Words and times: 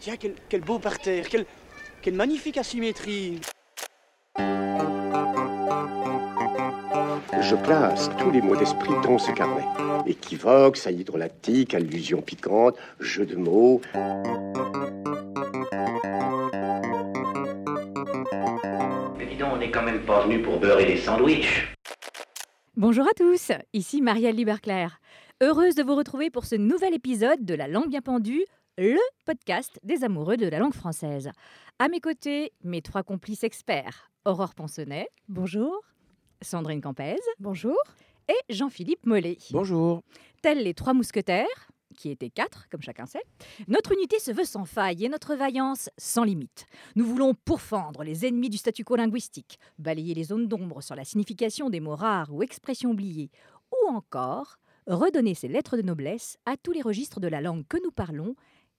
Tiens, 0.00 0.16
quel, 0.16 0.34
quel 0.48 0.60
beau 0.60 0.78
parterre, 0.78 1.28
quelle, 1.28 1.44
quelle 2.02 2.14
magnifique 2.14 2.56
asymétrie. 2.56 3.40
Je 7.40 7.56
classe 7.64 8.08
tous 8.18 8.30
les 8.30 8.40
mots 8.40 8.54
d'esprit 8.54 8.94
dans 9.02 9.18
ce 9.18 9.32
carnet. 9.32 9.64
Équivoque, 10.06 10.76
saillie 10.76 11.02
drôlatique, 11.02 11.74
allusion 11.74 12.22
piquante, 12.22 12.76
jeu 13.00 13.26
de 13.26 13.34
mots. 13.34 13.80
Mais 19.16 19.26
dis 19.26 19.36
donc, 19.36 19.54
on 19.54 19.56
n'est 19.56 19.70
quand 19.70 19.82
même 19.82 20.02
pas 20.02 20.24
venu 20.24 20.42
pour 20.42 20.60
beurrer 20.60 20.84
des 20.84 20.98
sandwichs. 20.98 21.74
Bonjour 22.76 23.06
à 23.08 23.12
tous, 23.16 23.50
ici 23.72 24.00
Marielle 24.00 24.36
Liberclair. 24.36 25.00
Heureuse 25.40 25.74
de 25.74 25.82
vous 25.82 25.96
retrouver 25.96 26.30
pour 26.30 26.44
ce 26.44 26.54
nouvel 26.54 26.94
épisode 26.94 27.44
de 27.44 27.54
La 27.54 27.66
langue 27.66 27.88
bien 27.88 28.00
pendue, 28.00 28.44
le 28.78 28.96
podcast 29.24 29.80
des 29.82 30.04
amoureux 30.04 30.36
de 30.36 30.46
la 30.46 30.60
langue 30.60 30.72
française. 30.72 31.30
À 31.80 31.88
mes 31.88 31.98
côtés, 31.98 32.52
mes 32.62 32.80
trois 32.80 33.02
complices 33.02 33.42
experts, 33.42 34.12
Aurore 34.24 34.54
Ponsonnet. 34.54 35.08
Bonjour. 35.28 35.82
Sandrine 36.42 36.80
Campez. 36.80 37.16
Bonjour. 37.40 37.76
Et 38.28 38.54
Jean-Philippe 38.54 39.04
Mollet. 39.04 39.36
Bonjour. 39.50 40.02
Tels 40.42 40.62
les 40.62 40.74
trois 40.74 40.94
mousquetaires, 40.94 41.72
qui 41.96 42.10
étaient 42.10 42.30
quatre, 42.30 42.68
comme 42.68 42.82
chacun 42.82 43.06
sait, 43.06 43.24
notre 43.66 43.90
unité 43.90 44.20
se 44.20 44.30
veut 44.30 44.44
sans 44.44 44.64
faille 44.64 45.04
et 45.04 45.08
notre 45.08 45.34
vaillance 45.34 45.90
sans 45.98 46.22
limite. 46.22 46.66
Nous 46.94 47.04
voulons 47.04 47.34
pourfendre 47.34 48.04
les 48.04 48.26
ennemis 48.26 48.48
du 48.48 48.58
statu 48.58 48.84
quo 48.84 48.94
linguistique, 48.94 49.58
balayer 49.80 50.14
les 50.14 50.22
zones 50.22 50.46
d'ombre 50.46 50.82
sur 50.82 50.94
la 50.94 51.04
signification 51.04 51.68
des 51.68 51.80
mots 51.80 51.96
rares 51.96 52.32
ou 52.32 52.44
expressions 52.44 52.90
oubliées, 52.90 53.32
ou 53.72 53.88
encore 53.88 54.60
redonner 54.86 55.34
ses 55.34 55.48
lettres 55.48 55.76
de 55.76 55.82
noblesse 55.82 56.38
à 56.46 56.56
tous 56.56 56.72
les 56.72 56.80
registres 56.80 57.18
de 57.18 57.28
la 57.28 57.40
langue 57.40 57.66
que 57.68 57.76
nous 57.82 57.90
parlons, 57.90 58.36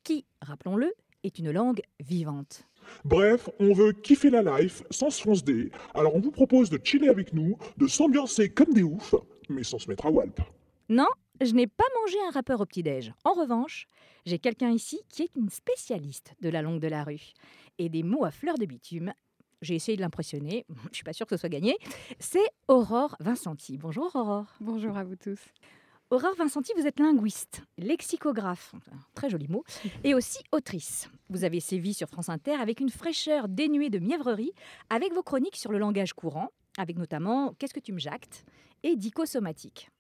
qui, 0.10 0.26
rappelons-le, 0.42 0.92
est 1.24 1.38
une 1.38 1.52
langue 1.52 1.82
vivante. 2.00 2.64
Bref, 3.06 3.48
on 3.60 3.74
veut 3.74 3.92
kiffer 3.92 4.32
la 4.32 4.42
life 4.42 4.82
sans 4.90 5.12
se 5.12 5.22
foncer. 5.22 5.70
Alors 5.94 6.16
on 6.16 6.20
vous 6.20 6.32
propose 6.32 6.72
de 6.72 6.80
chiller 6.84 7.10
avec 7.10 7.32
nous, 7.32 7.60
de 7.78 7.86
s'ambiancer 7.86 8.50
comme 8.50 8.74
des 8.74 8.82
oufs, 8.82 9.14
mais 9.50 9.64
sans 9.64 9.78
se 9.78 9.88
mettre 9.88 10.08
à 10.08 10.10
Walp. 10.10 10.42
Non, 10.90 11.06
je 11.40 11.54
n'ai 11.54 11.68
pas 11.68 11.84
mangé 12.02 12.18
un 12.28 12.32
rappeur 12.32 12.60
au 12.60 12.66
petit-déj. 12.66 13.14
En 13.24 13.34
revanche, 13.34 13.86
j'ai 14.26 14.40
quelqu'un 14.40 14.72
ici 14.72 15.00
qui 15.10 15.22
est 15.22 15.36
une 15.36 15.52
spécialiste 15.52 16.34
de 16.42 16.50
la 16.50 16.64
langue 16.64 16.80
de 16.80 16.88
la 16.88 17.04
rue 17.04 17.34
et 17.78 17.90
des 17.90 18.02
mots 18.02 18.26
à 18.26 18.32
fleur 18.32 18.58
de 18.58 18.66
bitume. 18.66 19.14
J'ai 19.62 19.76
essayé 19.76 19.96
de 19.96 20.02
l'impressionner, 20.02 20.66
je 20.92 20.96
suis 20.96 21.04
pas 21.04 21.14
sûre 21.14 21.28
que 21.28 21.36
ce 21.36 21.42
soit 21.42 21.50
gagné. 21.50 21.78
C'est 22.18 22.50
Aurore 22.68 23.16
Vincenti. 23.20 23.78
Bonjour 23.78 24.16
Aurore. 24.16 24.56
Bonjour 24.60 24.98
à 24.98 25.04
vous 25.04 25.18
tous. 25.18 25.40
Aurore 26.12 26.34
Vincenti, 26.36 26.74
vous 26.76 26.88
êtes 26.88 27.00
linguiste, 27.00 27.62
lexicographe, 27.78 28.74
très 29.14 29.30
joli 29.30 29.48
mot, 29.48 29.64
et 30.04 30.16
aussi 30.16 30.40
autrice. 30.52 31.08
Vous 31.30 31.44
avez 31.44 31.60
sévi 31.60 31.94
sur 31.94 32.08
France 32.08 32.30
Inter 32.30 32.54
avec 32.54 32.80
une 32.80 32.90
fraîcheur 32.90 33.48
dénuée 33.48 33.92
de 33.92 34.00
mièvrerie, 34.00 34.54
avec 34.90 35.14
vos 35.14 35.22
chroniques 35.22 35.56
sur 35.56 35.72
le 35.72 35.78
langage 35.78 36.14
courant, 36.14 36.50
avec 36.80 36.98
notamment 36.98 37.54
Qu'est-ce 37.60 37.76
que 37.76 37.80
tu 37.80 37.94
me 37.94 38.00
jactes 38.00 38.44
et 38.82 38.96
Dicosomatique. 38.96 39.92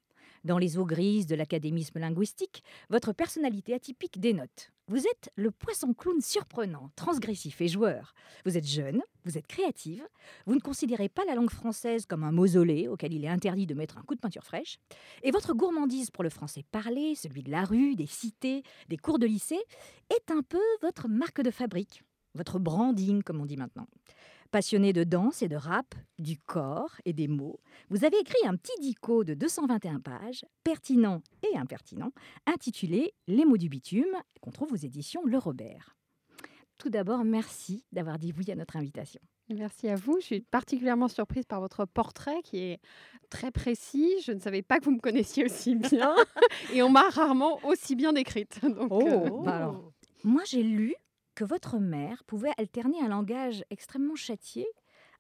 Dans 0.46 0.58
les 0.58 0.78
eaux 0.78 0.86
grises 0.86 1.28
de 1.28 1.36
l'académisme 1.36 2.00
linguistique, 2.00 2.64
votre 2.90 3.14
personnalité 3.14 3.74
atypique 3.74 4.20
dénote. 4.20 4.72
Vous 4.88 5.06
êtes 5.06 5.32
le 5.36 5.52
poisson 5.52 5.94
clown 5.94 6.22
surprenant, 6.22 6.90
transgressif 6.96 7.62
et 7.62 7.68
joueur. 7.68 8.16
Vous 8.46 8.58
êtes 8.58 8.66
jeune, 8.66 9.02
vous 9.26 9.38
êtes 9.38 9.46
créative, 9.46 10.08
vous 10.48 10.56
ne 10.56 10.60
considérez 10.60 11.10
pas 11.10 11.26
la 11.26 11.36
langue 11.36 11.52
française 11.52 12.06
comme 12.06 12.24
un 12.24 12.32
mausolée 12.32 12.88
auquel 12.88 13.14
il 13.14 13.24
est 13.24 13.30
interdit 13.30 13.68
de 13.68 13.76
mettre 13.76 13.98
un 13.98 14.02
coup 14.02 14.16
de 14.16 14.20
peinture 14.20 14.46
fraîche. 14.46 14.80
Et 15.24 15.32
votre 15.32 15.54
gourmandise 15.54 16.10
pour 16.10 16.24
le 16.24 16.30
français 16.30 16.64
parlé, 16.72 17.16
celui 17.16 17.44
de 17.44 17.52
la 17.52 17.66
rue, 17.66 17.96
des 17.96 18.08
cités, 18.08 18.64
des 18.88 18.98
cours 18.98 19.20
de 19.20 19.28
lycée, 19.28 19.60
est 20.10 20.32
un 20.32 20.42
peu 20.42 20.62
votre 20.82 21.08
marque 21.08 21.42
de 21.42 21.52
fabrique, 21.52 22.02
votre 22.34 22.60
branding 22.60 23.22
comme 23.24 23.42
on 23.42 23.46
dit 23.46 23.58
maintenant. 23.58 23.88
Passionné 24.52 24.94
de 24.94 25.04
danse 25.04 25.44
et 25.44 25.48
de 25.48 25.56
rap, 25.56 25.94
du 26.18 26.40
corps 26.40 26.96
et 27.06 27.14
des 27.14 27.28
mots, 27.28 27.60
vous 27.92 28.04
avez 28.04 28.18
écrit 28.20 28.48
un 28.48 28.56
petit 28.56 28.80
dico 28.82 29.24
de 29.24 29.36
221 29.36 30.00
pages, 30.00 30.44
pertinent 30.64 31.22
et 31.44 31.56
impertinent, 31.56 32.12
intitulé 32.48 33.14
Les 33.28 33.46
mots 33.46 33.58
du 33.58 33.70
bitume, 33.70 34.16
qu'on 34.42 34.50
trouve 34.50 34.74
aux 34.74 34.78
éditions 34.78 35.22
Le 35.24 35.38
Robert. 35.38 35.96
Tout 36.80 36.90
d'abord, 36.90 37.24
merci 37.26 37.86
d'avoir 37.92 38.18
dit 38.18 38.34
oui 38.36 38.50
à 38.50 38.56
notre 38.56 38.76
invitation. 38.76 39.22
Merci 39.50 39.88
à 39.88 39.96
vous. 39.96 40.18
Je 40.20 40.26
suis 40.26 40.42
particulièrement 40.42 41.10
surprise 41.10 41.46
par 41.46 41.60
votre 41.60 41.86
portrait 41.86 42.42
qui 42.44 42.58
est 42.58 42.80
très 43.30 43.52
précis. 43.52 44.16
Je 44.26 44.32
ne 44.32 44.40
savais 44.40 44.64
pas 44.64 44.80
que 44.80 44.86
vous 44.86 44.94
me 44.94 45.00
connaissiez 45.00 45.46
aussi 45.46 45.76
bien 45.76 46.16
et 46.74 46.82
on 46.82 46.90
m'a 46.90 47.08
rarement 47.10 47.60
aussi 47.66 47.96
bien 47.96 48.14
décrite. 48.14 48.62
Donc, 48.64 48.88
oh, 48.90 49.42
bah 49.44 49.58
alors, 49.58 49.92
moi 50.24 50.42
j'ai 50.48 50.64
lu 50.64 50.96
que 51.40 51.46
votre 51.46 51.78
mère 51.80 52.26
pouvait 52.26 52.52
alterner 52.58 53.02
un 53.02 53.08
langage 53.08 53.64
extrêmement 53.70 54.18
châtié 54.18 54.68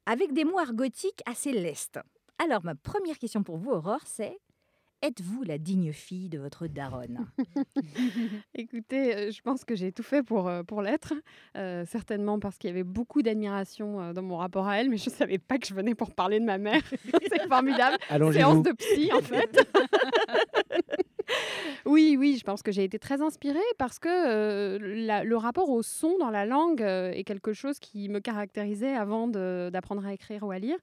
avec 0.06 0.34
des 0.34 0.44
mots 0.44 0.59
argotiques 0.59 1.22
assez 1.25 1.53
lestes. 1.53 1.97
Alors, 2.40 2.62
ma 2.66 2.75
première 2.75 3.18
question 3.18 3.41
pour 3.41 3.56
vous, 3.56 3.69
Aurore, 3.69 4.02
c'est 4.03 4.38
Êtes-vous 5.02 5.44
la 5.44 5.58
digne 5.58 5.94
fille 5.94 6.28
de 6.28 6.38
votre 6.38 6.68
daronne? 6.68 7.25
Écoutez, 8.53 9.31
je 9.31 9.41
pense 9.41 9.63
que 9.63 9.74
j'ai 9.74 9.94
tout 9.94 10.03
fait 10.03 10.24
pour, 10.24 10.52
pour 10.68 10.81
l'être. 10.81 11.13
Euh, 11.56 11.85
certainement 11.85 12.38
parce 12.38 12.58
qu'il 12.58 12.69
y 12.69 12.74
avait 12.74 12.84
beaucoup 12.84 13.22
d'admiration 13.22 14.12
dans 14.12 14.22
mon 14.22 14.35
rapport 14.35 14.68
à 14.68 14.81
elle, 14.81 14.90
mais 14.90 14.97
je 14.97 15.09
ne 15.09 15.16
savais 15.16 15.38
pas 15.38 15.58
que 15.58 15.68
je 15.68 15.74
venais 15.74 15.96
pour 15.96 16.13
parler 16.13 16.41
de 16.41 16.46
ma 16.46 16.58
mère. 16.58 16.81
C'est 17.29 17.47
formidable. 17.47 17.96
Séance 18.34 18.62
de 18.62 18.74
psy, 18.74 19.09
en 19.13 19.22
fait. 19.22 19.58
Oui, 21.89 22.17
oui, 22.19 22.38
je 22.38 22.44
pense 22.44 22.61
que 22.61 22.72
j'ai 22.72 22.83
été 22.83 23.00
très 23.00 23.19
inspirée 23.19 23.57
parce 23.79 23.97
que 23.97 24.77
le 24.77 25.35
rapport 25.38 25.72
au 25.72 25.81
son 25.81 26.19
dans 26.19 26.29
la 26.29 26.45
langue 26.45 26.81
est 26.81 27.23
quelque 27.23 27.51
chose 27.51 27.79
qui 27.79 28.09
me 28.09 28.19
caractérisait 28.19 28.94
avant 28.94 29.27
d'apprendre 29.27 30.05
à 30.05 30.13
écrire 30.13 30.44
ou 30.44 30.51
à 30.51 30.59
lire. 30.59 30.78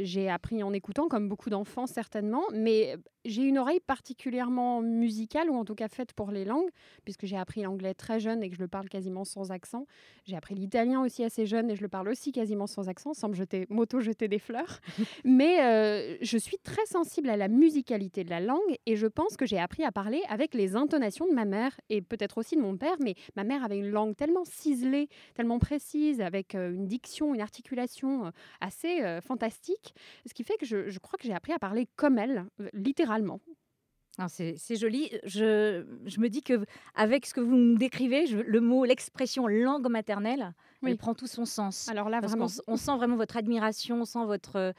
J'ai 0.00 0.30
appris 0.30 0.62
en 0.62 0.72
écoutant, 0.72 1.08
comme 1.08 1.28
beaucoup 1.28 1.50
d'enfants 1.50 1.86
certainement, 1.86 2.44
mais 2.54 2.96
j'ai 3.24 3.42
une 3.42 3.58
oreille 3.58 3.80
particulièrement 3.80 4.82
musicale, 4.82 5.50
ou 5.50 5.54
en 5.54 5.64
tout 5.64 5.74
cas 5.74 5.88
faite 5.88 6.12
pour 6.12 6.30
les 6.30 6.44
langues, 6.44 6.70
puisque 7.04 7.26
j'ai 7.26 7.36
appris 7.36 7.62
l'anglais 7.62 7.94
très 7.94 8.20
jeune 8.20 8.42
et 8.42 8.50
que 8.50 8.56
je 8.56 8.60
le 8.60 8.68
parle 8.68 8.88
quasiment 8.88 9.24
sans 9.24 9.50
accent. 9.50 9.86
J'ai 10.24 10.36
appris 10.36 10.54
l'italien 10.54 11.02
aussi 11.02 11.22
assez 11.22 11.46
jeune 11.46 11.70
et 11.70 11.76
je 11.76 11.82
le 11.82 11.88
parle 11.88 12.08
aussi 12.08 12.32
quasiment 12.32 12.66
sans 12.66 12.88
accent, 12.88 13.14
sans 13.14 13.30
m'auto-jeter 13.70 14.28
des 14.28 14.38
fleurs. 14.38 14.80
mais 15.24 16.18
je 16.20 16.38
suis 16.38 16.58
très 16.58 16.84
sensible 16.86 17.30
à 17.30 17.36
la 17.36 17.48
musicalité 17.48 18.24
de 18.24 18.30
la 18.30 18.40
langue 18.40 18.60
et 18.86 18.96
je 18.96 19.06
pense 19.06 19.36
que 19.36 19.46
j'ai 19.46 19.58
appris 19.58 19.84
à 19.84 19.92
parler 19.92 20.22
avec 20.28 20.54
les 20.54 20.76
intonations 20.76 21.26
de 21.26 21.34
ma 21.34 21.44
mère 21.44 21.78
et 21.88 22.02
peut-être 22.02 22.38
aussi 22.38 22.56
de 22.56 22.60
mon 22.60 22.76
père, 22.76 22.96
mais 23.00 23.14
ma 23.36 23.44
mère 23.44 23.64
avait 23.64 23.78
une 23.78 23.90
langue 23.90 24.16
tellement 24.16 24.44
ciselée, 24.44 25.08
tellement 25.34 25.58
précise, 25.58 26.20
avec 26.20 26.54
une 26.54 26.86
diction, 26.86 27.34
une 27.34 27.40
articulation 27.40 28.32
assez 28.60 29.20
fantastique, 29.20 29.94
ce 30.26 30.34
qui 30.34 30.44
fait 30.44 30.56
que 30.56 30.66
je, 30.66 30.88
je 30.88 30.98
crois 30.98 31.18
que 31.18 31.26
j'ai 31.26 31.34
appris 31.34 31.52
à 31.52 31.58
parler 31.58 31.86
comme 31.96 32.18
elle, 32.18 32.46
littéralement. 32.72 33.11
C'est 34.28 34.76
joli. 34.76 35.10
Je, 35.24 35.84
je, 36.04 36.20
me 36.20 36.28
dis 36.28 36.42
que 36.42 36.64
avec 36.94 37.26
ce 37.26 37.32
que 37.32 37.40
vous 37.40 37.56
nous 37.56 37.78
décrivez, 37.78 38.26
je, 38.26 38.38
le 38.38 38.60
mot, 38.60 38.84
l'expression 38.84 39.46
langue 39.46 39.88
maternelle, 39.88 40.52
oui. 40.82 40.90
elle 40.90 40.98
prend 40.98 41.14
tout 41.14 41.26
son 41.26 41.46
sens. 41.46 41.88
Alors 41.88 42.10
là, 42.10 42.20
vraiment, 42.20 42.46
on, 42.66 42.74
on, 42.74 42.76
sent 42.76 42.96
vraiment 42.96 43.16
votre 43.16 43.38
admiration, 43.38 44.02
on 44.02 44.04
sent 44.04 44.24
votre 44.26 44.74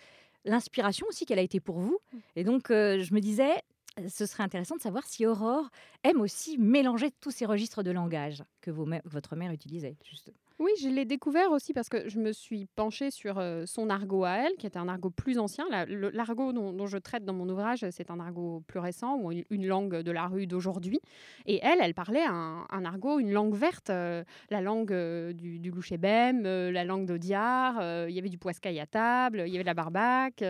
l'inspiration 0.45 1.07
aussi 1.07 1.25
qu'elle 1.25 1.39
a 1.39 1.43
été 1.43 1.59
pour 1.59 1.79
vous. 1.79 1.99
Et 2.35 2.43
donc, 2.43 2.71
euh, 2.71 3.01
je 3.01 3.13
me 3.13 3.19
disais, 3.19 3.61
ce 4.07 4.25
serait 4.25 4.43
intéressant 4.43 4.75
de 4.75 4.81
savoir 4.81 5.05
si 5.05 5.25
Aurore 5.25 5.69
aime 6.03 6.21
aussi 6.21 6.57
mélanger 6.57 7.11
tous 7.11 7.31
ces 7.31 7.45
registres 7.45 7.83
de 7.83 7.91
langage 7.91 8.43
que 8.61 8.71
vos, 8.71 8.87
votre 9.05 9.35
mère 9.35 9.51
utilisait. 9.51 9.97
Juste. 10.03 10.31
Oui, 10.59 10.71
je 10.81 10.87
l'ai 10.87 11.05
découvert 11.05 11.51
aussi 11.51 11.73
parce 11.73 11.89
que 11.89 12.07
je 12.07 12.19
me 12.19 12.31
suis 12.31 12.67
penchée 12.75 13.09
sur 13.09 13.39
euh, 13.39 13.63
son 13.65 13.89
argot 13.89 14.23
à 14.23 14.33
elle, 14.33 14.53
qui 14.57 14.67
est 14.67 14.77
un 14.77 14.87
argot 14.87 15.09
plus 15.09 15.39
ancien. 15.39 15.65
L'argot 15.69 16.53
dont, 16.53 16.85
je 16.85 16.97
traite 16.97 17.25
dans 17.25 17.33
mon 17.33 17.49
ouvrage, 17.49 17.85
c'est 17.89 18.11
un 18.11 18.19
argot 18.19 18.61
plus 18.67 18.79
récent 18.79 19.17
ou 19.17 19.31
une, 19.31 19.67
langue 19.67 19.97
de 20.01 20.11
la 20.11 20.27
rue 20.27 20.45
d'aujourd'hui. 20.45 20.99
Et 21.47 21.59
elle, 21.63 21.79
elle 21.81 21.95
parlait 21.95 22.23
un, 22.23 22.85
argot, 22.85 23.19
une 23.19 23.31
langue 23.31 23.55
verte, 23.55 23.89
euh, 23.89 24.23
la 24.51 24.61
langue 24.61 24.91
euh, 24.91 25.33
du, 25.33 25.57
du 25.59 25.71
louchébem, 25.71 26.43
la 26.43 26.83
langue 26.83 27.05
d'Audiard. 27.07 28.07
Il 28.07 28.13
y 28.13 28.19
avait 28.19 28.29
du 28.29 28.37
poiscaille 28.37 28.79
à 28.79 28.85
table, 28.85 29.43
il 29.47 29.51
y 29.51 29.55
avait 29.55 29.63
de 29.63 29.67
la 29.67 29.73
barbaque, 29.73 30.43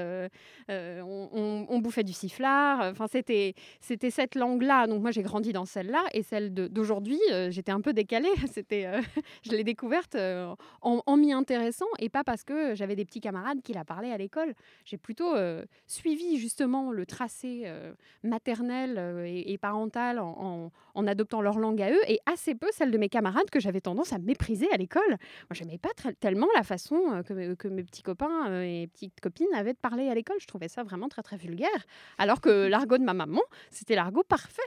on, 0.69 1.65
on- 1.69 1.79
bouffait 1.79 2.03
du 2.03 2.13
sifflard. 2.13 2.91
Enfin, 2.91 3.07
c'était 3.07 3.55
cette 3.79 4.35
langue-là. 4.35 4.87
Donc 4.87 5.01
moi, 5.01 5.11
j'ai 5.11 5.23
grandi 5.23 5.53
dans 5.53 5.65
celle-là 5.65 6.03
et 6.13 6.23
celle 6.23 6.53
d'aujourd'hui, 6.53 7.19
j'étais 7.49 7.71
un 7.71 7.81
peu 7.81 7.93
décalée. 7.93 8.29
C'était, 8.53 8.87
je 9.43 9.51
l'ai 9.51 9.63
découverte 9.93 10.15
euh, 10.15 10.55
en, 10.81 11.01
en 11.05 11.17
m'y 11.17 11.31
intéressant 11.33 11.85
et 11.99 12.09
pas 12.09 12.23
parce 12.23 12.43
que 12.43 12.73
j'avais 12.75 12.95
des 12.95 13.05
petits 13.05 13.19
camarades 13.21 13.61
qui 13.61 13.73
la 13.73 13.85
parlaient 13.85 14.11
à 14.11 14.17
l'école. 14.17 14.53
J'ai 14.85 14.97
plutôt 14.97 15.35
euh, 15.35 15.65
suivi 15.87 16.37
justement 16.37 16.91
le 16.91 17.05
tracé 17.05 17.63
euh, 17.65 17.93
maternel 18.23 19.23
et, 19.25 19.51
et 19.53 19.57
parental 19.57 20.19
en, 20.19 20.35
en- 20.39 20.71
en 20.95 21.07
adoptant 21.07 21.41
leur 21.41 21.57
langue 21.59 21.81
à 21.81 21.89
eux 21.91 22.01
et 22.07 22.19
assez 22.27 22.53
peu 22.55 22.67
celle 22.71 22.91
de 22.91 22.97
mes 22.99 23.09
camarades 23.09 23.49
que 23.49 23.59
j'avais 23.59 23.81
tendance 23.81 24.13
à 24.13 24.19
mépriser 24.19 24.67
à 24.71 24.77
l'école. 24.77 25.07
Moi, 25.09 25.17
j'aimais 25.51 25.79
pas 25.79 25.89
tellement 26.19 26.47
la 26.55 26.61
façon 26.63 27.23
que, 27.27 27.33
mes- 27.33 27.55
que 27.55 27.67
mes 27.67 27.83
petits 27.83 28.03
copains 28.03 28.61
et 28.61 28.87
petites 28.93 29.19
copines 29.19 29.47
avaient 29.55 29.73
de 29.73 29.77
parler 29.79 30.09
à 30.09 30.13
l'école. 30.15 30.37
Je 30.39 30.45
trouvais 30.47 30.67
ça 30.67 30.83
vraiment 30.83 31.09
très 31.09 31.23
très 31.23 31.37
vulgaire. 31.37 31.69
Alors 32.17 32.41
que 32.41 32.49
l'argot 32.67 32.97
de 32.97 33.03
ma 33.03 33.13
maman, 33.13 33.41
c'était 33.71 33.95
l'argot 33.95 34.23
parfait. 34.23 34.61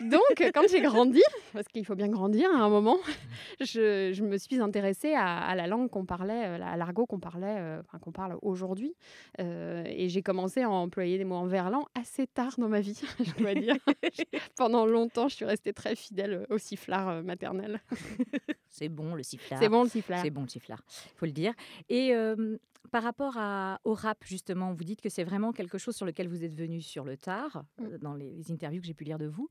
Donc, 0.00 0.20
quand 0.54 0.68
j'ai 0.70 0.80
grandi, 0.82 1.22
parce 1.52 1.66
qu'il 1.68 1.84
faut 1.86 1.94
bien 1.94 2.08
grandir 2.08 2.50
à 2.54 2.58
un 2.58 2.68
moment, 2.68 2.98
je, 3.60 4.12
je 4.12 4.22
me 4.22 4.36
suis 4.36 4.60
intéressée 4.62 5.14
à, 5.14 5.38
à 5.38 5.54
la 5.54 5.66
langue 5.66 5.90
qu'on 5.90 6.04
parlait, 6.04 6.46
euh, 6.46 6.64
à 6.64 6.76
l'argot 6.76 7.06
qu'on 7.06 7.20
parlait, 7.20 7.56
euh, 7.58 7.82
qu'on 8.00 8.12
parle 8.12 8.38
aujourd'hui. 8.42 8.94
Euh, 9.40 9.84
et 9.86 10.08
j'ai 10.08 10.22
commencé 10.22 10.62
à 10.62 10.70
employer 10.70 11.18
des 11.18 11.24
mots 11.24 11.36
en 11.36 11.46
verlan 11.46 11.84
assez 11.94 12.26
tard 12.26 12.54
dans 12.58 12.68
ma 12.68 12.80
vie, 12.80 13.00
je 13.24 13.42
dois 13.42 13.54
dire. 13.54 13.76
Pendant 14.56 14.86
longtemps, 14.86 15.28
je 15.28 15.36
suis 15.36 15.44
restée 15.44 15.72
très 15.72 15.96
fidèle 15.96 16.46
au 16.50 16.58
sifflard 16.58 17.22
maternel. 17.22 17.80
C'est 18.68 18.88
bon 18.88 19.14
le 19.14 19.22
sifflard. 19.22 19.60
C'est 19.60 19.68
bon 19.68 19.82
le 19.82 19.88
sifflard. 19.88 20.22
C'est 20.22 20.30
bon 20.30 20.42
le 20.42 20.48
sifflard, 20.48 20.82
il 20.88 21.18
faut 21.18 21.26
le 21.26 21.32
dire. 21.32 21.52
Et 21.90 22.14
euh, 22.14 22.56
par 22.90 23.02
rapport 23.02 23.34
à, 23.36 23.80
au 23.84 23.92
rap, 23.92 24.18
justement, 24.24 24.72
vous 24.72 24.84
dites 24.84 25.00
que 25.00 25.08
c'est 25.08 25.24
vraiment 25.24 25.52
quelque 25.52 25.78
chose 25.78 25.94
sur 25.94 26.06
lequel 26.06 26.28
vous 26.28 26.42
êtes 26.44 26.54
venu 26.54 26.80
sur 26.80 27.04
le 27.04 27.16
tard, 27.16 27.64
Mm. 27.78 27.98
dans 27.98 28.14
les, 28.14 28.50
interviews 28.50 28.80
que 28.80 28.86
j'ai 28.86 28.94
pu 28.94 29.04
lire 29.04 29.18
de 29.18 29.26
vous. 29.26 29.48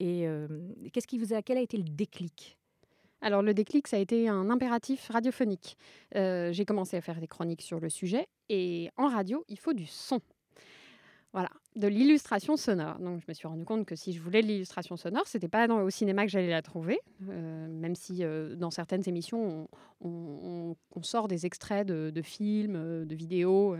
Et 0.00 0.26
qu'est-ce 0.92 1.06
qui 1.06 1.18
vous 1.18 1.32
a, 1.32 1.42
quel 1.42 1.58
a 1.58 1.60
été 1.60 1.76
le 1.76 1.84
déclic? 1.84 2.58
Alors 3.22 3.40
le 3.40 3.54
déclic, 3.54 3.86
ça 3.86 3.96
a 3.96 4.00
été 4.00 4.28
un 4.28 4.50
impératif 4.50 5.08
radiophonique. 5.08 5.76
Euh, 6.16 6.52
j'ai 6.52 6.64
commencé 6.64 6.96
à 6.96 7.00
faire 7.00 7.20
des 7.20 7.28
chroniques 7.28 7.62
sur 7.62 7.78
le 7.78 7.88
sujet 7.88 8.26
et 8.48 8.90
en 8.96 9.06
radio, 9.08 9.44
il 9.48 9.58
faut 9.58 9.72
du 9.72 9.86
son. 9.86 10.20
Voilà, 11.32 11.48
de 11.74 11.88
l'illustration 11.88 12.56
sonore. 12.56 12.98
Donc 12.98 13.20
je 13.20 13.24
me 13.28 13.32
suis 13.34 13.48
rendu 13.48 13.64
compte 13.64 13.86
que 13.86 13.96
si 13.96 14.12
je 14.12 14.20
voulais 14.20 14.42
de 14.42 14.46
l'illustration 14.46 14.96
sonore, 14.96 15.26
c'était 15.26 15.48
pas 15.48 15.66
dans- 15.66 15.82
au 15.82 15.90
cinéma 15.90 16.24
que 16.24 16.30
j'allais 16.30 16.50
la 16.50 16.60
trouver, 16.62 17.00
euh, 17.30 17.66
même 17.68 17.94
si 17.94 18.22
euh, 18.24 18.54
dans 18.56 18.70
certaines 18.70 19.08
émissions 19.08 19.68
on, 20.04 20.76
sort 21.02 21.26
des 21.26 21.46
extraits 21.46 21.86
de, 21.86 22.22
films, 22.22 22.76
euh, 22.76 23.04
de 23.04 23.14
vidéos, 23.16 23.76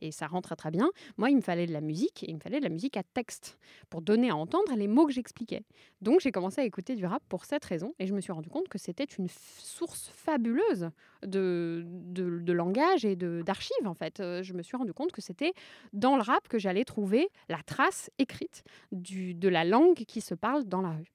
et 0.00 0.10
ça 0.10 0.26
rentre 0.26 0.54
très 0.56 0.70
bien. 0.70 0.88
Moi, 1.18 1.28
il 1.30 1.36
me 1.36 1.40
fallait 1.42 1.66
de 1.66 1.72
la 1.72 1.82
musique 1.82 2.22
et 2.22 2.30
il 2.30 2.34
me 2.36 2.40
fallait 2.40 2.58
de 2.60 2.64
la 2.64 2.70
musique 2.70 2.96
à 2.96 3.02
texte 3.02 3.58
pour 3.90 4.00
donner 4.00 4.30
à 4.30 4.36
entendre 4.36 4.74
les 4.74 4.86
mots 4.88 5.06
que 5.06 5.12
j'expliquais. 5.12 5.62
Donc 6.00 6.20
j'ai 6.20 6.30
commencé 6.32 6.62
à 6.62 6.64
écouter 6.64 6.94
du 6.94 7.04
rap 7.04 7.22
pour 7.28 7.44
cette 7.44 7.64
raison 7.64 7.92
et 7.98 8.06
je 8.06 8.14
me 8.14 8.20
suis 8.20 8.32
rendu 8.32 8.48
compte 8.48 8.68
que 8.68 8.78
c'était 8.78 9.04
une 9.04 9.28
source 9.28 10.10
fabuleuse 10.14 10.90
de, 11.26 11.84
de, 11.86 12.38
de 12.40 12.52
langage 12.52 13.04
et 13.04 13.16
d'archives 13.16 13.86
en 13.86 13.94
fait. 13.94 14.16
Je 14.18 14.52
me 14.54 14.62
suis 14.62 14.76
rendu 14.76 14.92
compte 14.94 15.12
que 15.12 15.20
c'était 15.20 15.52
dans 15.92 16.16
le 16.16 16.22
rap 16.22 16.48
que 16.48 16.58
j'allais 16.58 16.84
trouver 16.84 17.15
la 17.48 17.62
trace 17.62 18.10
écrite 18.18 18.62
du, 18.92 19.34
de 19.34 19.48
la 19.48 19.64
langue 19.64 19.96
qui 20.06 20.20
se 20.20 20.34
parle 20.34 20.64
dans 20.64 20.82
la 20.82 20.90
rue. 20.90 21.12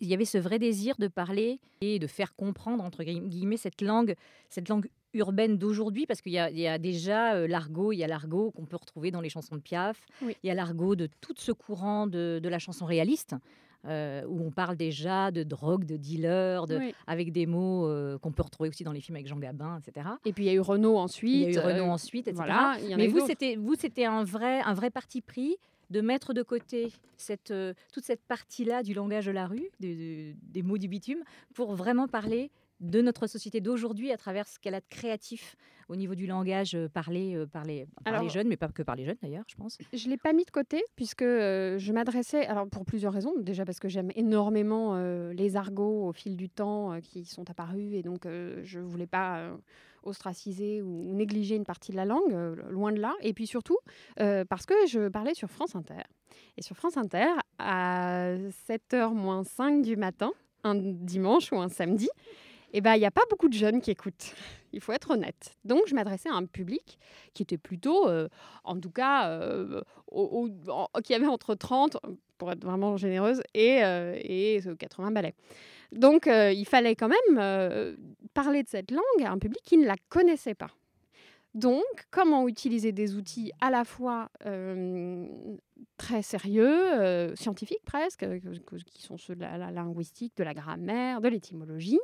Il 0.00 0.08
y 0.08 0.14
avait 0.14 0.24
ce 0.24 0.38
vrai 0.38 0.58
désir 0.58 0.96
de 0.98 1.08
parler 1.08 1.60
et 1.80 1.98
de 1.98 2.06
faire 2.06 2.34
comprendre, 2.34 2.82
entre 2.84 3.04
gui- 3.04 3.20
guillemets, 3.20 3.56
cette 3.56 3.80
langue, 3.80 4.14
cette 4.50 4.68
langue 4.68 4.88
urbaine 5.14 5.56
d'aujourd'hui, 5.56 6.06
parce 6.06 6.20
qu'il 6.20 6.32
y, 6.32 6.38
a- 6.38 6.50
il 6.50 6.58
y 6.58 6.66
a 6.66 6.76
déjà 6.78 7.34
euh, 7.34 7.46
l'argot, 7.46 7.92
il 7.92 7.98
y 7.98 8.04
a 8.04 8.08
l'argot 8.08 8.50
qu'on 8.50 8.66
peut 8.66 8.76
retrouver 8.76 9.10
dans 9.12 9.20
les 9.20 9.28
chansons 9.28 9.54
de 9.54 9.60
Piaf, 9.60 10.04
Oui. 10.22 10.36
il 10.42 10.48
y 10.48 10.50
a 10.50 10.54
l'argot 10.54 10.96
de 10.96 11.08
tout 11.20 11.34
ce 11.36 11.52
courant 11.52 12.06
de, 12.08 12.40
de 12.42 12.48
la 12.48 12.58
chanson 12.58 12.84
réaliste, 12.84 13.34
euh, 13.86 14.22
où 14.28 14.46
on 14.46 14.50
parle 14.50 14.76
déjà 14.76 15.30
de 15.30 15.42
drogue, 15.42 15.84
de 15.84 15.96
dealer, 15.96 16.66
de, 16.66 16.78
Oui. 16.78 16.94
avec 17.06 17.32
des 17.32 17.46
mots 17.46 17.86
euh, 17.86 18.18
qu'on 18.18 18.32
peut 18.32 18.42
retrouver 18.42 18.68
aussi 18.70 18.84
dans 18.84 18.92
les 18.92 19.00
films 19.00 19.16
avec 19.16 19.26
Jean 19.28 19.38
Gabin, 19.38 19.78
etc. 19.78 20.06
Et 20.24 20.32
puis 20.32 20.44
il 20.44 20.46
y 20.46 20.50
a 20.50 20.54
eu 20.54 20.60
Renault 20.60 20.96
ensuite. 20.96 21.48
Il 21.48 21.54
y 21.54 21.58
a 21.58 21.76
eu 21.76 21.80
euh, 21.80 21.84
ensuite, 21.84 22.28
etc. 22.28 22.44
Voilà, 22.46 22.76
Mais 22.96 23.08
vous, 23.08 23.20
c'était 23.26 23.56
vous, 23.56 23.74
c'était 23.74 24.06
un 24.06 24.24
vrai, 24.24 24.60
un 24.60 24.74
vrai 24.74 24.90
parti 24.90 25.20
pris 25.20 25.56
de 25.94 26.00
mettre 26.00 26.34
de 26.34 26.42
côté 26.42 26.92
cette, 27.16 27.52
euh, 27.52 27.72
toute 27.92 28.04
cette 28.04 28.24
partie-là 28.26 28.82
du 28.82 28.92
langage 28.94 29.26
de 29.26 29.30
la 29.32 29.46
rue, 29.46 29.70
de- 29.80 29.86
de- 30.32 30.34
des 30.42 30.62
mots 30.62 30.76
du 30.78 30.88
bitume, 30.88 31.22
pour 31.54 31.74
vraiment 31.74 32.08
parler 32.08 32.50
de 32.80 33.00
notre 33.00 33.28
société 33.28 33.60
d'aujourd'hui 33.60 34.10
à 34.10 34.16
travers 34.16 34.48
ce 34.48 34.58
qu'elle 34.58 34.74
a 34.74 34.80
de 34.80 34.86
créatif 34.90 35.54
au 35.88 35.94
niveau 35.94 36.16
du 36.16 36.26
langage 36.26 36.74
euh, 36.74 36.88
parlé 36.88 37.36
euh, 37.36 37.46
par, 37.46 37.64
les, 37.64 37.86
par 38.02 38.12
les 38.14 38.18
Alors- 38.18 38.28
jeunes, 38.30 38.48
mais 38.48 38.56
pas 38.56 38.68
que 38.68 38.82
par 38.82 38.96
les 38.96 39.04
jeunes 39.04 39.16
d'ailleurs, 39.22 39.44
je 39.46 39.54
pense. 39.54 39.78
Je 39.92 40.04
ne 40.06 40.10
l'ai 40.10 40.16
pas 40.16 40.32
mis 40.32 40.44
de 40.44 40.50
côté 40.50 40.82
puisque 40.96 41.22
euh, 41.22 41.78
je 41.78 41.92
m'adressais, 41.92 42.44
alors 42.46 42.68
pour 42.68 42.84
plusieurs 42.84 43.12
raisons, 43.12 43.32
déjà 43.38 43.64
parce 43.64 43.78
que 43.78 43.88
j'aime 43.88 44.10
énormément 44.16 44.96
euh, 44.96 45.32
les 45.32 45.54
argots 45.56 46.08
au 46.08 46.12
fil 46.12 46.36
du 46.36 46.48
temps 46.50 47.00
qui 47.00 47.24
sont 47.24 47.48
apparus 47.48 47.94
et 47.94 48.02
donc 48.02 48.24
je 48.26 48.78
ne 48.80 48.84
voulais 48.84 49.06
pas 49.06 49.56
ostraciser 50.04 50.82
ou 50.82 51.14
négliger 51.14 51.56
une 51.56 51.64
partie 51.64 51.92
de 51.92 51.96
la 51.96 52.04
langue, 52.04 52.32
euh, 52.32 52.54
loin 52.70 52.92
de 52.92 53.00
là. 53.00 53.14
Et 53.20 53.32
puis 53.32 53.46
surtout 53.46 53.78
euh, 54.20 54.44
parce 54.44 54.66
que 54.66 54.74
je 54.86 55.08
parlais 55.08 55.34
sur 55.34 55.50
France 55.50 55.74
Inter. 55.74 56.02
Et 56.56 56.62
sur 56.62 56.76
France 56.76 56.96
Inter, 56.96 57.28
à 57.58 58.34
7h 58.68 59.12
moins 59.14 59.44
5 59.44 59.82
du 59.82 59.96
matin, 59.96 60.32
un 60.62 60.74
dimanche 60.74 61.52
ou 61.52 61.56
un 61.56 61.68
samedi, 61.68 62.08
eh 62.72 62.80
ben, 62.80 62.94
il 62.94 63.00
n'y 63.00 63.06
a 63.06 63.10
pas 63.10 63.22
beaucoup 63.30 63.48
de 63.48 63.54
jeunes 63.54 63.80
qui 63.80 63.90
écoutent. 63.90 64.34
Il 64.72 64.80
faut 64.80 64.92
être 64.92 65.12
honnête. 65.12 65.56
Donc, 65.64 65.82
je 65.86 65.94
m'adressais 65.94 66.28
à 66.28 66.34
un 66.34 66.46
public 66.46 66.98
qui 67.32 67.44
était 67.44 67.58
plutôt, 67.58 68.08
euh, 68.08 68.28
en 68.64 68.80
tout 68.80 68.90
cas, 68.90 69.38
qui 71.04 71.14
avait 71.14 71.26
entre 71.26 71.54
30, 71.54 71.98
être 72.52 72.64
vraiment 72.64 72.96
généreuse, 72.96 73.40
et, 73.54 73.84
euh, 73.84 74.18
et 74.22 74.60
euh, 74.66 74.74
80 74.76 75.10
balais. 75.12 75.34
Donc, 75.92 76.26
euh, 76.26 76.52
il 76.52 76.64
fallait 76.66 76.96
quand 76.96 77.08
même 77.08 77.38
euh, 77.38 77.96
parler 78.34 78.62
de 78.62 78.68
cette 78.68 78.90
langue 78.90 79.22
à 79.24 79.30
un 79.30 79.38
public 79.38 79.60
qui 79.62 79.76
ne 79.78 79.86
la 79.86 79.96
connaissait 80.08 80.54
pas. 80.54 80.70
Donc, 81.54 81.84
comment 82.10 82.48
utiliser 82.48 82.90
des 82.90 83.14
outils 83.14 83.52
à 83.60 83.70
la 83.70 83.84
fois 83.84 84.28
très 85.96 86.22
sérieux, 86.22 87.32
scientifiques 87.36 87.84
presque, 87.84 88.20
que- 88.20 88.58
que- 88.58 88.76
qui 88.84 89.02
sont 89.02 89.16
ceux 89.16 89.36
de 89.36 89.42
la, 89.42 89.70
linguistique, 89.70 90.36
de 90.36 90.42
la 90.42 90.52
grammaire, 90.52 91.20
de 91.20 91.28
l'étymologie, 91.28 92.00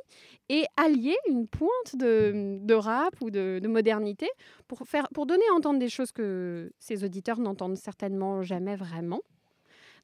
et 0.47 0.63
allier 0.77 1.17
une 1.27 1.47
pointe 1.47 1.95
de, 1.95 2.59
de 2.61 2.73
rap 2.73 3.13
ou 3.21 3.29
de, 3.29 3.59
de 3.61 3.67
modernité 3.67 4.29
pour, 4.69 4.87
faire, 4.87 5.09
pour 5.13 5.25
donner 5.25 5.43
à 5.51 5.55
entendre 5.55 5.79
des 5.79 5.89
choses 5.89 6.13
que 6.13 6.71
ces 6.79 7.03
auditeurs 7.03 7.39
n'entendent 7.39 7.75
certainement 7.77 8.43
jamais 8.43 8.77
vraiment. 8.77 9.19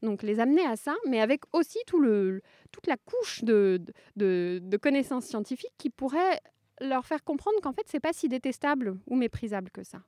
Donc 0.01 0.23
les 0.23 0.39
amener 0.39 0.65
à 0.65 0.75
ça, 0.75 0.95
mais 1.07 1.21
avec 1.21 1.41
aussi 1.53 1.79
toute 1.87 2.87
la 2.87 2.97
couche 2.97 3.43
de 3.43 4.77
connaissances 4.77 5.25
scientifiques 5.25 5.73
qui 5.77 5.89
pourrait 5.89 6.39
leur 6.79 7.05
faire 7.05 7.23
comprendre 7.23 7.59
qu'en 7.61 7.73
fait, 7.73 7.85
c'est 7.87 7.99
pas 7.99 8.13
si 8.13 8.29
détestable 8.29 8.99
ou 9.07 9.15
méprisable 9.15 9.71
que 9.71 9.83
ça. 9.83 9.99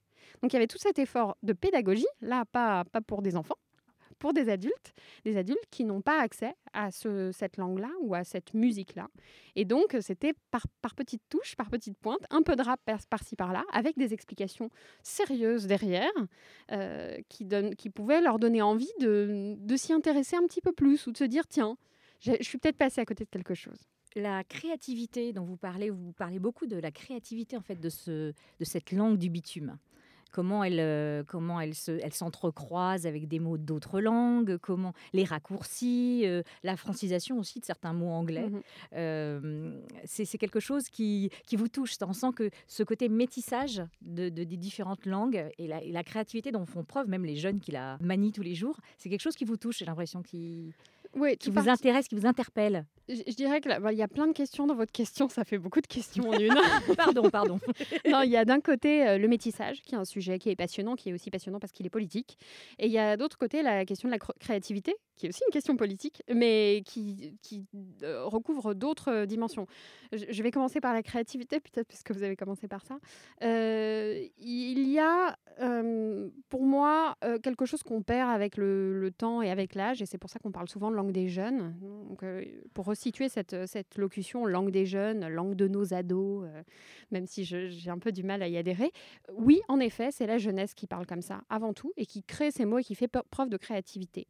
Donc 0.42 0.54
il 0.54 0.56
y 0.56 0.58
avait 0.58 0.68
tout 0.68 0.78
cet 0.78 1.00
effort 1.00 1.38
de 1.42 1.54
pédagogie, 1.54 2.06
là, 2.22 2.46
pas, 2.46 2.84
pas 2.86 3.02
pour 3.02 3.22
des 3.22 3.36
enfants, 3.36 3.58
pour 4.20 4.34
des 4.34 4.50
adultes, 4.50 4.94
des 5.24 5.38
adultes 5.38 5.66
qui 5.72 5.86
n'ont 5.86 6.02
pas 6.02 6.20
accès 6.20 6.54
à 6.74 6.92
ce- 6.92 7.32
cette 7.32 7.58
langue-là 7.58 7.90
ou 8.02 8.14
à 8.14 8.24
cette 8.24 8.54
musique-là. 8.54 9.08
Et 9.56 9.66
donc, 9.66 9.96
c'était 10.02 10.34
par, 10.52 10.66
petites 10.96 11.24
touches, 11.30 11.56
par 11.56 11.70
petites 11.70 11.98
pointes, 11.98 12.26
un 12.30 12.42
peu 12.42 12.56
de 12.56 12.62
rap 12.62 12.80
par- 12.86 13.00
par-ci 13.10 13.36
par-là, 13.36 13.64
avec 13.74 13.98
des 13.98 14.14
explications 14.14 14.70
sérieuses 15.02 15.66
derrière, 15.68 16.12
euh, 16.72 17.18
qui, 17.30 17.90
pouvaient 17.90 18.22
leur 18.22 18.40
donner 18.40 18.62
envie 18.62 18.92
de, 19.00 19.58
s'y 19.76 19.94
intéresser 19.94 20.36
un 20.36 20.46
petit 20.46 20.62
peu 20.62 20.72
plus 20.72 21.08
ou 21.08 21.12
de 21.12 21.18
se 21.18 21.24
dire, 21.24 21.48
tiens, 21.48 21.78
je 22.20 22.36
suis 22.42 22.58
peut-être 22.58 22.78
passé 22.78 23.02
à 23.02 23.06
côté 23.06 23.24
de 23.24 23.30
quelque 23.30 23.54
chose. 23.56 23.80
La 24.16 24.44
créativité 24.44 25.34
dont 25.34 25.46
vous 25.46 25.58
parlez, 25.58 25.90
vous 25.90 26.12
parlez 26.14 26.40
beaucoup 26.40 26.66
de 26.66 26.76
la 26.76 26.92
créativité 26.92 27.56
en 27.56 27.62
fait 27.62 27.80
de 27.80 27.90
cette 28.62 28.92
langue 28.92 29.18
du 29.18 29.30
bitume. 29.30 29.78
Comment 30.32 30.64
elle, 30.64 30.80
euh, 30.80 31.24
comment 31.28 31.60
se, 31.74 31.92
avec 33.06 33.28
des 33.28 33.40
mots 33.40 33.58
d'autres 33.58 34.00
langues, 34.00 34.58
comment 34.58 34.94
les 35.14 35.24
raccourcis, 35.24 36.22
euh, 36.26 36.44
la 36.64 36.78
francisation 36.78 37.40
aussi 37.40 37.60
de 37.60 37.66
certains 37.66 37.94
mots 37.94 38.12
anglais. 38.12 38.50
Mhm. 38.50 38.62
Euh, 38.94 39.82
c'est 40.06 40.26
c'est 40.26 40.38
quelque 40.38 40.60
chose 40.60 40.90
qui, 40.90 41.30
qui 41.48 41.56
vous 41.56 41.68
touche. 41.68 41.96
On 42.06 42.14
sent 42.14 42.32
que 42.36 42.50
ce 42.68 42.84
côté 42.84 43.10
métissage 43.10 43.82
de, 44.02 44.30
de- 44.30 44.44
des 44.44 44.58
différentes 44.58 45.06
langues 45.06 45.46
et 45.58 45.68
la, 45.68 45.82
et 45.84 45.92
la 45.92 46.04
créativité 46.04 46.52
dont 46.52 46.66
font 46.66 46.84
preuve 46.84 47.08
même 47.08 47.26
les 47.26 47.36
jeunes 47.36 47.60
qui 47.60 47.72
la 47.72 47.98
manient 48.02 48.32
tous 48.32 48.44
les 48.44 48.56
jours, 48.56 48.78
c'est 48.98 49.10
quelque 49.10 49.22
chose 49.22 49.36
qui 49.36 49.46
vous 49.46 49.58
touche, 49.58 49.80
j'ai 49.80 49.86
l'impression, 49.86 50.22
qui, 50.22 50.72
Oui, 51.16 51.38
qui 51.38 51.50
vous 51.50 51.56
parti- 51.56 51.70
intéresse, 51.72 52.08
qui 52.08 52.16
vous 52.16 52.26
interpelle. 52.28 52.86
Je, 53.10 53.24
je 53.28 53.36
dirais 53.36 53.60
qu'il 53.60 53.76
bah, 53.82 53.92
y 53.92 54.02
a 54.04 54.08
plein 54.08 54.28
de 54.28 54.34
questions 54.34 54.68
dans 54.68 54.76
votre 54.76 54.92
question, 54.92 55.28
ça 55.30 55.44
fait 55.44 55.58
beaucoup 55.58 55.82
de 55.82 55.88
questions 55.88 56.30
en 56.30 56.34
une. 56.38 56.54
Pardon, 56.96 57.30
pardon. 57.30 57.60
non, 58.10 58.22
il 58.22 58.30
y 58.30 58.38
a 58.38 58.46
d'un 58.46 58.60
côté 58.62 59.08
euh, 59.08 59.18
le 59.18 59.28
métissage, 59.28 59.82
qui 59.82 59.96
est 59.96 59.98
un 59.98 60.06
sujet 60.06 60.38
qui 60.40 60.50
est 60.50 60.56
passionnant, 60.56 60.96
qui 60.96 61.10
est 61.10 61.14
aussi 61.14 61.32
passionnant 61.32 61.60
parce 61.60 61.72
qu'il 61.74 61.86
est 61.86 61.90
politique. 61.90 62.38
Et 62.78 62.86
il 62.86 62.92
y 62.92 63.00
a 63.00 63.18
d'autre 63.18 63.38
côté 63.38 63.62
la 63.64 63.84
question 63.86 64.08
de 64.10 64.12
la 64.14 64.20
cr- 64.20 64.38
créativité, 64.40 64.96
qui 65.16 65.26
est 65.26 65.30
aussi 65.30 65.42
une 65.48 65.52
question 65.52 65.76
politique, 65.76 66.22
mais 66.34 66.84
qui, 66.86 67.36
qui 67.42 67.66
euh, 68.04 68.26
recouvre 68.26 68.74
d'autres 68.76 69.12
euh, 69.12 69.26
dimensions. 69.26 69.66
Je, 70.14 70.26
je 70.30 70.44
vais 70.44 70.52
commencer 70.52 70.80
par 70.80 70.94
la 70.94 71.02
créativité, 71.04 71.60
peut-être 71.60 71.88
puisque 71.88 72.12
vous 72.12 72.24
avez 72.24 72.36
commencé 72.36 72.68
par 72.68 72.86
ça. 72.86 73.00
Euh, 73.44 74.24
il 74.38 74.88
y 74.90 75.00
a, 75.00 75.36
pour 76.50 76.64
moi, 76.64 77.16
quelque 77.44 77.66
chose 77.66 77.84
qu'on 77.84 78.02
perd 78.02 78.30
avec 78.30 78.56
le, 78.58 79.00
le 79.00 79.12
temps 79.12 79.42
et 79.42 79.50
avec 79.52 79.76
l'âge, 79.76 80.02
et 80.02 80.06
c'est 80.06 80.18
pour 80.18 80.30
ça 80.30 80.40
qu'on 80.40 80.52
parle 80.52 80.70
souvent 80.70 80.90
de 80.92 80.96
langue 80.96 81.12
des 81.12 81.28
jeunes. 81.28 81.76
Donc, 81.82 82.24
pour 82.74 82.86
resituer 83.00 83.30
cette, 83.30 83.56
cette 83.66 83.98
locution 83.98 84.46
langue 84.46 84.72
des 84.72 84.86
jeunes, 84.86 85.26
langue 85.30 85.56
de 85.56 85.70
nos 85.70 85.94
ados, 85.94 86.44
euh, 86.44 86.64
même 87.12 87.26
si 87.26 87.46
j'ai 87.46 87.90
un 87.90 87.98
peu 87.98 88.12
du 88.12 88.24
mal 88.24 88.44
à 88.44 88.50
y 88.50 88.58
adhérer, 88.58 88.92
oui, 89.34 89.62
en 89.70 89.80
effet, 89.80 90.10
c'est 90.12 90.28
la 90.28 90.38
jeunesse 90.38 90.74
qui 90.74 90.86
parle 90.86 91.06
comme 91.06 91.22
ça, 91.22 91.42
avant 91.50 91.74
tout, 91.74 91.94
et 91.96 92.06
qui 92.06 92.24
crée 92.24 92.52
ces 92.52 92.66
mots 92.66 92.80
et 92.80 92.84
qui 92.84 92.96
fait 92.96 93.08
preuve 93.08 93.48
de 93.48 93.56
créativité. 93.56 94.28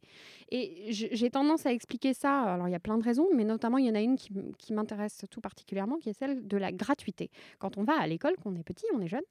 Et 0.52 0.86
j'ai 0.90 1.30
tendance 1.30 1.66
à 1.66 1.72
expliquer 1.72 2.14
ça, 2.14 2.42
alors 2.42 2.68
il 2.68 2.70
y 2.70 2.76
a 2.76 2.80
plein 2.80 2.96
de 2.96 3.02
raisons, 3.02 3.26
mais 3.34 3.44
notamment 3.44 3.78
il 3.78 3.86
y 3.86 3.90
en 3.90 3.96
a 3.96 4.00
une 4.00 4.16
qui, 4.16 4.72
m'intéresse 4.72 5.24
tout 5.30 5.40
particulièrement, 5.40 5.96
qui 5.96 6.10
est 6.10 6.12
celle 6.12 6.46
de 6.46 6.56
la 6.56 6.70
gratuité. 6.70 7.30
Quand 7.58 7.76
on 7.76 7.82
va 7.82 7.94
à 7.98 8.06
l'école, 8.06 8.36
qu'on 8.36 8.54
est 8.54 8.62
petit, 8.62 8.86
on 8.94 9.00
est 9.00 9.08
jeune, 9.08 9.24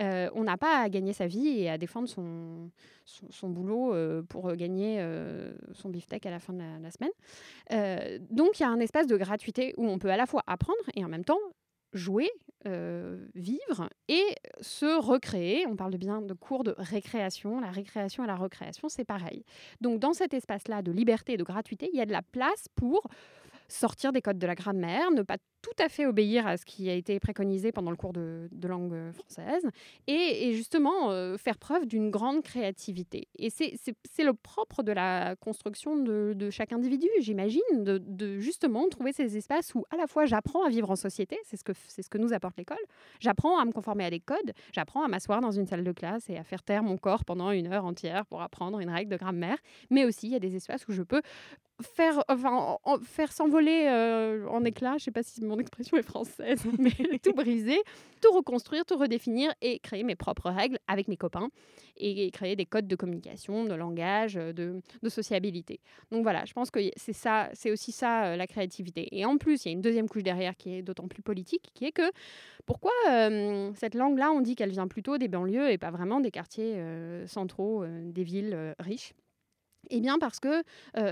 euh, 0.00 0.28
on 0.34 0.44
n'a 0.44 0.58
pas 0.58 0.80
à 0.80 0.90
gagner 0.90 1.14
sa 1.14 1.26
vie 1.26 1.48
et 1.48 1.70
à 1.70 1.78
défendre 1.78 2.08
son, 2.08 2.70
son, 3.04 3.48
boulot 3.48 3.94
euh, 3.94 4.22
pour 4.22 4.54
gagner 4.54 4.96
euh, 5.00 5.52
son 5.72 5.88
beefsteak 5.88 6.26
à 6.26 6.30
la 6.30 6.38
fin 6.38 6.52
de 6.52 6.58
la, 6.58 6.78
la 6.78 6.90
semaine. 6.90 7.10
Euh, 7.72 8.18
donc 8.30 8.58
il 8.58 8.62
y 8.62 8.66
a 8.66 8.68
un 8.68 8.80
espace 8.82 9.06
de 9.06 9.16
gratuité 9.16 9.74
où 9.76 9.86
on 9.86 9.98
peut 9.98 10.10
à 10.10 10.16
la 10.16 10.26
fois 10.26 10.42
apprendre 10.46 10.82
et 10.94 11.04
en 11.04 11.08
même 11.08 11.24
temps 11.24 11.38
jouer, 11.92 12.30
euh, 12.66 13.26
vivre 13.34 13.88
et 14.08 14.24
se 14.60 14.98
recréer. 14.98 15.66
On 15.66 15.76
parle 15.76 15.96
bien 15.96 16.22
de 16.22 16.34
cours 16.34 16.64
de 16.64 16.74
récréation. 16.78 17.60
La 17.60 17.70
récréation 17.70 18.24
et 18.24 18.26
la 18.26 18.36
recréation, 18.36 18.88
c'est 18.88 19.04
pareil. 19.04 19.44
Donc 19.80 20.00
dans 20.00 20.12
cet 20.12 20.34
espace-là 20.34 20.82
de 20.82 20.92
liberté 20.92 21.34
et 21.34 21.36
de 21.36 21.44
gratuité, 21.44 21.90
il 21.92 21.98
y 21.98 22.00
a 22.00 22.06
de 22.06 22.12
la 22.12 22.22
place 22.22 22.66
pour 22.74 23.08
sortir 23.72 24.12
des 24.12 24.22
codes 24.22 24.38
de 24.38 24.46
la 24.46 24.54
grammaire, 24.54 25.10
ne 25.10 25.22
pas 25.22 25.38
tout 25.62 25.70
à 25.78 25.88
fait 25.88 26.06
obéir 26.06 26.46
à 26.46 26.56
ce 26.56 26.64
qui 26.64 26.90
a 26.90 26.94
été 26.94 27.18
préconisé 27.20 27.72
pendant 27.72 27.90
le 27.90 27.96
cours 27.96 28.12
de, 28.12 28.48
langue 28.64 28.92
euh, 28.92 29.12
française 29.12 29.62
et, 30.06 30.52
justement 30.54 31.12
euh, 31.12 31.36
faire 31.36 31.56
preuve 31.56 31.86
d'une 31.86 32.10
grande 32.10 32.42
créativité. 32.42 33.28
Et 33.38 33.48
c'est- 33.48 33.74
le 34.22 34.34
propre 34.34 34.84
de 34.84 34.92
la 34.92 35.34
construction 35.36 35.96
de, 35.96 36.32
de 36.36 36.50
chaque 36.50 36.72
individu, 36.72 37.08
j'imagine, 37.18 37.60
de, 37.72 37.98
de 37.98 38.38
justement 38.38 38.88
trouver 38.88 39.12
ces 39.12 39.36
espaces 39.36 39.74
où 39.74 39.84
à 39.90 39.96
la 39.96 40.06
fois 40.06 40.26
j'apprends 40.26 40.64
à 40.64 40.68
vivre 40.68 40.90
en 40.90 40.96
société, 40.96 41.38
c'est 41.44 41.56
ce, 41.56 42.02
ce 42.02 42.08
que 42.08 42.18
nous 42.18 42.32
apporte 42.32 42.56
l'école, 42.56 42.78
j'apprends 43.18 43.58
à 43.58 43.64
me 43.64 43.72
conformer 43.72 44.04
à 44.04 44.10
des 44.10 44.20
codes, 44.20 44.52
j'apprends 44.72 45.02
à 45.02 45.08
m'asseoir 45.08 45.40
dans 45.40 45.50
une 45.50 45.66
salle 45.66 45.82
de 45.82 45.90
classe 45.90 46.30
et 46.30 46.36
à 46.36 46.44
faire 46.44 46.62
taire 46.62 46.84
mon 46.84 46.96
corps 46.96 47.24
pendant 47.24 47.50
une 47.50 47.66
heure 47.66 47.84
entière 47.84 48.26
pour 48.26 48.42
apprendre 48.42 48.78
une 48.78 48.90
règle 48.90 49.10
de 49.10 49.16
grammaire, 49.16 49.58
mais 49.90 50.04
aussi 50.04 50.28
il 50.28 50.32
y 50.32 50.36
a 50.36 50.40
des 50.40 50.54
espaces 50.54 50.86
où 50.86 50.92
je 50.92 51.02
peux 51.02 51.22
faire, 51.82 52.22
enfin, 52.28 52.52
en- 52.52 52.80
en- 52.84 52.98
faire 52.98 53.32
s'envoler 53.32 53.86
euh, 53.88 54.46
en 54.48 54.64
éclats, 54.64 54.96
je 54.98 55.04
sais 55.04 55.10
pas 55.10 55.22
si 55.22 55.44
mon 55.44 55.58
expression 55.58 55.96
est 55.96 56.02
française, 56.02 56.62
mais 56.78 56.90
tout 57.22 57.32
briser, 57.34 57.78
tout 58.20 58.32
reconstruire, 58.32 58.84
tout 58.84 58.96
redéfinir 58.96 59.52
et 59.60 59.78
créer 59.80 60.02
mes 60.04 60.14
propres 60.16 60.50
règles 60.50 60.78
avec 60.88 61.08
mes 61.08 61.16
copains 61.16 61.48
et 61.96 62.30
créer 62.30 62.56
des 62.56 62.66
codes 62.66 62.88
de 62.88 62.96
communication, 62.96 63.64
de 63.64 63.74
langage, 63.74 64.36
euh, 64.36 64.52
de, 64.52 64.80
de 65.02 65.08
sociabilité. 65.08 65.80
Donc 66.10 66.22
voilà, 66.22 66.44
je 66.44 66.52
pense 66.52 66.70
que 66.70 66.80
c'est 66.96 67.12
ça, 67.12 67.50
c'est 67.52 67.70
aussi 67.70 67.92
ça 67.92 68.24
euh, 68.26 68.36
la 68.36 68.46
créativité. 68.46 69.08
Et 69.16 69.24
en 69.24 69.36
plus, 69.36 69.64
il 69.64 69.68
y 69.68 69.70
a 69.70 69.72
une 69.72 69.82
deuxième 69.82 70.08
couche 70.08 70.22
derrière 70.22 70.56
qui 70.56 70.74
est 70.74 70.82
d'autant 70.82 71.08
plus 71.08 71.22
politique, 71.22 71.70
qui 71.74 71.84
est 71.84 71.92
que 71.92 72.10
pourquoi 72.66 72.92
euh, 73.10 73.70
cette 73.74 73.94
langue-là, 73.94 74.30
on 74.32 74.40
dit 74.40 74.54
qu'elle 74.56 74.70
vient 74.70 74.88
plutôt 74.88 75.18
des 75.18 75.28
banlieues 75.28 75.70
et 75.70 75.78
pas 75.78 75.90
vraiment 75.90 76.20
des 76.20 76.30
quartiers 76.30 76.76
centraux, 77.26 77.84
des 77.86 78.24
villes 78.24 78.74
riches? 78.78 79.14
Eh 79.90 80.00
bien 80.00 80.18
parce 80.18 80.40
que 80.40 80.62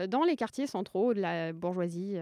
dans 0.07 0.25
les 0.25 0.37
quartiers 0.37 0.67
centraux 0.67 1.15
de 1.15 1.21
la 1.21 1.53
bourgeoisie, 1.53 2.17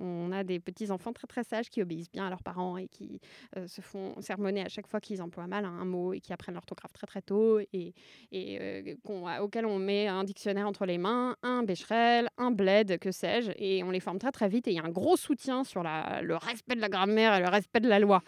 on 0.00 0.32
a 0.32 0.44
des 0.44 0.60
petits-enfants 0.60 1.12
très 1.12 1.26
très 1.26 1.44
sages 1.44 1.70
qui 1.70 1.82
obéissent 1.82 2.10
bien 2.10 2.26
à 2.26 2.30
leurs 2.30 2.42
parents 2.42 2.76
et 2.76 2.88
qui 2.88 3.20
se 3.66 3.80
font 3.80 4.20
sermonner 4.20 4.62
à 4.62 4.68
chaque 4.68 4.86
fois 4.86 5.00
qu'ils 5.00 5.22
emploient 5.22 5.46
mal 5.46 5.64
un 5.64 5.84
mot 5.84 6.12
et 6.12 6.20
qui 6.20 6.32
apprennent 6.32 6.54
l'orthographe 6.54 6.92
très 6.92 7.06
très 7.06 7.22
tôt 7.22 7.60
et, 7.72 7.94
et 8.32 8.96
qu'on- 9.04 9.26
auquel 9.40 9.66
on 9.66 9.78
met 9.78 10.06
un 10.08 10.24
dictionnaire 10.24 10.66
entre 10.66 10.86
les 10.86 10.98
mains, 10.98 11.36
un 11.42 11.62
bécherel, 11.62 12.28
un 12.38 12.50
bled, 12.50 12.98
que 12.98 13.10
sais-je, 13.12 13.52
et 13.56 13.82
on 13.84 13.90
les 13.90 14.00
forme 14.00 14.18
très 14.18 14.32
très 14.32 14.48
vite 14.48 14.68
et 14.68 14.72
il 14.72 14.76
y 14.76 14.80
a 14.80 14.84
un 14.84 14.90
gros 14.90 15.16
soutien 15.16 15.64
sur 15.64 15.82
le 15.82 16.36
respect 16.36 16.74
de 16.74 16.80
la 16.80 16.88
grammaire 16.88 17.34
et 17.34 17.40
le 17.40 17.48
respect 17.48 17.80
de 17.80 17.88
la 17.88 17.98
loi. 17.98 18.22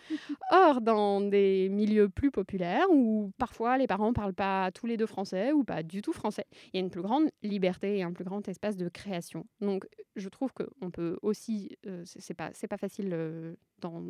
Or, 0.52 0.80
dans 0.80 1.21
des 1.21 1.69
milieux 1.71 2.09
plus 2.09 2.30
populaires 2.30 2.87
où 2.90 3.30
parfois 3.38 3.78
les 3.78 3.87
parents 3.87 4.12
parlent 4.12 4.35
pas 4.35 4.71
tous 4.73 4.87
les 4.87 4.97
deux 4.97 5.07
français 5.07 5.52
ou 5.52 5.64
pas 5.64 5.83
du 5.83 6.02
tout 6.02 6.12
français, 6.12 6.45
il 6.73 6.76
y 6.76 6.76
a 6.78 6.80
une 6.80 6.90
plus 6.90 7.02
grande 7.02 7.28
liberté 7.42 7.99
et 7.99 8.02
un 8.02 8.12
plus 8.12 8.25
grand 8.25 8.47
espace 8.49 8.76
de 8.76 8.88
création. 8.88 9.47
Donc, 9.61 9.87
je 10.16 10.28
trouve 10.28 10.52
qu'on 10.52 10.90
peut 10.90 11.18
aussi, 11.23 11.76
euh, 11.87 12.02
c'est 12.04 12.35
pas, 12.35 12.50
c'est 12.54 12.68
pas 12.68 12.76
facile 12.76 13.11
euh, 13.12 13.54
dans, 13.80 14.00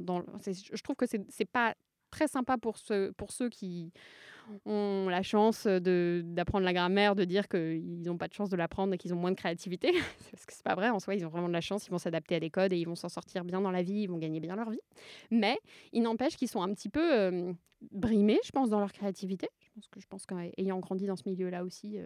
je 0.43 0.83
trouve 0.83 0.97
que 0.97 1.07
c'est 1.07 1.25
c'est 1.31 1.45
pas 1.45 1.75
très 2.11 2.27
sympa 2.27 2.59
pour 2.59 2.77
ceux, 2.77 3.13
pour 3.13 3.31
ceux 3.31 3.49
qui 3.49 3.93
ont 4.67 5.07
la 5.09 5.23
chance 5.23 5.67
de- 5.67 6.23
d'apprendre 6.25 6.65
la 6.65 6.73
grammaire, 6.73 7.15
de 7.15 7.25
dire 7.25 7.49
qu'ils 7.49 8.03
n'ont 8.03 8.19
pas 8.19 8.27
de 8.27 8.33
chance 8.35 8.51
de 8.51 8.57
l'apprendre 8.57 8.93
et 8.95 8.99
qu'ils 8.99 9.15
ont 9.15 9.17
moins 9.17 9.31
de 9.31 9.37
créativité. 9.37 9.93
Parce 10.33 10.45
que 10.45 10.53
c'est 10.53 10.65
pas 10.65 10.75
vrai, 10.75 10.91
en 10.91 10.99
soi, 10.99 11.15
ils 11.15 11.25
ont 11.25 11.29
vraiment 11.29 11.49
de 11.49 11.53
la 11.53 11.61
chance, 11.61 11.87
ils 11.87 11.91
vont 11.91 11.99
s'adapter 11.99 12.35
à 12.35 12.41
des 12.41 12.51
codes 12.51 12.73
et 12.73 12.77
ils 12.77 12.87
vont 12.87 12.97
s'en 12.97 13.09
sortir 13.09 13.45
bien 13.45 13.61
dans 13.61 13.71
la 13.71 13.83
vie, 13.83 14.03
ils 14.03 14.07
vont 14.09 14.19
gagner 14.19 14.41
bien 14.41 14.57
leur 14.57 14.71
vie. 14.71 14.81
Mais 15.31 15.57
il 15.93 16.03
n'empêche 16.03 16.37
qu'ils 16.37 16.49
sont 16.49 16.63
un 16.63 16.73
petit 16.75 16.89
peu 16.89 17.17
euh, 17.17 17.53
brimés, 17.93 18.41
je 18.45 18.51
pense, 18.51 18.71
dans 18.71 18.81
leur 18.81 18.93
créativité. 18.93 19.49
Je 19.61 19.69
pense 19.75 19.89
que 19.89 20.01
je 20.01 20.07
pense 20.09 20.27
qu'ayant 20.27 20.81
grandi 20.81 21.07
dans 21.07 21.17
ce 21.17 21.29
milieu-là 21.29 21.63
aussi, 21.65 21.99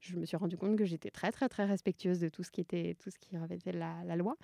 je 0.00 0.16
me 0.16 0.24
suis 0.24 0.36
rendu 0.36 0.56
compte 0.56 0.76
que 0.76 0.84
j'étais 0.84 1.10
très 1.10 1.30
très 1.32 1.48
très 1.48 1.64
respectueuse 1.64 2.20
de 2.20 2.28
tout 2.28 2.42
ce 2.42 2.50
qui 2.50 2.60
était 2.60 2.96
tout 3.02 3.10
ce 3.10 3.18
qui 3.18 3.36
revêtait 3.36 3.72
la, 3.72 4.16
loi. 4.16 4.36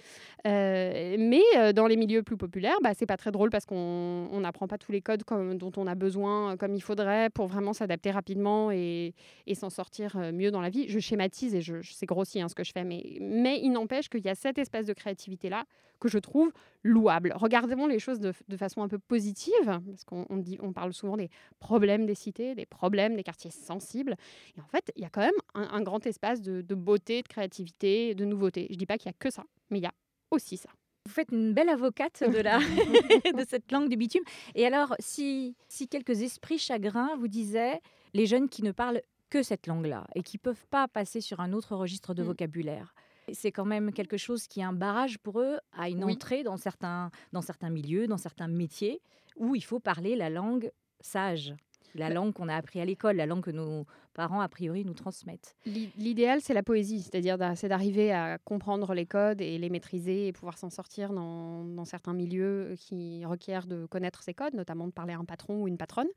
Euh, 0.46 1.16
mais 1.18 1.42
euh, 1.56 1.72
dans 1.72 1.86
les 1.86 1.96
milieux 1.96 2.22
plus 2.22 2.36
populaires, 2.36 2.76
bah, 2.82 2.92
c'est 2.94 3.06
pas 3.06 3.16
très 3.16 3.30
drôle 3.30 3.50
parce 3.50 3.66
qu'on 3.66 4.28
on 4.30 4.40
n'apprend 4.40 4.68
pas 4.68 4.78
tous 4.78 4.92
les 4.92 5.00
codes 5.00 5.22
dont 5.54 5.72
on 5.76 5.86
a 5.86 5.94
besoin 5.94 6.52
euh, 6.52 6.56
comme 6.56 6.74
il 6.74 6.80
faudrait 6.80 7.30
pour 7.30 7.46
vraiment 7.46 7.72
s'adapter 7.72 8.10
rapidement 8.10 8.70
et, 8.70 9.14
et 9.46 9.54
s'en 9.54 9.70
sortir 9.70 10.16
mieux 10.32 10.50
dans 10.50 10.60
la 10.60 10.70
vie. 10.70 10.88
Je 10.88 10.98
schématise 10.98 11.54
et 11.54 11.60
je, 11.60 11.76
c'est 11.82 12.06
grossier 12.06 12.42
hein, 12.42 12.48
ce 12.48 12.54
que 12.54 12.64
je 12.64 12.72
fais, 12.72 12.84
mais, 12.84 13.18
mais 13.20 13.60
il 13.62 13.70
n'empêche 13.70 14.08
qu'il 14.08 14.24
y 14.24 14.28
a 14.28 14.34
cet 14.34 14.58
espace 14.58 14.86
de 14.86 14.92
créativité 14.92 15.48
là 15.48 15.64
que 16.00 16.08
je 16.08 16.18
trouve 16.18 16.52
louable. 16.82 17.32
Regardons 17.36 17.86
les 17.86 18.00
choses 18.00 18.18
de, 18.18 18.32
de 18.48 18.56
façon 18.56 18.82
un 18.82 18.88
peu 18.88 18.98
positive 18.98 19.52
parce 19.64 20.04
qu'on 20.04 20.26
on 20.28 20.42
on 20.60 20.72
parle 20.72 20.92
souvent 20.92 21.16
des 21.16 21.30
problèmes 21.60 22.06
des 22.06 22.14
cités, 22.14 22.54
des 22.54 22.66
problèmes 22.66 23.14
des 23.14 23.22
quartiers 23.22 23.50
sensibles. 23.50 24.16
Et 24.56 24.60
en 24.60 24.66
fait, 24.66 24.92
il 24.96 25.02
y 25.02 25.04
a 25.04 25.08
quand 25.08 25.20
même 25.20 25.30
un, 25.54 25.62
un 25.62 25.82
grand 25.82 26.04
espace 26.06 26.40
de, 26.42 26.60
de 26.62 26.74
beauté, 26.74 27.22
de 27.22 27.28
créativité, 27.28 28.14
de 28.14 28.24
nouveauté. 28.24 28.66
Je 28.70 28.76
dis 28.76 28.86
pas 28.86 28.98
qu'il 28.98 29.06
y 29.06 29.14
a 29.14 29.16
que 29.18 29.30
ça, 29.30 29.44
mais 29.70 29.78
il 29.78 29.82
y 29.82 29.86
a 29.86 29.92
aussi 30.30 30.56
ça. 30.56 30.68
Vous 31.06 31.12
faites 31.12 31.32
une 31.32 31.52
belle 31.52 31.68
avocate 31.68 32.22
de, 32.22 32.38
la, 32.40 32.58
de 33.38 33.44
cette 33.48 33.70
langue 33.72 33.88
du 33.88 33.96
bitume. 33.96 34.22
Et 34.54 34.64
alors, 34.66 34.94
si, 35.00 35.56
si 35.68 35.88
quelques 35.88 36.22
esprits 36.22 36.58
chagrins 36.58 37.16
vous 37.18 37.28
disaient 37.28 37.80
les 38.14 38.26
jeunes 38.26 38.48
qui 38.48 38.62
ne 38.62 38.72
parlent 38.72 39.02
que 39.30 39.42
cette 39.42 39.66
langue-là 39.66 40.06
et 40.14 40.22
qui 40.22 40.38
peuvent 40.38 40.66
pas 40.70 40.86
passer 40.88 41.20
sur 41.20 41.40
un 41.40 41.52
autre 41.52 41.74
registre 41.74 42.14
de 42.14 42.22
Mm. 42.22 42.26
vocabulaire, 42.26 42.94
c'est 43.32 43.50
quand 43.52 43.64
même 43.64 43.92
quelque 43.92 44.16
chose 44.16 44.46
qui 44.46 44.60
est 44.60 44.64
un 44.64 44.72
barrage 44.72 45.18
pour 45.18 45.40
eux 45.40 45.58
à 45.72 45.88
une 45.88 46.04
Oui. 46.04 46.12
entrée 46.14 46.42
dans 46.42 46.56
certains, 46.56 47.10
dans 47.32 47.40
certains 47.40 47.70
milieux, 47.70 48.06
dans 48.06 48.18
certains 48.18 48.48
métiers 48.48 49.00
où 49.36 49.54
il 49.54 49.64
faut 49.64 49.80
parler 49.80 50.14
la 50.16 50.28
langue 50.28 50.70
sage, 51.00 51.54
la 51.94 52.08
Bah 52.08 52.14
langue 52.14 52.32
qu'on 52.32 52.48
a 52.48 52.54
appris 52.56 52.80
à 52.80 52.84
l'école, 52.84 53.16
la 53.16 53.26
langue 53.26 53.42
que 53.42 53.50
nos 53.50 53.86
parents 54.14 54.40
a 54.40 54.48
priori 54.48 54.84
nous 54.84 54.94
transmettent. 54.94 55.56
L'i- 55.66 55.90
L'idéal, 55.96 56.40
c'est 56.40 56.54
la 56.54 56.62
poésie, 56.62 57.00
c'est-à-dire 57.02 57.36
c'est 57.56 57.68
d'arriver 57.68 58.12
à 58.12 58.38
comprendre 58.38 58.92
les 58.94 59.06
codes 59.06 59.40
et 59.40 59.58
les 59.58 59.70
maîtriser 59.70 60.28
et 60.28 60.32
pouvoir 60.32 60.58
s'en 60.58 60.70
sortir 60.70 61.12
dans, 61.12 61.64
dans 61.64 61.84
certains 61.84 62.12
milieux 62.14 62.74
qui 62.78 63.24
requièrent 63.24 63.66
de 63.66 63.86
connaître 63.86 64.22
ces 64.22 64.34
codes, 64.34 64.54
notamment 64.54 64.86
de 64.86 64.92
parler 64.92 65.14
à 65.14 65.18
un 65.18 65.24
patron 65.24 65.62
ou 65.62 65.68
une 65.68 65.78
patronne. 65.78 66.08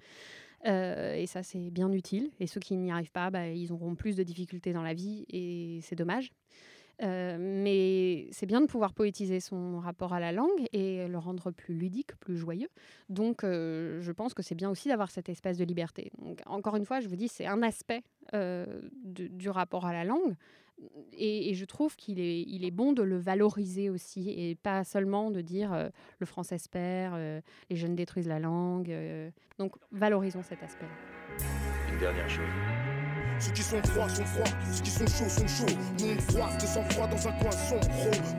Euh, 0.65 1.13
et 1.15 1.27
ça, 1.27 1.44
c'est 1.44 1.70
bien 1.70 1.91
utile. 1.91 2.32
Et 2.39 2.48
ceux 2.48 2.60
qui 2.60 2.75
n'y 2.75 2.91
arrivent 2.91 3.12
pas, 3.12 3.29
bah, 3.29 3.48
ils 3.48 3.72
auront 3.72 3.96
plus 3.96 4.15
de 4.15 4.24
difficultés 4.24 4.74
dans 4.74 4.82
la 4.84 4.94
vie 4.94 5.25
et 5.29 5.79
c'est 5.84 5.96
dommage. 5.96 6.32
Euh, 7.02 7.38
mais 7.40 8.28
c'est 8.32 8.46
bien 8.46 8.62
de 8.62 8.68
pouvoir 8.68 8.94
poétiser 8.94 9.40
son 9.40 9.80
rapport 9.80 10.14
à 10.14 10.20
la 10.20 10.32
langue 10.32 10.68
et 10.72 11.08
le 11.08 11.18
rendre 11.18 11.52
plus 11.52 11.75
ludique, 11.75 12.16
plus 12.20 12.38
joyeux. 12.38 12.70
Donc, 13.10 13.44
euh, 13.44 14.02
je 14.02 14.12
pense 14.12 14.34
que 14.34 14.42
c'est 14.42 14.56
bien 14.56 14.70
aussi 14.70 14.88
d'avoir 14.88 15.12
cet 15.12 15.30
espace 15.30 15.58
de 15.58 15.66
liberté. 15.66 16.12
Donc, 16.20 16.42
encore 16.46 16.75
une 16.75 16.86
fois, 16.86 17.00
je 17.00 17.08
vous 17.08 17.16
dis, 17.16 17.28
c'est 17.28 17.46
un 17.46 17.62
aspect 17.64 18.04
euh, 18.34 18.66
du, 19.04 19.50
rapport 19.50 19.86
à 19.86 19.94
la 19.94 20.04
langue. 20.04 20.36
Et, 21.14 21.54
je 21.54 21.66
trouve 21.66 21.96
qu'il 21.96 22.20
est, 22.20 22.72
bon 22.72 22.92
de 22.94 23.02
le 23.02 23.18
valoriser 23.18 23.90
aussi 23.90 24.30
et 24.30 24.56
pas 24.56 24.84
seulement 24.84 25.32
de 25.32 25.40
dire 25.40 25.90
le 26.20 26.25
français 26.25 26.58
se 26.58 26.68
perd, 26.68 27.16
les 27.70 27.75
jeunes 27.75 27.96
détruisent 27.96 28.28
la 28.28 28.40
langue. 28.40 28.94
donc, 29.58 29.75
valorisons 29.92 30.44
cet 30.44 30.64
aspect-là. 30.64 31.46
Une 31.94 32.00
dernière 32.00 32.30
chose. 32.30 32.85
Ceux 33.39 33.51
qui 33.51 33.63
sont 33.63 33.82
froids 33.84 34.10
sont 34.10 34.25
froids, 34.25 34.51
ceux 34.72 34.82
qui 34.82 34.92
sont 34.92 35.08
chauds 35.08 35.30
sont 35.30 35.48
chauds. 35.48 35.75
Nous 36.00 36.15
on 36.18 36.32
froisse, 36.32 36.58
descend 36.58 36.92
froid 36.92 37.08
dans 37.08 37.27
un 37.27 37.32
coin 37.34 37.51
sombre. 37.51 37.88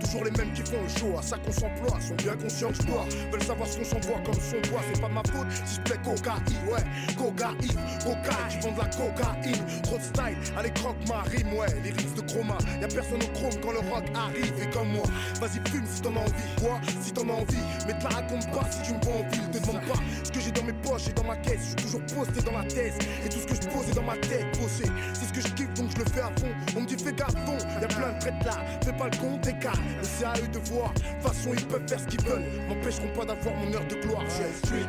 Toujours 0.00 0.24
les 0.24 0.30
mêmes 0.32 0.52
qui 0.52 0.62
font 0.62 0.82
le 0.82 0.88
show, 0.88 1.18
à 1.18 1.22
ça 1.22 1.36
qu'on 1.38 1.52
s'emploie. 1.52 2.00
Sont 2.00 2.14
bien 2.14 2.36
conscients 2.36 2.68
que 2.68 2.82
je 2.82 2.82
dois. 2.82 3.04
Veulent 3.30 3.42
savoir 3.42 3.68
ce 3.68 3.78
qu'on 3.78 3.84
s'envoie 3.84 4.20
comme 4.24 4.34
son 4.34 4.70
bois. 4.70 4.80
C'est 4.92 5.00
pas 5.00 5.08
ma 5.08 5.22
faute 5.32 5.46
si 5.64 5.76
je 5.76 5.80
plais 5.82 5.98
cocaïne, 5.98 6.68
ouais. 6.68 6.84
Cocaïne, 7.16 7.80
cocaïne, 8.04 8.48
qui 8.50 8.58
vend 8.60 8.72
de 8.72 8.78
la 8.78 8.86
cocaïne. 8.86 9.82
Trop 9.82 9.98
de 9.98 10.02
style, 10.02 10.54
allez 10.56 10.70
croque 10.70 11.08
ma 11.08 11.22
rime, 11.22 11.52
ouais. 11.54 11.66
Les 11.84 11.90
risques 11.90 12.16
de 12.16 12.22
chroma, 12.22 12.58
y'a 12.80 12.88
personne 12.88 13.22
au 13.22 13.32
chrome 13.38 13.60
quand 13.62 13.72
le 13.72 13.80
rock 13.90 14.04
arrive. 14.14 14.54
Et 14.62 14.70
comme 14.70 14.88
moi, 14.88 15.04
vas-y 15.40 15.60
fume 15.68 15.86
si 15.86 16.00
t'en 16.00 16.16
as 16.16 16.20
envie, 16.20 16.48
quoi. 16.60 16.80
Si 17.02 17.12
t'en 17.12 17.28
as 17.28 17.32
envie, 17.32 17.64
mais 17.86 17.98
te 17.98 18.04
la 18.04 18.10
raconte 18.10 18.50
pas 18.50 18.66
si 18.70 18.82
tu 18.82 18.94
me 18.94 19.00
vois 19.04 19.14
en 19.14 19.28
ville. 19.30 19.50
Te 19.52 19.58
demande 19.58 19.84
pas 19.86 20.00
ce 20.24 20.30
que 20.30 20.40
j'ai 20.40 20.50
dans 20.52 20.64
mes 20.64 20.72
poches 20.86 21.08
et 21.08 21.12
dans 21.12 21.24
ma 21.24 21.36
caisse. 21.36 21.60
Je 21.60 21.66
suis 21.66 21.76
toujours 21.76 22.02
posté 22.06 22.42
dans 22.42 22.58
la 22.58 22.64
thèse. 22.64 22.94
Et 23.24 23.28
tout 23.28 23.38
ce 23.38 23.46
que 23.46 23.54
je 23.54 23.68
pose 23.68 23.88
est 23.90 23.94
dans 23.94 24.02
ma 24.02 24.16
tête, 24.16 24.46
bossé. 24.60 24.84
C'est 25.14 25.26
ce 25.26 25.32
que 25.32 25.40
je 25.40 25.54
kiffe 25.54 25.74
donc 25.74 25.90
je 25.90 25.98
le 25.98 26.04
fais 26.10 26.20
à 26.20 26.30
fond. 26.38 26.52
On 26.76 26.80
me 26.80 26.86
dit 26.86 26.96
fais 27.02 27.12
gaffe, 27.12 27.34
y'a 27.80 27.88
plein 27.88 28.12
de 28.12 28.18
traites 28.20 28.44
là. 28.44 28.56
Fais 28.84 28.92
pas 28.92 29.08
le 29.08 29.16
compte, 29.18 29.40
t'es 29.42 29.58
calme. 29.58 29.82
Mais 29.98 30.04
c'est 30.04 30.24
à 30.24 30.34
eux 30.38 30.48
de 30.48 30.58
voir. 30.70 30.92
De 30.94 31.00
toute 31.00 31.22
façon, 31.22 31.50
ils 31.54 31.66
peuvent 31.66 31.88
faire 31.88 32.00
ce 32.00 32.06
qu'ils 32.06 32.24
veulent. 32.24 32.46
M'empêcheront 32.68 33.12
pas 33.14 33.24
d'avoir 33.24 33.54
mon 33.56 33.74
heure 33.74 33.86
de 33.86 33.94
gloire. 33.96 34.22
J'ai 34.26 34.52
street. 34.66 34.86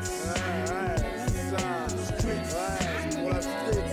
Pour 3.20 3.30
la 3.30 3.42
street, 3.42 3.87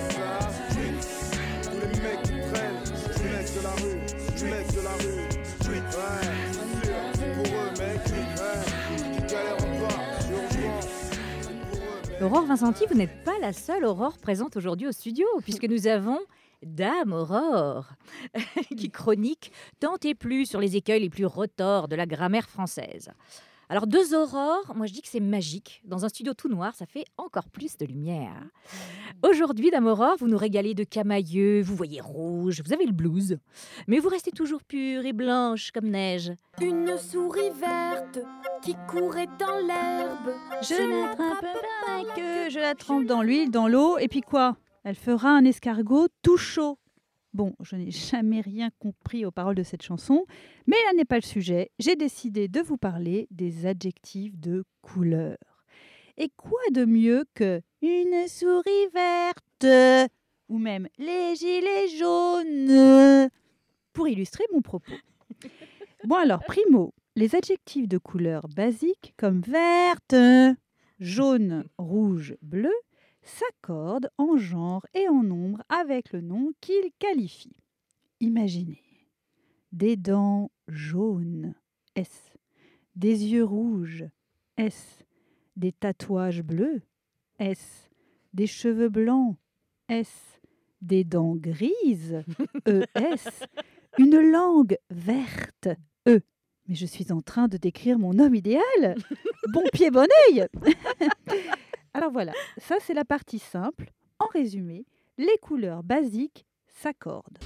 Aurore 12.25 12.47
Vincenti, 12.47 12.87
vous 12.88 12.97
n'êtes 12.97 13.23
pas 13.23 13.38
la 13.38 13.52
seule 13.52 13.85
Aurore 13.85 14.16
présente 14.16 14.57
aujourd'hui 14.57 14.87
au 14.87 14.93
studio, 14.93 15.26
puisque 15.43 15.64
nous 15.64 15.87
avons 15.87 16.19
Dame 16.62 17.12
Aurore, 17.12 17.90
qui 18.78 18.90
chronique 18.90 19.52
tant 19.78 19.99
et 20.02 20.14
plus 20.14 20.47
sur 20.47 20.59
les 20.59 20.75
écueils 20.75 21.02
les 21.02 21.11
plus 21.11 21.26
retors 21.26 21.87
de 21.87 21.97
la 21.97 22.07
grammaire 22.07 22.49
française. 22.49 23.11
Alors 23.75 23.88
deux 23.88 24.14
aurores, 24.14 24.73
moi 24.76 24.87
je 24.87 24.93
dis 24.93 25.02
que 25.02 25.09
c'est 25.09 25.19
magique. 25.19 25.83
Dans 25.85 26.04
un 26.04 26.09
studio 26.09 26.33
tout 26.33 26.49
noir, 26.49 26.76
ça 26.76 26.87
fait 26.87 27.07
encore 27.16 27.49
plus 27.49 27.76
de 27.76 27.85
lumière. 27.85 28.40
Aujourd'hui, 29.25 29.73
Dame 29.73 29.88
Aurore, 29.88 30.14
vous 30.16 30.28
nous 30.28 30.38
régalez 30.38 30.75
de 30.75 30.85
camailleux, 30.85 31.61
vous 31.61 31.75
voyez 31.75 32.00
rouge, 32.00 32.62
vous 32.64 32.73
avez 32.73 32.87
le 32.87 32.93
blues. 32.93 33.37
Mais 33.88 33.99
vous 33.99 34.09
restez 34.09 34.31
toujours 34.31 34.62
pure 34.62 35.04
et 35.04 35.12
blanche 35.12 35.73
comme 35.73 35.88
neige. 35.88 36.31
Une 36.61 36.97
souris 36.97 37.50
verte 37.50 38.21
qui 38.62 38.76
courait 38.88 39.26
dans 39.40 39.66
l'herbe. 39.66 40.31
Je 40.62 40.75
l'attrape 40.76 41.40
par 41.40 41.99
la 41.99 42.14
queue, 42.14 42.50
je 42.50 42.61
la 42.61 42.76
trempe 42.76 43.07
dans 43.07 43.23
l'huile, 43.23 43.50
dans 43.50 43.66
l'eau, 43.66 43.99
et 43.99 44.07
puis 44.07 44.21
quoi? 44.21 44.57
Elle 44.85 44.95
fera 44.95 45.31
un 45.31 45.45
escargot 45.45 46.07
tout 46.23 46.37
chaud. 46.37 46.78
Bon, 47.34 47.52
je 47.60 47.74
n'ai 47.74 47.90
jamais 47.90 48.40
rien 48.40 48.70
compris 48.78 49.26
aux 49.26 49.32
paroles 49.32 49.56
de 49.56 49.64
cette 49.64 49.82
chanson, 49.82 50.24
mais 50.68 50.76
là 50.86 50.92
n'est 50.96 51.04
pas 51.04 51.16
le 51.16 51.22
sujet. 51.22 51.72
J'ai 51.80 51.96
décidé 51.96 52.46
de 52.46 52.60
vous 52.60 52.76
parler 52.76 53.26
des 53.32 53.66
adjectifs 53.66 54.38
de 54.38 54.62
couleur. 54.82 55.36
Et 56.16 56.30
quoi 56.36 56.60
de 56.72 56.84
mieux 56.84 57.24
que 57.34 57.60
une 57.82 58.28
souris 58.28 58.88
verte 58.94 59.66
ou 60.48 60.58
même 60.58 60.86
les 60.96 61.34
gilets 61.34 61.88
jaunes 61.98 63.28
pour 63.92 64.06
illustrer 64.06 64.44
mon 64.52 64.62
propos? 64.62 64.92
Bon 66.04 66.14
alors, 66.14 66.44
primo, 66.44 66.94
les 67.16 67.34
adjectifs 67.34 67.88
de 67.88 67.98
couleur 67.98 68.46
basiques 68.46 69.12
comme 69.16 69.40
verte, 69.40 70.14
jaune, 71.00 71.64
rouge, 71.78 72.36
bleu 72.42 72.72
s'accordent 73.25 74.11
en 74.19 74.37
genre 74.37 74.87
et 74.95 75.09
en 75.09 75.23
nombre 75.23 75.62
avec 75.69 76.12
le 76.12 76.21
nom 76.21 76.52
qu'ils 76.61 76.90
qualifient. 76.99 77.61
Imaginez 78.21 78.83
des 79.73 79.97
dents 79.97 80.50
jaunes, 80.69 81.54
S, 81.97 82.33
des 82.95 83.25
yeux 83.26 83.45
rouges, 83.45 84.04
S, 84.57 85.04
des 85.57 85.73
tatouages 85.73 86.43
bleus, 86.43 86.83
S, 87.38 87.90
des 88.33 88.47
cheveux 88.47 88.88
blancs, 88.88 89.37
S, 89.88 90.40
des 90.81 91.02
dents 91.02 91.35
grises, 91.35 92.23
ES, 92.66 93.47
une 93.99 94.21
langue 94.21 94.78
verte, 94.90 95.69
E. 96.07 96.21
Mais 96.69 96.75
je 96.75 96.87
suis 96.87 97.12
en 97.12 97.21
train 97.21 97.49
de 97.49 97.57
décrire 97.57 97.99
mon 97.99 98.19
homme 98.19 98.35
idéal. 98.35 98.97
Bon 99.52 99.64
pied, 99.73 99.90
bon 99.90 100.07
oeil. 100.31 100.47
Alors 101.96 102.10
voilà, 102.10 102.32
ça 102.58 102.76
c'est 102.80 102.92
la 102.92 103.04
partie 103.04 103.38
simple. 103.38 103.92
En 104.18 104.26
résumé, 104.26 104.84
les 105.16 105.38
couleurs 105.40 105.84
basiques 105.84 106.44
s'accordent. 106.66 107.38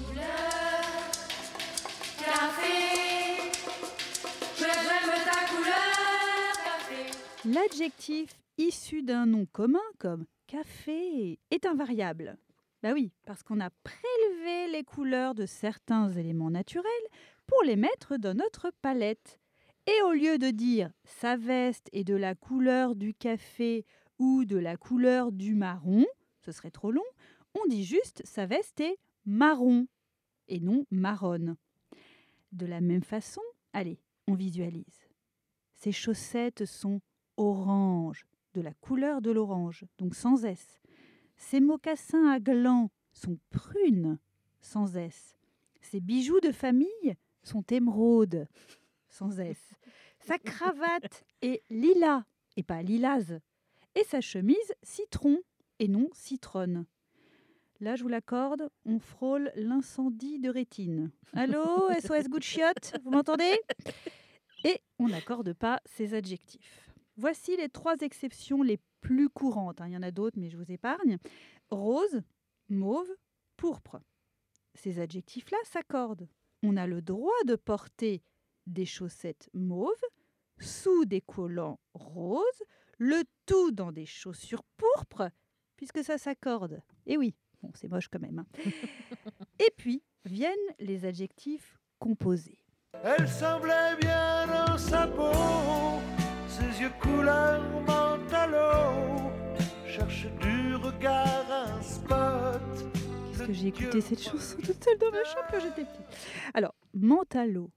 L'adjectif 7.44 8.30
issu 8.56 9.02
d'un 9.02 9.26
nom 9.26 9.46
commun 9.52 9.78
comme 9.98 10.24
café 10.46 11.38
est 11.50 11.66
invariable. 11.66 12.38
Bah 12.82 12.92
oui, 12.94 13.12
parce 13.26 13.42
qu'on 13.42 13.60
a 13.60 13.70
prélevé 13.70 14.72
les 14.72 14.82
couleurs 14.82 15.34
de 15.34 15.44
certains 15.44 16.10
éléments 16.10 16.50
naturels 16.50 16.84
pour 17.46 17.62
les 17.64 17.76
mettre 17.76 18.16
dans 18.16 18.34
notre 18.34 18.70
palette. 18.80 19.38
Et 19.86 20.02
au 20.02 20.12
lieu 20.12 20.38
de 20.38 20.50
dire 20.50 20.90
sa 21.04 21.36
veste 21.36 21.88
est 21.92 22.04
de 22.04 22.14
la 22.14 22.34
couleur 22.34 22.94
du 22.94 23.14
café 23.14 23.84
ou 24.18 24.44
de 24.44 24.56
la 24.56 24.76
couleur 24.76 25.32
du 25.32 25.54
marron, 25.54 26.04
ce 26.40 26.52
serait 26.52 26.70
trop 26.70 26.90
long, 26.90 27.04
on 27.54 27.66
dit 27.68 27.84
juste 27.84 28.22
sa 28.24 28.46
veste 28.46 28.80
est 28.80 28.98
marron 29.24 29.86
et 30.48 30.60
non 30.60 30.84
marronne. 30.90 31.56
De 32.52 32.66
la 32.66 32.80
même 32.80 33.02
façon, 33.02 33.42
allez, 33.72 34.00
on 34.26 34.34
visualise. 34.34 35.08
Ses 35.74 35.92
chaussettes 35.92 36.64
sont 36.64 37.00
orange, 37.36 38.26
de 38.54 38.60
la 38.60 38.74
couleur 38.74 39.22
de 39.22 39.30
l'orange, 39.30 39.84
donc 39.98 40.14
sans 40.14 40.44
S. 40.44 40.80
Ses 41.36 41.60
mocassins 41.60 42.28
à 42.28 42.40
glands 42.40 42.90
sont 43.12 43.38
prunes, 43.50 44.18
sans 44.60 44.96
S. 44.96 45.36
Ses 45.80 46.00
bijoux 46.00 46.40
de 46.40 46.52
famille 46.52 47.14
sont 47.42 47.62
émeraudes, 47.70 48.48
sans 49.08 49.38
S. 49.38 49.74
Sa 50.18 50.38
cravate 50.38 51.24
est 51.42 51.62
lilas, 51.70 52.24
et 52.56 52.62
pas 52.62 52.82
lilase. 52.82 53.40
Et 53.94 54.04
sa 54.04 54.20
chemise 54.20 54.56
citron, 54.82 55.38
et 55.78 55.88
non 55.88 56.08
citronne. 56.12 56.86
Là, 57.80 57.94
je 57.94 58.02
vous 58.02 58.08
l'accorde, 58.08 58.70
on 58.84 58.98
frôle 58.98 59.52
l'incendie 59.54 60.40
de 60.40 60.50
rétine. 60.50 61.10
Allô, 61.32 61.90
SOS 62.00 62.28
Good 62.28 62.44
vous 63.04 63.10
m'entendez? 63.10 63.56
Et 64.64 64.80
on 64.98 65.08
n'accorde 65.08 65.52
pas 65.52 65.80
ces 65.84 66.14
adjectifs. 66.14 66.90
Voici 67.16 67.56
les 67.56 67.68
trois 67.68 67.96
exceptions 68.00 68.62
les 68.62 68.78
plus 69.00 69.28
courantes. 69.28 69.80
hein. 69.80 69.86
Il 69.86 69.92
y 69.92 69.96
en 69.96 70.02
a 70.02 70.10
d'autres, 70.10 70.38
mais 70.38 70.50
je 70.50 70.56
vous 70.56 70.70
épargne. 70.72 71.18
Rose, 71.70 72.22
mauve, 72.68 73.08
pourpre. 73.56 74.00
Ces 74.74 74.98
adjectifs-là 74.98 75.58
s'accordent. 75.64 76.28
On 76.64 76.76
a 76.76 76.86
le 76.86 77.00
droit 77.00 77.44
de 77.46 77.54
porter 77.54 78.22
des 78.66 78.86
chaussettes 78.86 79.48
mauves 79.54 80.04
sous 80.58 81.04
des 81.04 81.20
collants 81.20 81.78
roses, 81.94 82.62
le 82.98 83.22
tout 83.46 83.70
dans 83.70 83.92
des 83.92 84.06
chaussures 84.06 84.62
pourpres, 84.76 85.30
puisque 85.76 86.02
ça 86.04 86.18
s'accorde. 86.18 86.82
Et 87.06 87.16
oui, 87.16 87.34
bon, 87.62 87.70
c'est 87.74 87.88
moche 87.88 88.08
quand 88.08 88.20
même. 88.20 88.40
hein. 88.40 88.46
Et 89.58 89.70
puis 89.76 90.02
viennent 90.24 90.54
les 90.78 91.04
adjectifs 91.04 91.78
composés. 91.98 92.58
Elle 93.04 93.28
semblait 93.28 93.96
bien 94.00 94.46
dans 94.46 94.76
sa 94.78 95.06
peau, 95.06 95.32
ses 96.48 96.80
yeux 96.82 96.90
couleur 97.00 97.62
mentalo. 97.86 99.30
Cherche 99.86 100.26
du 100.40 100.74
regard 100.76 101.50
un 101.50 101.82
spot. 101.82 102.60
Parce 103.32 103.46
que 103.46 103.52
j'ai 103.52 103.68
écouté 103.68 104.00
cette 104.00 104.20
chanson 104.22 104.56
toute 104.56 104.82
seule 104.82 104.98
dans 104.98 105.10
ma 105.10 105.24
chambre 105.24 105.46
quand 105.50 105.60
j'étais 105.60 105.84
petite? 105.84 106.28
Alors, 106.54 106.74
mentalo, 106.92 107.70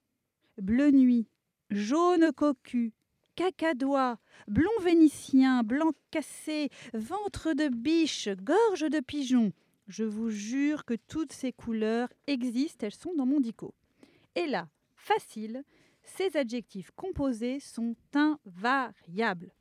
bleu 0.57 0.91
nuit, 0.91 1.29
jaune 1.69 2.31
cocu, 2.33 2.93
cacadois, 3.35 4.17
blond 4.47 4.69
vénitien, 4.81 5.63
blanc 5.63 5.91
cassé, 6.11 6.69
ventre 6.93 7.53
de 7.53 7.69
biche, 7.69 8.29
gorge 8.41 8.89
de 8.89 8.99
pigeon. 8.99 9.51
Je 9.87 10.03
vous 10.03 10.29
jure 10.29 10.85
que 10.85 10.93
toutes 10.93 11.33
ces 11.33 11.51
couleurs 11.51 12.09
existent, 12.27 12.85
elles 12.85 12.93
sont 12.93 13.13
dans 13.15 13.25
mon 13.25 13.39
dico. 13.39 13.73
Et 14.35 14.45
là, 14.45 14.69
facile, 14.95 15.63
ces 16.03 16.37
adjectifs 16.37 16.91
composés 16.91 17.59
sont 17.59 17.95
invariables. 18.13 19.53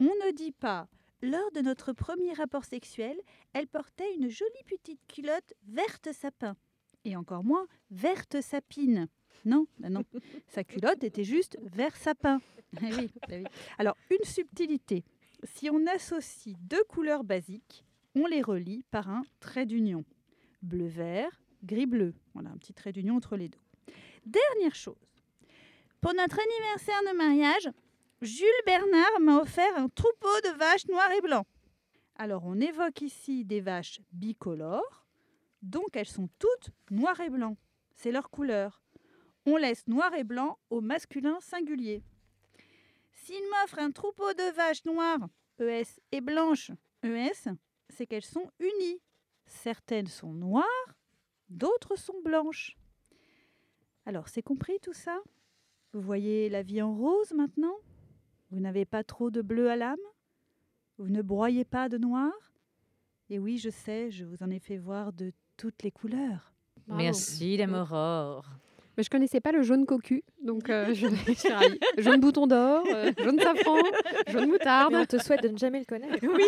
On 0.00 0.04
ne 0.04 0.32
dit 0.32 0.52
pas 0.52 0.88
lors 1.20 1.50
de 1.50 1.60
notre 1.60 1.92
premier 1.92 2.32
rapport 2.32 2.64
sexuel, 2.64 3.16
elle 3.52 3.66
portait 3.66 4.14
une 4.14 4.28
jolie 4.28 4.64
petite 4.66 5.04
culotte 5.08 5.52
verte 5.66 6.12
sapin. 6.12 6.56
Et 7.04 7.16
encore 7.16 7.42
moins 7.42 7.66
verte 7.90 8.40
sapine. 8.40 9.08
Non, 9.44 9.66
bah 9.78 9.88
non. 9.88 10.04
Sa 10.48 10.64
culotte 10.64 11.02
était 11.04 11.24
juste 11.24 11.58
vert 11.62 11.96
sapin. 11.96 12.40
Oui, 12.82 13.10
bah 13.22 13.36
oui. 13.38 13.44
Alors, 13.78 13.96
une 14.10 14.24
subtilité. 14.24 15.02
Si 15.44 15.70
on 15.70 15.86
associe 15.86 16.54
deux 16.60 16.84
couleurs 16.84 17.24
basiques, 17.24 17.82
on 18.14 18.26
les 18.26 18.42
relie 18.42 18.84
par 18.90 19.08
un 19.08 19.22
trait 19.40 19.64
d'union. 19.64 20.04
bleu-vert, 20.60 21.30
gris-bleu. 21.64 22.12
Voilà, 22.34 22.50
un 22.50 22.56
petit 22.58 22.74
trait 22.74 22.92
d'union 22.92 23.16
entre 23.16 23.36
les 23.36 23.48
deux. 23.48 23.58
Dernière 24.26 24.74
chose. 24.74 24.96
Pour 26.02 26.12
notre 26.12 26.38
anniversaire 26.38 27.00
de 27.10 27.16
mariage, 27.16 27.70
Jules 28.20 28.48
Bernard 28.66 29.20
m'a 29.20 29.38
offert 29.38 29.76
un 29.76 29.88
troupeau 29.88 30.40
de 30.44 30.58
vaches 30.58 30.86
noires 30.88 31.12
et 31.16 31.20
blancs. 31.22 31.46
Alors 32.16 32.42
on 32.44 32.60
évoque 32.60 33.00
ici 33.00 33.44
des 33.44 33.60
vaches 33.60 34.00
bicolores, 34.12 35.06
donc 35.62 35.94
elles 35.94 36.08
sont 36.08 36.28
toutes 36.38 36.70
noires 36.90 37.20
et 37.20 37.30
blancs. 37.30 37.56
C'est 37.94 38.10
leur 38.12 38.28
couleur. 38.30 38.82
On 39.50 39.56
laisse 39.56 39.86
noir 39.86 40.12
et 40.12 40.24
blanc 40.24 40.58
au 40.68 40.82
masculin 40.82 41.38
singulier. 41.40 42.02
S'il 43.14 43.40
m'offre 43.50 43.78
un 43.78 43.90
troupeau 43.90 44.30
de 44.34 44.54
vaches 44.54 44.84
noires, 44.84 45.26
ES, 45.58 46.00
et 46.12 46.20
blanches, 46.20 46.70
ES, 47.02 47.48
c'est 47.88 48.06
qu'elles 48.06 48.26
sont 48.26 48.50
unies. 48.58 49.00
Certaines 49.46 50.06
sont 50.06 50.34
noires, 50.34 50.94
d'autres 51.48 51.96
sont 51.96 52.20
blanches. 52.22 52.76
Alors, 54.04 54.28
c'est 54.28 54.42
compris 54.42 54.78
tout 54.82 54.92
ça? 54.92 55.18
Vous 55.94 56.02
voyez 56.02 56.50
la 56.50 56.62
vie 56.62 56.82
en 56.82 56.94
rose 56.94 57.32
maintenant? 57.32 57.76
Vous 58.50 58.60
n'avez 58.60 58.84
pas 58.84 59.02
trop 59.02 59.30
de 59.30 59.40
bleu 59.40 59.70
à 59.70 59.76
l'âme? 59.76 59.96
Vous 60.98 61.08
ne 61.08 61.22
broyez 61.22 61.64
pas 61.64 61.88
de 61.88 61.96
noir? 61.96 62.32
Et 63.30 63.38
oui, 63.38 63.56
je 63.56 63.70
sais, 63.70 64.10
je 64.10 64.26
vous 64.26 64.42
en 64.42 64.50
ai 64.50 64.58
fait 64.58 64.76
voir 64.76 65.14
de 65.14 65.32
toutes 65.56 65.82
les 65.82 65.90
couleurs. 65.90 66.52
Bravo. 66.86 67.02
Merci, 67.02 67.56
Dame 67.56 67.74
Aurore. 67.74 68.44
Mais 68.98 69.04
je 69.04 69.10
connaissais 69.10 69.40
pas 69.40 69.52
le 69.52 69.62
jaune 69.62 69.86
cocu, 69.86 70.24
donc 70.42 70.68
euh, 70.68 70.92
je 70.92 71.06
je 71.28 71.32
suis 71.32 71.52
ravie. 71.52 71.78
Jaune 71.98 72.18
bouton 72.18 72.48
d'or, 72.48 72.84
euh, 72.92 73.12
jaune 73.22 73.38
safran, 73.38 73.78
jaune 74.26 74.48
moutarde. 74.48 74.92
Mais 74.92 74.98
on 74.98 75.06
te 75.06 75.18
souhaite 75.18 75.44
de 75.44 75.48
ne 75.48 75.56
jamais 75.56 75.78
le 75.78 75.84
connaître. 75.84 76.18
Oui. 76.20 76.42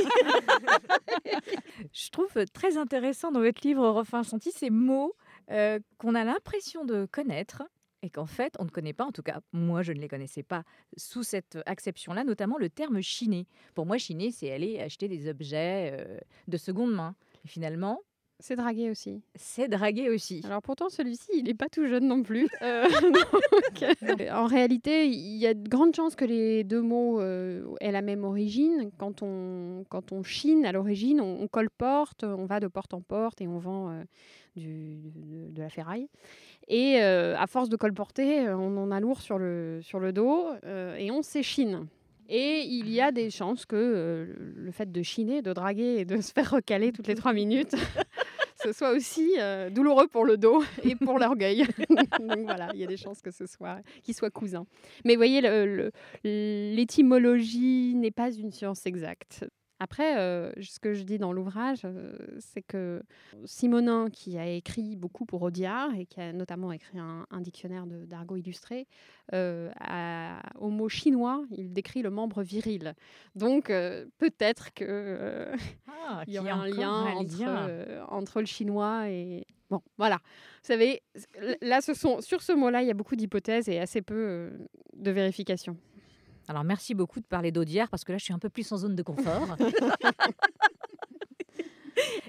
Je 1.93 2.11
trouve 2.11 2.45
très 2.53 2.77
intéressant 2.77 3.31
dans 3.31 3.39
votre 3.39 3.65
livre 3.65 3.89
Refrain 3.89 4.25
Chanty 4.25 4.51
ces 4.51 4.69
mots 4.69 5.15
euh, 5.53 5.79
qu'on 5.99 6.17
a 6.17 6.25
l'impression 6.25 6.85
de 6.85 7.07
connaître 7.07 7.63
et 8.03 8.11
qu'en 8.11 8.27
fait 8.27 8.57
on 8.59 8.65
ne 8.65 8.71
connaît 8.71 8.95
pas. 8.95 9.05
En 9.05 9.13
tout 9.13 9.23
cas, 9.23 9.39
moi 9.53 9.83
je 9.83 9.93
ne 9.93 10.01
les 10.01 10.09
connaissais 10.09 10.43
pas 10.43 10.65
sous 10.97 11.23
cette 11.23 11.57
acception-là, 11.67 12.25
notamment 12.25 12.59
le 12.59 12.69
terme 12.69 13.01
chiner. 13.01 13.47
Pour 13.77 13.87
moi, 13.87 13.97
chiner, 13.97 14.33
c'est 14.33 14.51
aller 14.51 14.81
acheter 14.81 15.07
des 15.07 15.29
objets 15.29 15.93
euh, 15.95 16.19
de 16.49 16.57
seconde 16.57 16.93
main. 16.93 17.15
Et 17.45 17.49
finalement, 17.49 18.01
C'est 18.41 18.57
dragué 18.57 18.91
aussi. 18.91 19.23
c'est 19.35 19.69
draguer 19.69 20.09
aussi. 20.09 20.41
Alors 20.45 20.63
pourtant, 20.63 20.89
celui-ci, 20.89 21.29
il 21.35 21.45
n'est 21.45 21.55
pas 21.55 21.69
tout 21.69 21.87
jeune 21.87 22.07
non 22.07 22.23
plus. 22.23 22.49
Euh, 22.63 22.89
donc, 23.01 23.83
euh, 24.03 24.31
en 24.33 24.47
réalité, 24.47 25.07
il 25.07 25.37
y 25.37 25.47
a 25.47 25.55
de 25.55 25.69
grandes 25.69 25.95
chances 25.95 26.17
que 26.17 26.25
les 26.25 26.65
deux 26.65 26.81
mots 26.81 27.21
euh, 27.21 27.75
aient 27.81 27.93
la 27.93 28.03
même 28.03 28.25
origine. 28.25 28.91
Quand 28.99 29.23
on, 29.23 29.85
quand 29.89 30.13
on 30.13 30.23
chine 30.23 30.65
à 30.65 30.73
l'origine, 30.73 31.21
on, 31.21 31.43
on 31.43 31.49
colporte, 31.49 32.25
on 32.25 32.47
va 32.47 32.61
de 32.61 32.69
porte 32.69 32.95
en 32.95 33.03
porte 33.03 33.41
et 33.41 33.49
on 33.49 33.59
vend 33.59 33.91
euh, 33.91 34.03
du, 34.57 34.97
de, 35.15 35.51
de 35.51 35.63
la 35.63 35.69
ferraille. 35.69 36.09
Et 36.69 37.01
à 37.01 37.47
force 37.49 37.69
de 37.69 37.75
colporter, 37.77 38.49
on 38.49 38.77
en 38.77 38.93
a 38.93 39.01
lourd 39.01 39.23
sur 39.23 39.39
le, 39.39 39.81
sur 39.83 39.99
le 39.99 40.13
dos 40.13 40.47
et 40.97 41.11
on 41.11 41.21
s'échine. 41.23 41.89
Et 42.33 42.61
il 42.61 42.89
y 42.89 43.01
a 43.01 43.11
des 43.11 43.29
chances 43.29 43.67
que 43.67 43.75
euh, 43.77 44.27
le- 44.55 44.71
fait 44.71 44.91
de 44.93 45.03
chiner, 45.03 45.43
de 45.43 45.53
draguer 45.53 45.97
et 45.99 46.05
de 46.05 46.21
se 46.21 46.33
faire 46.33 46.49
recaler 46.53 46.93
toutes 46.93 47.09
les 47.09 47.17
trois 47.17 47.33
minutes, 47.33 47.75
ce 48.63 48.73
soit 48.73 48.93
aussi 48.93 49.33
euh, 49.39 49.69
douloureux 49.69 50.07
pour 50.07 50.25
le 50.25 50.37
dos 50.37 50.63
et 50.85 50.95
pour 50.95 51.19
l'orgueil. 51.19 51.65
Donc 52.21 52.41
voilà, 52.45 52.71
il 52.73 52.79
y 52.81 52.85
a 52.85 52.87
des 52.87 52.97
chances 52.97 53.21
que 53.21 53.33
ce 53.33 53.47
soit 53.47 53.81
qu'ils 54.05 54.15
soient 54.15 54.31
cousins. 54.31 54.65
Mais 55.05 55.15
vous 55.15 55.19
voyez, 55.19 55.41
l'étymologie 56.23 57.95
n'est 57.97 58.11
pas 58.13 58.31
une 58.33 58.53
science 58.53 58.87
exacte. 58.87 59.45
Après, 59.83 60.19
euh, 60.19 60.53
ce 60.61 60.79
que 60.79 60.93
je 60.93 61.03
dis 61.05 61.17
dans 61.19 61.33
l'ouvrage, 61.33 61.81
euh, 61.87 62.13
c'est 62.39 62.61
que 62.61 63.03
Simonin, 63.47 64.11
qui 64.11 64.37
a 64.37 64.47
écrit 64.47 64.95
beaucoup 64.95 65.25
pour 65.25 65.41
Audiard 65.43 65.95
et 65.95 66.05
qui 66.05 66.21
a 66.21 66.35
notamment 66.35 66.71
écrit 66.71 66.99
un, 66.99 67.27
un 67.31 67.41
dictionnaire 67.41 67.87
d'argot 67.87 68.37
illustré, 68.37 68.87
euh, 69.33 69.71
a- 69.81 70.43
au 70.59 70.69
mot 70.69 70.91
chinois, 70.91 71.43
il 71.51 71.73
décrit 71.73 72.03
le 72.03 72.11
membre 72.11 72.43
viril. 72.43 72.95
Donc 73.35 73.69
peut-être 74.19 74.75
que 74.75 75.51
Ah, 75.89 76.25
il 76.27 76.35
y 76.35 76.39
aurait 76.39 76.51
un 76.51 76.67
lien, 76.67 76.93
un 76.93 77.13
entre, 77.15 77.39
lien. 77.41 78.05
entre 78.09 78.41
le 78.41 78.47
chinois 78.47 79.09
et... 79.09 79.47
Bon, 79.71 79.81
voilà. 79.99 80.17
Vous 80.17 80.67
savez, 80.67 81.01
là, 81.63 81.81
ce 81.81 81.95
sont, 81.95 82.21
sur 82.21 82.43
ce 82.43 82.53
mot-là, 82.53 82.83
il 82.83 82.89
y 82.89 82.91
a 82.91 82.95
beaucoup 82.95 83.15
d'hypothèses 83.15 83.69
et 83.69 83.79
assez 83.79 84.03
peu 84.03 84.51
de 84.97 85.11
vérifications. 85.13 85.77
Alors 86.49 86.65
merci 86.65 86.95
beaucoup 86.95 87.21
de 87.21 87.27
parler 87.27 87.53
d'Audiard 87.53 87.89
parce 87.89 88.05
que 88.05 88.13
là 88.13 88.19
je 88.19 88.25
suis 88.25 88.35
un 88.35 88.39
peu 88.39 88.51
plus 88.51 88.71
en 88.73 88.77
zone 88.77 88.97
de 88.97 89.03
confort. 89.03 89.57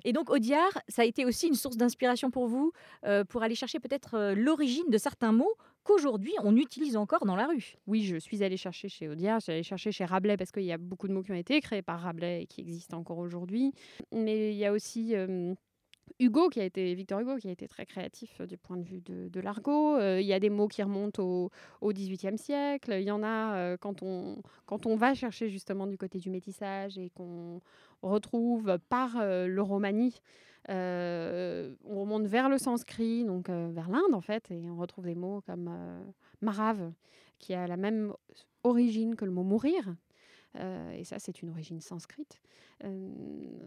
Et 0.04 0.14
donc 0.14 0.30
Audiard, 0.30 0.72
ça 0.88 1.04
a 1.04 1.06
été 1.06 1.26
aussi 1.26 1.48
une 1.48 1.56
source 1.56 1.78
d'inspiration 1.78 2.32
pour 2.32 2.48
vous 2.48 2.72
euh, 3.06 3.24
pour 3.24 3.44
aller 3.44 3.56
chercher 3.56 3.80
peut-être 3.80 4.16
euh, 4.16 4.36
l'origine 4.36 4.90
de 4.90 4.98
certains 4.98 5.32
mots 5.32 5.54
qu'aujourd'hui 5.84 6.34
on 6.44 6.56
utilise 6.56 6.98
encore 6.98 7.26
dans 7.26 7.36
la 7.36 7.48
rue? 7.48 7.76
Oui, 7.88 8.04
je 8.04 8.18
suis 8.18 8.44
allée 8.44 8.58
chercher 8.58 8.90
chez 8.90 9.08
Audiard, 9.08 9.40
je 9.40 9.44
suis 9.44 9.52
allée 9.54 9.64
chercher 9.64 9.92
chez 9.92 10.06
Rabelais 10.06 10.38
parce 10.38 10.52
qu'il 10.52 10.64
y 10.64 10.72
a 10.72 10.78
beaucoup 10.78 11.08
de 11.08 11.14
mots 11.14 11.24
qui 11.24 11.32
ont 11.32 11.36
été 11.36 11.60
créés 11.62 11.82
par 11.82 12.02
Rabelais 12.02 12.44
et 12.44 12.48
qui 12.48 12.62
existent 12.62 12.98
encore 12.98 13.18
aujourd'hui. 13.18 13.74
Mais 14.12 14.52
il 14.52 14.58
y 14.58 14.66
a 14.66 14.72
aussi 14.72 15.16
euh, 15.16 15.54
Hugo, 16.20 16.50
qui 16.50 16.60
a 16.60 16.64
été, 16.64 16.94
Victor 16.94 17.20
Hugo, 17.20 17.38
qui 17.38 17.48
a 17.48 17.52
été 17.52 17.68
très 17.68 17.86
créatif 17.86 18.40
euh, 18.40 18.46
du 18.46 18.58
point 18.58 18.78
de 18.78 18.84
vue 18.84 19.02
de, 19.02 19.40
l'argot. 19.40 19.98
Euh, 19.98 20.22
il 20.22 20.28
y 20.28 20.34
a 20.34 20.40
des 20.40 20.50
mots 20.50 20.68
qui 20.68 20.84
remontent 20.84 21.24
au, 21.82 21.94
XVIIIe 21.94 22.38
siècle. 22.38 22.94
Il 23.00 23.04
y 23.04 23.12
en 23.12 23.24
a 23.24 23.56
euh, 23.56 23.78
quand, 23.78 24.04
on, 24.04 24.42
quand 24.66 24.86
on 24.86 24.96
va 24.96 25.14
chercher 25.14 25.50
justement 25.50 25.88
du 25.88 25.98
côté 25.98 26.20
du 26.20 26.30
métissage 26.30 26.98
et 26.98 27.10
qu'on 27.10 27.62
retrouve 28.02 28.78
par 28.90 29.18
le 29.24 29.62
romani. 29.62 30.22
on 30.70 32.00
remonte 32.02 32.26
vers 32.26 32.50
le 32.50 32.58
sanskrit, 32.58 33.24
donc 33.26 33.50
vers 33.50 33.90
l'Inde 33.90 34.14
en 34.14 34.22
fait, 34.22 34.50
et 34.52 34.70
on 34.70 34.78
retrouve 34.78 35.06
des 35.06 35.16
mots 35.16 35.42
comme 35.46 35.70
marave, 36.42 36.92
qui 37.38 37.54
a 37.54 37.68
la 37.68 37.78
même 37.78 38.14
origine 38.64 39.16
que 39.16 39.26
le 39.26 39.32
mot 39.32 39.44
mourir. 39.44 39.96
Euh, 40.58 40.92
et 40.92 41.04
ça, 41.04 41.18
c'est 41.20 41.42
une 41.42 41.50
origine 41.50 41.80
sanscrite. 41.80 42.42
Euh, 42.84 43.10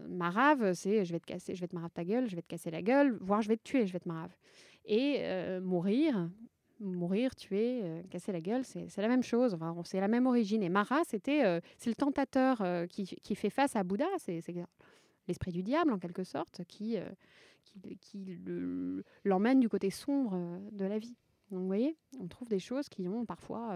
marave, 0.07 0.73
c'est 0.73 1.03
je 1.05 1.11
vais 1.13 1.19
te 1.19 1.25
casser, 1.25 1.55
je 1.55 1.61
vais 1.61 1.67
te 1.67 1.75
marave 1.75 1.91
ta 1.93 2.03
gueule, 2.03 2.29
je 2.29 2.35
vais 2.35 2.41
te 2.41 2.47
casser 2.47 2.69
la 2.69 2.81
gueule, 2.81 3.17
voire 3.21 3.41
je 3.41 3.47
vais 3.47 3.57
te 3.57 3.63
tuer, 3.63 3.87
je 3.87 3.93
vais 3.93 3.99
te 3.99 4.07
marave. 4.07 4.35
Et 4.85 5.17
euh, 5.21 5.61
mourir, 5.61 6.29
mourir, 6.79 7.33
tuer, 7.35 7.81
euh, 7.83 8.03
casser 8.09 8.31
la 8.31 8.41
gueule, 8.41 8.63
c'est 8.65 8.97
la 8.97 9.07
même 9.07 9.23
chose. 9.23 9.53
Enfin, 9.53 9.75
c'est 9.83 9.99
la 9.99 10.07
même 10.07 10.27
origine. 10.27 10.61
Et 10.61 10.69
Mara, 10.69 11.01
c'était 11.07 11.61
c'est 11.77 11.89
le 11.89 11.95
tentateur 11.95 12.63
qui, 12.87 13.05
qui 13.05 13.35
fait 13.35 13.49
face 13.49 13.75
à 13.75 13.83
Bouddha. 13.83 14.05
C'est 14.19 14.41
l'esprit 15.27 15.51
du 15.51 15.63
diable 15.63 15.91
en 15.91 15.97
quelque 15.97 16.23
sorte 16.23 16.63
qui, 16.67 16.97
qui, 17.63 17.97
qui 17.97 18.37
le- 18.45 19.03
l'emmène 19.23 19.59
du 19.59 19.69
côté 19.69 19.89
sombre 19.89 20.59
de 20.71 20.85
la 20.85 20.99
vie. 20.99 21.15
Donc 21.49 21.61
vous 21.61 21.67
voyez, 21.67 21.95
on 22.19 22.27
trouve 22.27 22.47
des 22.49 22.59
choses 22.59 22.89
qui 22.89 23.07
ont 23.07 23.25
parfois 23.25 23.75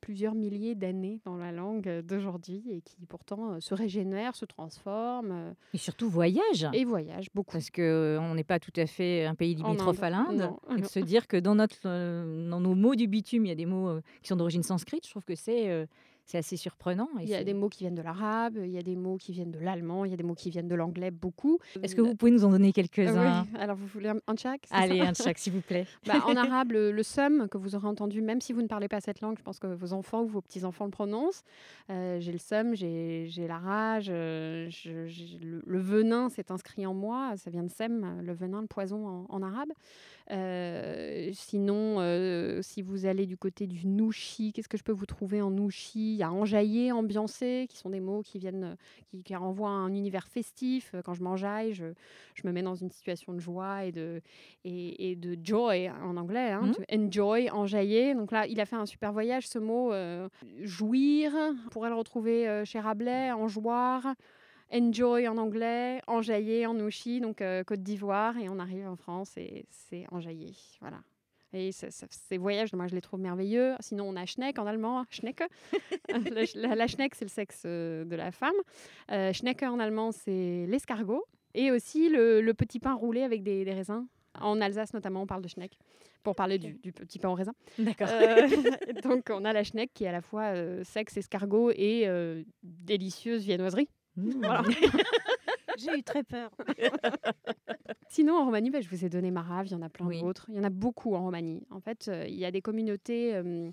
plusieurs 0.00 0.34
milliers 0.34 0.74
d'années 0.74 1.20
dans 1.24 1.36
la 1.36 1.52
langue 1.52 1.88
euh, 1.88 2.02
d'aujourd'hui 2.02 2.62
et 2.70 2.80
qui 2.80 3.06
pourtant 3.06 3.52
euh, 3.52 3.60
se 3.60 3.74
régénèrent, 3.74 4.34
se 4.36 4.44
transforment 4.44 5.32
euh, 5.32 5.52
Et 5.74 5.78
surtout 5.78 6.08
voyage. 6.08 6.68
et 6.72 6.84
voyagent 6.84 7.30
beaucoup. 7.34 7.52
Parce 7.52 7.70
qu'on 7.70 8.34
n'est 8.34 8.44
pas 8.44 8.58
tout 8.58 8.72
à 8.76 8.86
fait 8.86 9.24
un 9.24 9.34
pays 9.34 9.54
limitrophe 9.54 10.02
à 10.02 10.06
Inde, 10.08 10.38
l'Inde. 10.38 10.52
Et 10.76 10.80
de 10.80 10.86
se 10.86 11.00
dire 11.00 11.26
que 11.26 11.36
dans, 11.36 11.54
notre, 11.54 11.82
dans 11.84 12.60
nos 12.60 12.74
mots 12.74 12.94
du 12.94 13.06
bitume, 13.06 13.46
il 13.46 13.48
y 13.48 13.52
a 13.52 13.56
des 13.56 13.66
mots 13.66 13.98
qui 14.22 14.28
sont 14.28 14.36
d'origine 14.36 14.62
sanscrite, 14.62 15.04
je 15.06 15.10
trouve 15.10 15.24
que 15.24 15.34
c'est 15.34 15.86
c'est 16.30 16.36
assez 16.38 16.58
surprenant. 16.58 17.08
Il 17.22 17.28
y 17.28 17.34
a 17.34 17.42
des 17.42 17.54
mots 17.54 17.70
qui 17.70 17.84
viennent 17.84 17.94
de 17.94 18.02
l'arabe, 18.02 18.58
il 18.62 18.70
y 18.70 18.76
a 18.76 18.82
des 18.82 18.96
mots 18.96 19.16
qui 19.16 19.32
viennent 19.32 19.50
de 19.50 19.58
l'allemand, 19.58 20.04
il 20.04 20.10
y 20.10 20.14
a 20.14 20.16
des 20.18 20.22
mots 20.22 20.34
qui 20.34 20.50
viennent 20.50 20.68
de 20.68 20.74
l'anglais, 20.74 21.10
beaucoup. 21.10 21.58
Est-ce 21.82 21.96
que 21.96 22.02
vous 22.02 22.14
pouvez 22.14 22.30
nous 22.30 22.44
en 22.44 22.50
donner 22.50 22.72
quelques-uns 22.74 23.44
oui. 23.44 23.58
Alors 23.58 23.76
vous 23.76 23.86
voulez 23.86 24.10
un, 24.10 24.36
chaque 24.36 24.66
Allez, 24.70 25.00
un 25.00 25.14
chaque, 25.14 25.38
s'il 25.38 25.54
vous 25.54 25.62
plaît. 25.62 25.86
Bah, 26.06 26.22
en 26.26 26.36
arabe, 26.36 26.72
le, 26.72 26.92
le 26.92 27.02
sum 27.02 27.48
que 27.48 27.56
vous 27.56 27.74
aurez 27.74 27.88
entendu, 27.88 28.20
même 28.20 28.42
si 28.42 28.52
vous 28.52 28.60
ne 28.60 28.66
parlez 28.68 28.88
pas 28.88 29.00
cette 29.00 29.22
langue, 29.22 29.38
je 29.38 29.42
pense 29.42 29.58
que 29.58 29.66
vos 29.68 29.94
enfants 29.94 30.22
ou 30.22 30.26
vos 30.26 30.42
petits-enfants 30.42 30.84
le 30.84 30.90
prononcent. 30.90 31.44
Euh, 31.90 32.20
j'ai 32.20 32.32
le 32.32 32.38
sum, 32.38 32.74
j'ai 32.74 33.28
la 33.48 33.58
rage, 33.58 34.08
euh, 34.10 34.68
je- 34.68 35.38
le, 35.42 35.62
le 35.66 35.78
venin 35.80 36.28
s'est 36.28 36.52
inscrit 36.52 36.84
en 36.86 36.92
moi, 36.94 37.32
ça 37.36 37.48
vient 37.50 37.62
de 37.62 37.70
sem, 37.70 38.20
le 38.22 38.32
venin, 38.34 38.60
le 38.60 38.66
poison 38.66 39.06
en, 39.06 39.26
en 39.30 39.42
arabe. 39.42 39.70
Euh, 40.30 41.30
sinon, 41.32 42.00
euh, 42.00 42.60
si 42.60 42.82
vous 42.82 43.06
allez 43.06 43.24
du 43.24 43.38
côté 43.38 43.66
du 43.66 43.86
nouchi, 43.86 44.52
qu'est-ce 44.52 44.68
que 44.68 44.76
je 44.76 44.82
peux 44.82 44.92
vous 44.92 45.06
trouver 45.06 45.40
en 45.40 45.50
nouchi? 45.50 46.12
Il 46.12 46.18
y 46.18 46.22
a 46.22 46.30
enjaillé, 46.30 46.92
ambiancé, 46.92 47.66
qui 47.70 47.78
sont 47.78 47.88
des 47.88 48.00
mots 48.00 48.20
qui 48.22 48.38
viennent, 48.38 48.64
euh, 48.64 48.76
qui, 49.06 49.22
qui 49.22 49.34
renvoient 49.34 49.70
à 49.70 49.72
un 49.72 49.94
univers 49.94 50.28
festif. 50.28 50.94
Quand 51.04 51.14
je 51.14 51.22
m'enjaille, 51.22 51.72
je, 51.72 51.86
je 52.34 52.46
me 52.46 52.52
mets 52.52 52.62
dans 52.62 52.74
une 52.74 52.90
situation 52.90 53.32
de 53.32 53.40
joie 53.40 53.84
et 53.84 53.92
de, 53.92 54.20
et, 54.64 55.10
et 55.10 55.16
de 55.16 55.38
joy 55.42 55.88
en 55.90 56.16
anglais, 56.18 56.50
hein, 56.50 56.72
to 56.72 56.82
enjoy, 56.92 57.48
enjailler. 57.50 58.14
Donc 58.14 58.30
là, 58.30 58.46
il 58.46 58.60
a 58.60 58.66
fait 58.66 58.76
un 58.76 58.86
super 58.86 59.12
voyage, 59.12 59.48
ce 59.48 59.58
mot 59.58 59.92
euh, 59.92 60.28
jouir. 60.60 61.32
On 61.66 61.68
pourrait 61.70 61.90
le 61.90 61.96
retrouver 61.96 62.46
euh, 62.46 62.64
chez 62.66 62.80
Rabelais, 62.80 63.32
enjoire. 63.32 64.14
Enjoy 64.72 65.26
en 65.28 65.38
anglais, 65.38 66.00
enjailler 66.06 66.66
en 66.66 66.78
ouchi, 66.78 67.20
donc 67.20 67.40
euh, 67.40 67.64
Côte 67.64 67.80
d'Ivoire, 67.82 68.36
et 68.36 68.48
on 68.48 68.58
arrive 68.58 68.86
en 68.86 68.96
France 68.96 69.36
et 69.36 69.64
c'est 69.70 70.04
enjailler. 70.12 70.52
Voilà. 70.80 70.98
Et 71.54 71.70
ces 71.72 72.36
voyages, 72.36 72.74
moi, 72.74 72.86
je 72.88 72.94
les 72.94 73.00
trouve 73.00 73.20
merveilleux. 73.20 73.74
Sinon, 73.80 74.06
on 74.06 74.16
a 74.16 74.26
Schneck 74.26 74.58
en 74.58 74.66
allemand, 74.66 75.04
Schnecke. 75.08 75.44
la, 76.10 76.42
la- 76.54 76.74
la 76.74 76.86
Schneck, 76.86 77.14
c'est 77.14 77.24
le 77.24 77.30
sexe 77.30 77.62
euh, 77.64 78.04
de 78.04 78.14
la 78.16 78.30
femme. 78.32 78.52
Euh, 79.10 79.32
Schnecke 79.32 79.62
en 79.62 79.78
allemand, 79.78 80.12
c'est 80.12 80.66
l'escargot. 80.68 81.24
Et 81.54 81.70
aussi 81.70 82.10
le, 82.10 82.42
le 82.42 82.52
petit 82.52 82.78
pain 82.78 82.92
roulé 82.92 83.22
avec 83.22 83.42
des, 83.42 83.64
des 83.64 83.72
raisins. 83.72 84.06
En 84.38 84.60
Alsace, 84.60 84.92
notamment, 84.92 85.22
on 85.22 85.26
parle 85.26 85.40
de 85.42 85.48
schneck 85.48 85.78
pour 86.22 86.34
parler 86.36 86.58
du, 86.58 86.74
du 86.74 86.92
petit 86.92 87.18
pain 87.18 87.30
au 87.30 87.34
raisin. 87.34 87.54
D'accord. 87.78 88.08
Euh, 88.12 88.46
donc, 89.02 89.28
on 89.30 89.44
a 89.46 89.52
la 89.54 89.64
schneck 89.64 89.90
qui 89.94 90.04
est 90.04 90.08
à 90.08 90.12
la 90.12 90.20
fois 90.20 90.52
euh, 90.54 90.84
sexe, 90.84 91.16
escargot 91.16 91.70
et 91.70 92.02
euh, 92.06 92.42
délicieuse 92.62 93.42
viennoiserie. 93.44 93.88
Voilà. 94.40 94.62
J'ai 95.78 95.96
eu 95.98 96.02
très 96.02 96.24
peur. 96.24 96.50
Sinon, 98.08 98.34
en 98.36 98.44
Roumanie, 98.46 98.70
bah, 98.70 98.80
je 98.80 98.88
vous 98.88 99.04
ai 99.04 99.08
donné 99.08 99.30
Marave, 99.30 99.66
il 99.66 99.72
y 99.72 99.74
en 99.74 99.82
a 99.82 99.88
plein 99.88 100.06
Oui. 100.06 100.20
d'autres. 100.20 100.46
Il 100.48 100.56
y 100.56 100.60
en 100.60 100.64
a 100.64 100.70
beaucoup 100.70 101.14
en 101.14 101.22
Roumanie. 101.22 101.62
En 101.70 101.80
fait, 101.80 102.08
euh, 102.08 102.24
il 102.26 102.34
y 102.34 102.44
a 102.44 102.50
des 102.50 102.62
communautés 102.62 103.34
euh, 103.36 103.70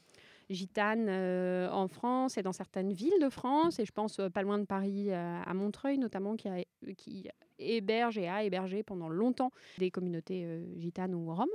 gitanes 0.49 1.07
euh, 1.09 1.69
en 1.71 1.87
France 1.87 2.37
et 2.37 2.43
dans 2.43 2.51
certaines 2.51 2.91
villes 2.93 3.19
de 3.21 3.29
France. 3.29 3.79
Et 3.79 3.85
je 3.85 3.91
pense 3.91 4.19
euh, 4.19 4.29
pas 4.29 4.43
loin 4.43 4.59
de 4.59 4.65
Paris, 4.65 5.11
à 5.13 5.51
Montreuil 5.53 5.97
notamment, 5.97 6.35
qui, 6.35 6.47
a- 6.49 6.63
qui 6.97 7.27
héberge 7.57 8.17
et 8.17 8.27
a 8.27 8.43
hébergé 8.43 8.83
pendant 8.83 9.09
longtemps 9.09 9.51
des 9.77 9.89
communautés 9.89 10.45
gitanes 10.77 11.15
ou 11.15 11.33
roms. 11.33 11.47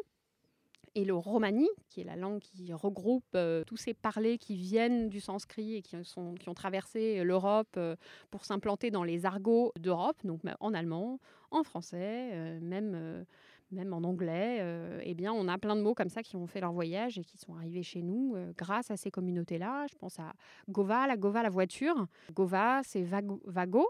Et 0.96 1.04
le 1.04 1.14
romani, 1.14 1.68
qui 1.88 2.00
est 2.00 2.04
la 2.04 2.16
langue 2.16 2.40
qui 2.40 2.72
regroupe 2.72 3.24
euh, 3.36 3.62
tous 3.64 3.76
ces 3.76 3.94
parlers 3.94 4.38
qui 4.38 4.56
viennent 4.56 5.08
du 5.08 5.20
sanskrit 5.20 5.76
et 5.76 5.82
qui, 5.82 5.96
sont, 6.04 6.34
qui 6.34 6.48
ont 6.48 6.54
traversé 6.54 7.22
l'Europe 7.22 7.74
euh, 7.76 7.94
pour 8.30 8.44
s'implanter 8.44 8.90
dans 8.90 9.04
les 9.04 9.24
argots 9.24 9.72
d'Europe, 9.78 10.16
donc 10.24 10.40
en 10.58 10.74
allemand, 10.74 11.20
en 11.52 11.62
français, 11.62 12.30
euh, 12.32 12.58
même, 12.60 12.92
euh, 12.94 13.24
même 13.70 13.92
en 13.92 14.02
anglais, 14.02 14.58
euh, 14.60 15.00
eh 15.04 15.14
bien, 15.14 15.32
on 15.32 15.46
a 15.48 15.58
plein 15.58 15.76
de 15.76 15.80
mots 15.80 15.94
comme 15.94 16.08
ça 16.08 16.22
qui 16.22 16.36
ont 16.36 16.46
fait 16.46 16.60
leur 16.60 16.72
voyage 16.72 17.18
et 17.18 17.24
qui 17.24 17.38
sont 17.38 17.54
arrivés 17.54 17.82
chez 17.82 18.02
nous 18.02 18.34
euh, 18.34 18.52
grâce 18.56 18.90
à 18.90 18.96
ces 18.96 19.10
communautés-là. 19.10 19.86
Je 19.90 19.96
pense 19.96 20.18
à 20.18 20.32
Gova, 20.68 21.06
la 21.06 21.16
Gova, 21.16 21.42
la 21.42 21.50
voiture. 21.50 22.06
Gova, 22.34 22.80
c'est 22.84 23.02
vago. 23.02 23.88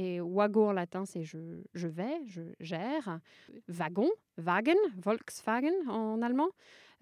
Et 0.00 0.20
wago 0.20 0.68
en 0.68 0.72
latin, 0.72 1.04
c'est 1.04 1.24
je, 1.24 1.38
je 1.74 1.88
vais, 1.88 2.20
je 2.26 2.42
gère. 2.60 3.18
Wagon, 3.66 4.08
Wagen, 4.36 4.76
Volkswagen 4.96 5.72
en 5.88 6.22
allemand. 6.22 6.50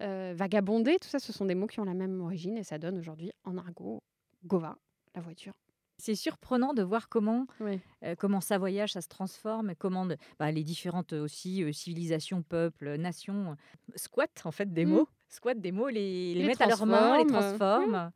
Euh, 0.01 0.33
vagabonder, 0.35 0.97
tout 0.99 1.07
ça, 1.07 1.19
ce 1.19 1.31
sont 1.31 1.45
des 1.45 1.53
mots 1.53 1.67
qui 1.67 1.79
ont 1.79 1.83
la 1.85 1.93
même 1.93 2.19
origine 2.21 2.57
et 2.57 2.63
ça 2.63 2.79
donne 2.79 2.97
aujourd'hui 2.97 3.31
en 3.43 3.55
argot 3.57 4.01
Gova, 4.45 4.77
la 5.13 5.21
voiture. 5.21 5.53
C'est 5.99 6.15
surprenant 6.15 6.73
de 6.73 6.81
voir 6.81 7.07
comment, 7.07 7.45
Oui. 7.59 7.79
euh, 8.03 8.15
comment 8.15 8.41
ça 8.41 8.57
voyage, 8.57 8.93
ça 8.93 9.01
se 9.01 9.07
transforme, 9.07 9.73
comment 9.75 10.05
de- 10.07 10.17
bah, 10.39 10.51
les 10.51 10.63
différentes 10.63 11.13
euh, 11.13 11.23
aussi 11.23 11.63
euh, 11.63 11.71
civilisations, 11.73 12.41
peuples, 12.41 12.95
nations 12.97 13.55
squattent 13.95 14.41
en 14.45 14.51
fait 14.51 14.71
des 14.73 14.85
Mm. 14.85 14.89
mots, 14.89 15.07
squattent 15.29 15.61
des 15.61 15.71
mots, 15.71 15.89
les, 15.89 16.33
les 16.33 16.41
Les 16.41 16.47
mettent 16.47 16.61
à 16.61 16.67
leurs 16.67 16.85
mains, 16.87 17.17
les 17.19 17.25
transforment, 17.27 17.57
transforment. 17.91 18.11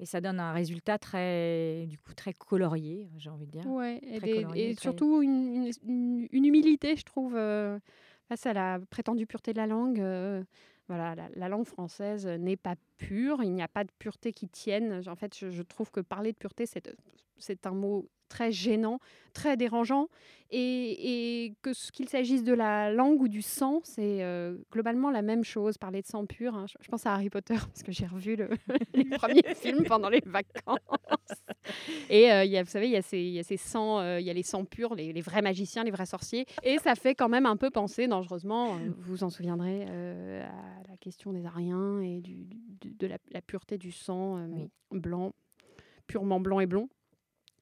Et 0.00 0.06
ça 0.06 0.20
donne 0.22 0.40
un 0.40 0.52
résultat 0.52 0.98
très, 0.98 1.84
du 1.86 1.98
coup, 1.98 2.14
très 2.14 2.32
colorié, 2.32 3.06
j'ai 3.18 3.28
envie 3.28 3.44
de 3.46 3.50
dire. 3.52 3.66
Ouais, 3.66 3.98
et, 4.02 4.16
Très 4.16 4.26
des- 4.28 4.34
colorié, 4.36 4.70
et 4.70 4.74
très- 4.74 4.82
surtout 4.82 5.20
une, 5.20 5.66
une- 5.66 5.70
une- 5.86 6.28
une 6.32 6.44
humilité, 6.46 6.96
je 6.96 7.04
trouve, 7.04 7.36
euh, 7.36 7.78
face 8.26 8.46
à 8.46 8.54
la 8.54 8.80
prétendue 8.88 9.26
pureté 9.26 9.52
de 9.52 9.58
la 9.58 9.66
langue. 9.66 10.00
euh, 10.00 10.42
voilà, 10.88 11.14
la, 11.14 11.28
la 11.36 11.48
langue 11.48 11.66
française 11.66 12.26
n'est 12.26 12.56
pas 12.56 12.74
pure, 12.96 13.42
il 13.44 13.52
n'y 13.52 13.62
a 13.62 13.68
pas 13.68 13.84
de 13.84 13.90
pureté 13.98 14.32
qui 14.32 14.48
tienne. 14.48 15.02
En 15.06 15.14
fait, 15.16 15.36
je, 15.38 15.50
je 15.50 15.62
trouve 15.62 15.90
que 15.92 16.00
parler 16.00 16.32
de 16.32 16.36
pureté, 16.38 16.64
c'est, 16.66 16.92
c'est 17.40 17.66
un 17.66 17.72
mot 17.74 18.08
très 18.28 18.52
gênant, 18.52 19.00
très 19.32 19.56
dérangeant, 19.56 20.06
et, 20.52 21.46
et 21.46 21.54
que 21.62 21.72
ce 21.72 21.90
qu'il 21.90 22.08
s'agisse 22.08 22.44
de 22.44 22.52
la 22.52 22.92
langue 22.92 23.20
ou 23.22 23.26
du 23.26 23.42
sang, 23.42 23.80
c'est 23.82 24.22
euh, 24.22 24.56
globalement 24.70 25.10
la 25.10 25.20
même 25.22 25.42
chose. 25.42 25.78
Parler 25.78 26.00
de 26.02 26.06
sang 26.06 26.26
pur, 26.26 26.54
hein. 26.54 26.66
je, 26.68 26.74
je 26.80 26.88
pense 26.88 27.06
à 27.06 27.14
Harry 27.14 27.28
Potter, 27.28 27.54
parce 27.66 27.82
que 27.82 27.90
j'ai 27.90 28.06
revu 28.06 28.36
le, 28.36 28.48
les 28.94 29.04
premiers 29.04 29.42
films 29.56 29.82
pendant 29.84 30.08
les 30.08 30.22
vacances. 30.24 30.78
Et 32.08 32.30
euh, 32.30 32.44
il 32.44 32.52
y 32.52 32.56
a, 32.56 32.62
vous 32.62 32.70
savez, 32.70 32.86
il 32.86 32.92
y 32.92 32.96
a 32.96 33.02
ces, 33.02 33.18
il 33.18 33.32
y 33.32 33.38
a 33.40 33.42
ces 33.42 33.56
sangs, 33.56 33.98
euh, 33.98 34.20
il 34.20 34.26
y 34.26 34.30
a 34.30 34.32
les 34.32 34.44
sangs 34.44 34.64
purs, 34.64 34.94
les, 34.94 35.12
les 35.12 35.20
vrais 35.22 35.42
magiciens, 35.42 35.82
les 35.82 35.90
vrais 35.90 36.06
sorciers. 36.06 36.46
Et 36.62 36.78
ça 36.78 36.94
fait 36.94 37.16
quand 37.16 37.28
même 37.28 37.46
un 37.46 37.56
peu 37.56 37.70
penser, 37.70 38.06
dangereusement, 38.06 38.76
vous 38.76 38.94
vous 38.98 39.24
en 39.24 39.30
souviendrez, 39.30 39.84
à 39.86 40.88
la 40.88 40.96
question 41.00 41.32
des 41.32 41.46
Ariens 41.46 42.00
et 42.00 42.20
du, 42.20 42.46
du- 42.80 42.94
de 42.94 43.06
la, 43.08 43.18
la 43.32 43.42
pureté 43.42 43.76
du 43.76 43.90
sang 43.90 44.46
Oui. 44.52 44.68
blanc, 44.92 45.32
purement 46.06 46.38
blanc 46.38 46.60
et 46.60 46.66
blond. 46.66 46.88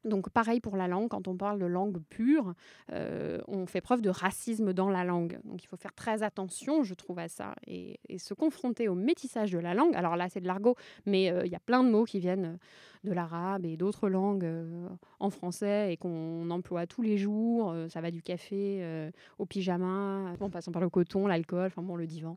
Donc 0.04 0.30
pareil 0.30 0.60
pour 0.60 0.76
la 0.76 0.86
langue, 0.86 1.08
quand 1.08 1.26
on 1.26 1.36
parle 1.36 1.58
de 1.58 1.66
langue 1.66 1.98
pure, 2.08 2.54
euh, 2.92 3.40
on 3.48 3.66
fait 3.66 3.80
preuve 3.80 4.00
de 4.00 4.10
racisme 4.10 4.72
dans 4.72 4.90
la 4.90 5.04
langue. 5.04 5.40
Donc 5.44 5.62
il 5.64 5.66
faut 5.66 5.76
faire 5.76 5.94
très 5.94 6.22
attention, 6.22 6.84
je 6.84 6.94
trouve, 6.94 7.18
à 7.18 7.28
ça. 7.28 7.54
Et, 7.66 7.98
se 8.18 8.34
confronter 8.34 8.88
au 8.88 8.94
métissage 8.94 9.52
de 9.52 9.58
la 9.58 9.74
langue, 9.74 9.94
alors 9.94 10.16
là 10.16 10.28
c'est 10.28 10.40
de 10.40 10.46
l'argot, 10.46 10.74
mais 11.06 11.30
euh, 11.30 11.46
il 11.46 11.52
y 11.52 11.54
a 11.54 11.60
plein 11.60 11.84
de 11.84 11.90
mots 11.90 12.04
qui 12.04 12.18
viennent 12.18 12.58
de 13.04 13.12
l'arabe 13.12 13.64
et 13.64 13.76
d'autres 13.76 14.08
langues 14.08 14.44
euh, 14.44 14.88
en 15.20 15.30
français 15.30 15.92
et 15.92 15.96
qu'on 15.96 16.50
emploie 16.50 16.86
tous 16.86 17.02
les 17.02 17.16
jours. 17.16 17.74
Ça 17.90 18.00
va 18.00 18.10
du 18.10 18.22
café 18.22 19.10
au 19.38 19.46
pyjama, 19.46 20.32
en 20.40 20.50
passant 20.50 20.72
par 20.72 20.82
le 20.82 20.88
coton, 20.88 21.26
l'alcool, 21.26 21.66
enfin 21.66 21.82
bon, 21.82 21.96
le 21.96 22.06
divan. 22.06 22.36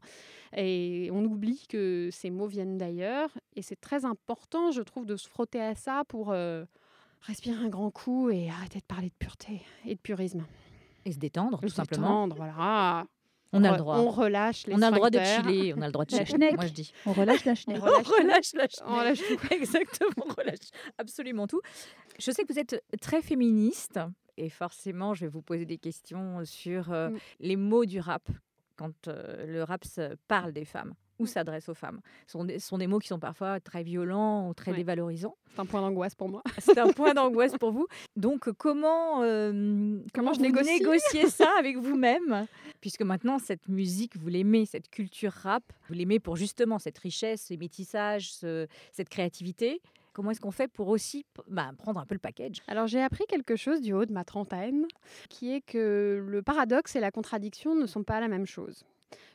Et 0.56 1.10
on 1.12 1.24
oublie 1.26 1.66
que 1.68 2.10
ces 2.12 2.30
mots 2.30 2.48
viennent 2.48 2.78
d'ailleurs. 2.78 3.30
Et 3.56 3.62
c'est 3.62 3.80
très 3.80 4.06
important, 4.06 4.72
je 4.72 4.82
trouve, 4.82 5.06
de 5.06 5.16
se 5.16 5.28
frotter 5.28 5.62
à 5.62 5.76
ça 5.76 6.04
pour 6.08 6.34
respirer 7.22 7.64
un 7.64 7.70
grand 7.70 7.92
coup 7.92 8.30
et 8.30 8.50
arrêter 8.50 8.80
de 8.80 8.86
parler 8.86 9.10
de 9.10 9.14
pureté 9.18 9.62
et 9.86 9.96
de 9.96 10.00
purisme. 10.00 10.46
Et 11.06 11.12
se 11.12 11.18
détendre, 11.18 11.60
tout 11.62 11.70
Se 11.70 11.76
simplement. 11.76 12.28
détendre, 12.28 12.36
voilà. 12.38 13.06
On 13.54 13.64
a 13.66 13.72
le 13.72 13.78
droit. 13.78 13.98
On 13.98 14.10
relâche 14.10 14.66
les 14.68 14.76
On 14.76 14.82
a 14.82 14.90
le 14.92 14.96
droit 14.96 15.10
de 15.10 15.20
chiller, 15.20 15.74
on 15.76 15.82
a 15.82 15.88
le 15.88 15.92
droit 15.92 16.06
de 16.06 16.12
La 16.16 16.24
chiller. 16.24 16.38
schneck. 16.38 16.56
Moi, 16.56 16.68
je 16.68 16.74
dis. 16.74 16.94
On 17.06 17.12
relâche 17.14 17.44
la 17.44 17.56
chenille. 17.56 17.80
On 17.82 17.84
relâche 17.86 18.04
tout. 18.06 18.14
relâche 18.22 18.54
la 18.54 18.68
On 18.88 18.96
relâche 18.98 19.20
tout. 19.20 19.48
Exactement, 19.54 20.26
on 20.30 20.34
relâche 20.34 20.70
absolument 20.98 21.48
tout. 21.48 21.60
Je 22.18 22.32
sais 22.32 22.44
que 22.44 22.54
vous 22.54 22.60
êtes 22.60 22.82
très 23.02 23.22
féministe 23.22 24.00
et 24.38 24.50
forcément, 24.50 25.14
je 25.14 25.26
vais 25.26 25.28
vous 25.32 25.42
poser 25.42 25.66
des 25.66 25.78
questions 25.78 26.46
sur 26.46 26.94
euh, 26.94 27.10
Mm. 27.10 27.18
les 27.42 27.56
mots 27.58 27.86
du 27.86 28.00
rap 28.00 28.24
quand 28.78 29.08
euh, 29.10 29.46
le 29.46 29.64
rap 29.64 29.84
se 29.84 30.16
parle 30.30 30.54
des 30.54 30.66
femmes 30.66 30.94
ou 31.22 31.24
Mm. 31.24 31.28
s'adresse 31.28 31.70
aux 31.70 31.74
femmes. 31.74 32.02
Ce 32.28 32.34
sont 32.34 32.44
des, 32.46 32.60
ce 32.60 32.68
sont 32.68 32.78
des 32.78 32.88
mots 32.88 33.00
qui 33.00 33.08
sont 33.08 33.20
parfois 33.20 33.60
très 33.60 33.84
violents 33.84 34.50
ou 34.50 34.54
très 34.54 34.72
Ouais. 34.72 34.78
dévalorisants. 34.78 35.36
C'est 35.54 35.60
un 35.62 35.66
point 35.66 35.82
d'angoisse 35.82 36.16
pour 36.16 36.30
moi. 36.30 36.42
C'est 36.60 36.78
un 36.78 36.92
point 36.92 37.14
d'angoisse 37.14 37.58
pour 37.58 37.72
vous. 37.72 37.88
Donc, 38.16 38.52
comment, 38.58 39.22
euh, 39.24 40.00
comment 40.14 40.34
je 40.34 40.40
vous 40.40 40.46
négocie 40.46 40.80
négociez 40.80 41.28
ça 41.30 41.50
avec 41.60 41.78
vous-même? 41.78 42.48
Puisque 42.82 43.02
maintenant, 43.04 43.38
cette 43.40 43.68
musique, 43.68 44.18
vous 44.18 44.28
l'aimez, 44.30 44.66
cette 44.66 44.90
culture 44.90 45.32
rap, 45.34 45.64
vous 45.88 45.94
l'aimez 45.94 46.20
pour 46.20 46.36
justement 46.36 46.80
cette 46.80 46.98
richesse, 46.98 47.46
ce 47.50 47.54
métissage, 47.54 48.34
ce- 48.34 48.68
cette 48.92 49.10
créativité. 49.10 49.82
Comment 50.14 50.32
est-ce 50.32 50.42
qu'on 50.42 50.52
fait 50.52 50.68
pour 50.68 50.90
aussi 50.90 51.26
bah, 51.48 51.72
prendre 51.78 51.98
un 52.00 52.06
peu 52.06 52.16
le 52.16 52.20
package? 52.20 52.58
Alors 52.68 52.88
j'ai 52.88 53.02
appris 53.02 53.24
quelque 53.30 53.56
chose 53.56 53.80
du 53.82 53.94
haut 53.94 54.06
de 54.06 54.12
ma 54.12 54.26
trentaine, 54.26 54.86
qui 55.30 55.54
est 55.54 55.62
que 55.62 56.22
le 56.28 56.42
paradoxe 56.42 56.96
et 56.98 57.00
la 57.00 57.12
contradiction 57.12 57.76
ne 57.76 57.86
sont 57.86 58.04
pas 58.04 58.20
la 58.20 58.28
même 58.28 58.46
chose. 58.46 58.84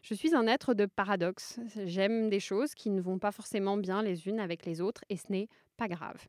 Je 0.03 0.15
suis 0.15 0.35
un 0.35 0.47
être 0.47 0.75
de 0.75 0.87
paradoxe. 0.87 1.59
J'aime 1.85 2.29
des 2.29 2.41
choses 2.41 2.75
qui 2.75 2.91
ne 2.91 3.01
vont 3.01 3.19
pas 3.19 3.33
forcément 3.33 3.77
bien 3.77 4.03
les 4.03 4.29
unes 4.29 4.41
avec 4.41 4.65
les 4.65 4.81
autres 4.81 5.05
et 5.09 5.17
ce 5.17 5.31
n'est 5.31 5.49
pas 5.77 5.89
grave. 5.89 6.27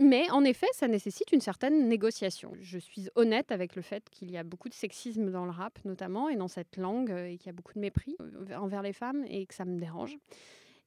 Mais 0.00 0.30
en 0.30 0.44
effet, 0.44 0.68
ça 0.72 0.86
nécessite 0.86 1.32
une 1.32 1.40
certaine 1.40 1.88
négociation. 1.88 2.52
Je 2.60 2.78
suis 2.78 3.08
honnête 3.16 3.50
avec 3.50 3.74
le 3.74 3.82
fait 3.82 4.08
qu'il 4.10 4.30
y 4.30 4.36
a 4.36 4.44
beaucoup 4.44 4.68
de 4.68 4.74
sexisme 4.74 5.32
dans 5.32 5.44
le 5.44 5.50
rap, 5.50 5.80
notamment, 5.84 6.28
et 6.28 6.36
dans 6.36 6.46
cette 6.46 6.76
langue, 6.76 7.10
euh, 7.10 7.26
et 7.26 7.36
qu'il 7.36 7.46
y 7.46 7.50
a 7.50 7.52
beaucoup 7.52 7.74
de 7.74 7.80
mépris 7.80 8.16
euh, 8.20 8.54
envers 8.56 8.82
les 8.82 8.92
femmes, 8.92 9.24
et 9.28 9.44
que 9.46 9.54
ça 9.54 9.64
me 9.64 9.80
dérange. 9.80 10.16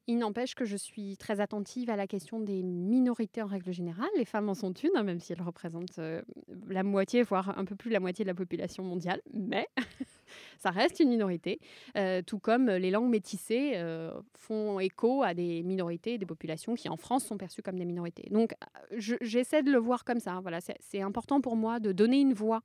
Il 0.07 0.17
n'empêche 0.17 0.55
que 0.55 0.65
je 0.65 0.75
suis 0.75 1.15
très 1.17 1.39
attentive 1.39 1.89
à 1.89 1.95
la 1.95 2.07
question 2.07 2.39
des 2.39 2.63
minorités 2.63 3.41
en 3.41 3.45
règle 3.45 3.71
générale. 3.71 4.09
Les 4.17 4.25
femmes 4.25 4.49
en 4.49 4.55
sont 4.55 4.73
une, 4.73 4.89
hein, 4.95 5.03
même 5.03 5.19
si 5.19 5.31
elles 5.31 5.41
représentent 5.41 5.99
euh, 5.99 6.21
la 6.67 6.83
moitié, 6.83 7.21
voire 7.23 7.57
un 7.57 7.65
peu 7.65 7.75
plus 7.75 7.91
la 7.91 7.99
moitié 7.99 8.25
de 8.25 8.29
la 8.29 8.33
population 8.33 8.83
mondiale. 8.83 9.21
Mais 9.33 9.67
ça 10.57 10.71
reste 10.71 10.99
une 10.99 11.09
minorité. 11.09 11.59
Euh, 11.97 12.21
tout 12.25 12.39
comme 12.39 12.67
les 12.69 12.89
langues 12.91 13.09
métissées 13.09 13.73
euh, 13.75 14.11
font 14.35 14.79
écho 14.79 15.21
à 15.23 15.33
des 15.33 15.61
minorités 15.63 16.17
des 16.17 16.25
populations 16.25 16.73
qui, 16.73 16.89
en 16.89 16.97
France, 16.97 17.23
sont 17.25 17.37
perçues 17.37 17.61
comme 17.61 17.77
des 17.77 17.85
minorités. 17.85 18.27
Donc, 18.31 18.53
je- 18.97 19.15
j'essaie 19.21 19.61
de 19.63 19.71
le 19.71 19.77
voir 19.77 20.03
comme 20.03 20.19
ça. 20.19 20.39
Voilà, 20.41 20.59
c'est 20.61 21.01
important 21.01 21.41
pour 21.41 21.55
moi 21.55 21.79
de 21.79 21.91
donner 21.91 22.19
une 22.19 22.33
voix 22.33 22.61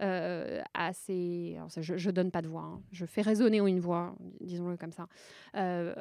euh, 0.00 0.62
je 0.96 2.06
ne 2.08 2.10
donne 2.12 2.30
pas 2.30 2.42
de 2.42 2.48
voix, 2.48 2.62
hein. 2.62 2.82
je 2.92 3.04
fais 3.06 3.22
résonner 3.22 3.58
une 3.58 3.80
voix, 3.80 4.14
disons-le 4.40 4.76
comme 4.76 4.92
ça, 4.92 5.06
euh, 5.56 5.94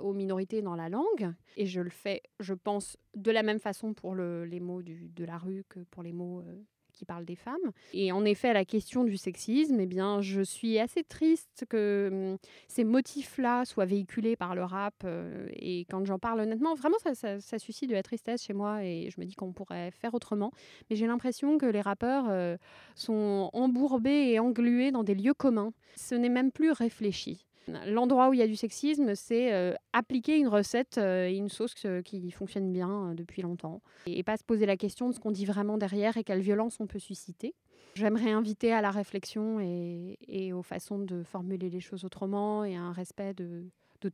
aux 0.00 0.12
minorités 0.12 0.62
dans 0.62 0.74
la 0.76 0.88
langue. 0.88 1.32
Et 1.56 1.66
je 1.66 1.80
le 1.80 1.90
fais, 1.90 2.22
je 2.40 2.54
pense, 2.54 2.96
de 3.14 3.30
la 3.30 3.42
même 3.42 3.58
façon 3.60 3.94
pour 3.94 4.14
le- 4.14 4.44
les 4.44 4.60
mots 4.60 4.82
de 4.82 5.24
la 5.24 5.38
rue 5.38 5.64
que 5.68 5.80
pour 5.80 6.02
les 6.02 6.12
mots 6.12 6.40
euh, 6.40 6.62
qui 7.00 7.06
parlent 7.06 7.24
des 7.24 7.34
femmes. 7.36 7.72
Et 7.94 8.12
en 8.12 8.26
effet, 8.26 8.52
la 8.52 8.66
question 8.66 9.04
du 9.04 9.16
sexisme, 9.16 9.80
eh 9.80 9.86
bien, 9.86 10.20
je 10.20 10.42
suis 10.42 10.78
assez 10.78 11.02
triste 11.02 11.64
que 11.70 12.08
hum, 12.12 12.38
ces 12.68 12.84
motifs-là 12.84 13.64
soient 13.64 13.86
véhiculés 13.86 14.36
par 14.36 14.54
le 14.54 14.62
rap. 14.64 14.94
euh, 15.04 15.48
et 15.54 15.86
quand 15.90 16.04
j'en 16.04 16.18
parle 16.18 16.40
honnêtement, 16.40 16.74
vraiment, 16.74 16.98
ça, 17.02 17.14
ça- 17.14 17.40
ça 17.40 17.58
suscite 17.58 17.88
de 17.88 17.94
la 17.94 18.02
tristesse 18.02 18.42
chez 18.44 18.52
moi. 18.52 18.84
Et 18.84 19.08
je 19.10 19.18
me 19.18 19.24
dis 19.24 19.34
qu'on 19.34 19.52
pourrait 19.54 19.90
faire 19.92 20.12
autrement. 20.14 20.52
Mais 20.90 20.96
j'ai 20.96 21.06
l'impression 21.06 21.56
que 21.56 21.66
les 21.66 21.80
rappeurs 21.80 22.26
euh, 22.28 22.56
sont 22.94 23.48
embourbés 23.54 24.32
et 24.32 24.38
englués 24.38 24.90
dans 24.90 25.04
des 25.04 25.14
lieux 25.14 25.34
communs. 25.34 25.72
Ce 25.96 26.14
n'est 26.14 26.28
même 26.28 26.52
plus 26.52 26.70
réfléchi. 26.72 27.46
L'endroit 27.86 28.28
où 28.28 28.32
il 28.32 28.40
y 28.40 28.42
a 28.42 28.46
du 28.46 28.56
sexisme, 28.56 29.14
c'est 29.14 29.52
euh, 29.52 29.74
appliquer 29.92 30.38
une 30.38 30.48
recette 30.48 30.98
euh, 30.98 31.28
et 31.28 31.36
une 31.36 31.48
sauce 31.48 31.74
euh, 31.84 32.02
qui 32.02 32.30
fonctionne 32.30 32.72
bien 32.72 33.14
depuis 33.14 33.42
longtemps. 33.42 33.82
Et 34.06 34.22
pas 34.22 34.36
se 34.36 34.44
poser 34.44 34.66
la 34.66 34.76
question 34.76 35.08
de 35.08 35.14
ce 35.14 35.20
qu'on 35.20 35.30
dit 35.30 35.44
vraiment 35.44 35.78
derrière 35.78 36.16
et 36.16 36.24
quelle 36.24 36.40
violence 36.40 36.78
on 36.80 36.86
peut 36.86 36.98
susciter. 36.98 37.54
J'aimerais 37.94 38.30
inviter 38.30 38.72
à 38.72 38.80
la 38.80 38.90
réflexion 38.90 39.58
et, 39.60 40.52
aux 40.52 40.62
façons 40.62 40.98
de 40.98 41.22
formuler 41.22 41.70
les 41.70 41.80
choses 41.80 42.04
autrement 42.04 42.64
et 42.64 42.76
à 42.76 42.80
un 42.80 42.92
respect 42.92 43.34
de, 43.34 43.64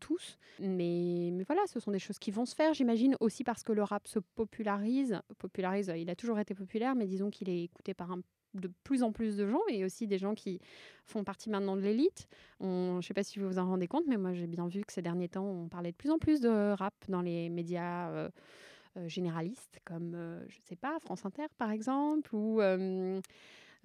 tous. 0.01 0.39
Mais, 0.59 1.31
mais 1.33 1.45
voilà, 1.45 1.63
ce 1.69 1.79
sont 1.79 1.93
des 1.93 2.01
choses 2.01 2.19
qui 2.19 2.33
vont 2.33 2.45
se 2.45 2.57
faire, 2.57 2.75
j'imagine, 2.75 3.17
aussi 3.21 3.45
parce 3.45 3.63
que 3.63 3.73
le 3.73 3.85
rap 3.85 4.09
se 4.09 4.19
popularise. 4.19 5.21
Popularise, 5.39 5.93
il 5.97 6.11
a 6.11 6.17
toujours 6.17 6.41
été 6.41 6.55
populaire, 6.55 6.97
mais 6.97 7.07
disons 7.07 7.31
qu'il 7.31 7.49
est 7.49 7.63
écouté 7.63 7.95
par 7.95 8.11
un 8.11 8.21
de 8.61 8.71
plus 8.85 9.03
en 9.03 9.13
plus 9.13 9.37
de 9.37 9.47
gens 9.47 9.61
et 9.69 9.85
aussi 9.85 10.07
des 10.07 10.19
gens 10.19 10.35
qui 10.35 10.61
font 11.05 11.25
partie 11.25 11.51
maintenant 11.51 11.77
de 11.77 11.83
l'élite. 11.83 12.29
Je 12.61 12.97
ne 12.97 13.03
sais 13.03 13.15
pas 13.15 13.23
si 13.23 13.39
vous 13.39 13.49
vous 13.49 13.59
en 13.59 13.67
rendez 13.67 13.87
compte, 13.87 14.05
mais 14.07 14.17
moi 14.17 14.33
j'ai 14.33 14.47
bien 14.47 14.67
vu 14.67 14.83
que 14.85 14.93
ces 14.93 15.03
derniers 15.03 15.29
temps, 15.29 15.45
on 15.45 15.69
parlait 15.69 15.93
de 15.93 15.97
plus 15.97 16.11
en 16.11 16.19
plus 16.19 16.41
de 16.41 16.73
rap 16.73 16.95
dans 17.09 17.23
les 17.23 17.49
médias 17.49 18.11
euh, 18.11 18.29
euh, 18.97 19.09
généralistes, 19.09 19.81
comme, 19.85 20.15
euh, 20.15 20.41
je 20.49 20.59
ne 20.59 20.65
sais 20.65 20.77
pas, 20.77 20.99
France 21.01 21.25
Inter 21.25 21.47
par 21.59 21.71
exemple, 21.71 22.35
ou 22.35 22.61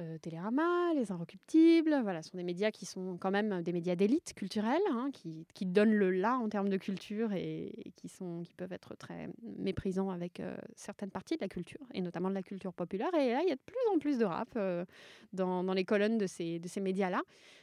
euh, 0.02 0.12
euh, 0.12 0.18
Télérama, 0.18 0.94
Les 0.96 1.12
Inrecuptibles. 1.12 2.00
Voilà, 2.04 2.22
sont 2.22 2.38
des 2.38 2.44
médias 2.44 2.72
qui 2.72 2.86
sont 2.86 3.18
quand 3.18 3.32
même 3.32 3.62
des 3.62 3.74
médias 3.74 3.96
d'élite 3.96 4.34
culturelle, 4.34 4.82
hein, 4.92 5.10
qui, 5.14 5.66
donnent 5.66 5.94
le 5.94 6.12
là 6.12 6.38
en 6.38 6.50
termes 6.50 6.70
de 6.70 6.78
culture 6.78 7.32
et, 7.34 7.94
qui, 7.96 8.10
sont, 8.10 8.44
qui 8.44 8.54
peuvent 8.54 8.74
être 8.74 8.96
très 8.96 9.30
méprisants 9.58 10.10
avec 10.10 10.40
euh, 10.40 10.56
certaines 10.76 11.12
parties 11.12 11.36
de 11.36 11.42
la 11.42 11.48
culture, 11.48 11.86
et 11.94 12.02
notamment 12.02 12.30
de 12.30 12.36
la 12.36 12.44
culture 12.44 12.74
populaire. 12.74 13.14
Et 13.14 13.32
là, 13.32 13.42
il 13.44 13.50
y 13.50 13.52
a 13.52 13.56
de 13.56 13.62
plus 13.66 13.94
en 13.94 14.00
plus 14.00 14.18
de 14.18 14.26
rap 14.26 14.50
euh, 14.56 14.86
dans, 15.34 15.62
les 15.74 15.86
colonnes 15.86 16.18
de 16.18 16.28
ces, 16.28 16.60
de 16.60 16.68
ces 16.68 16.82
médias-là. 16.82 17.22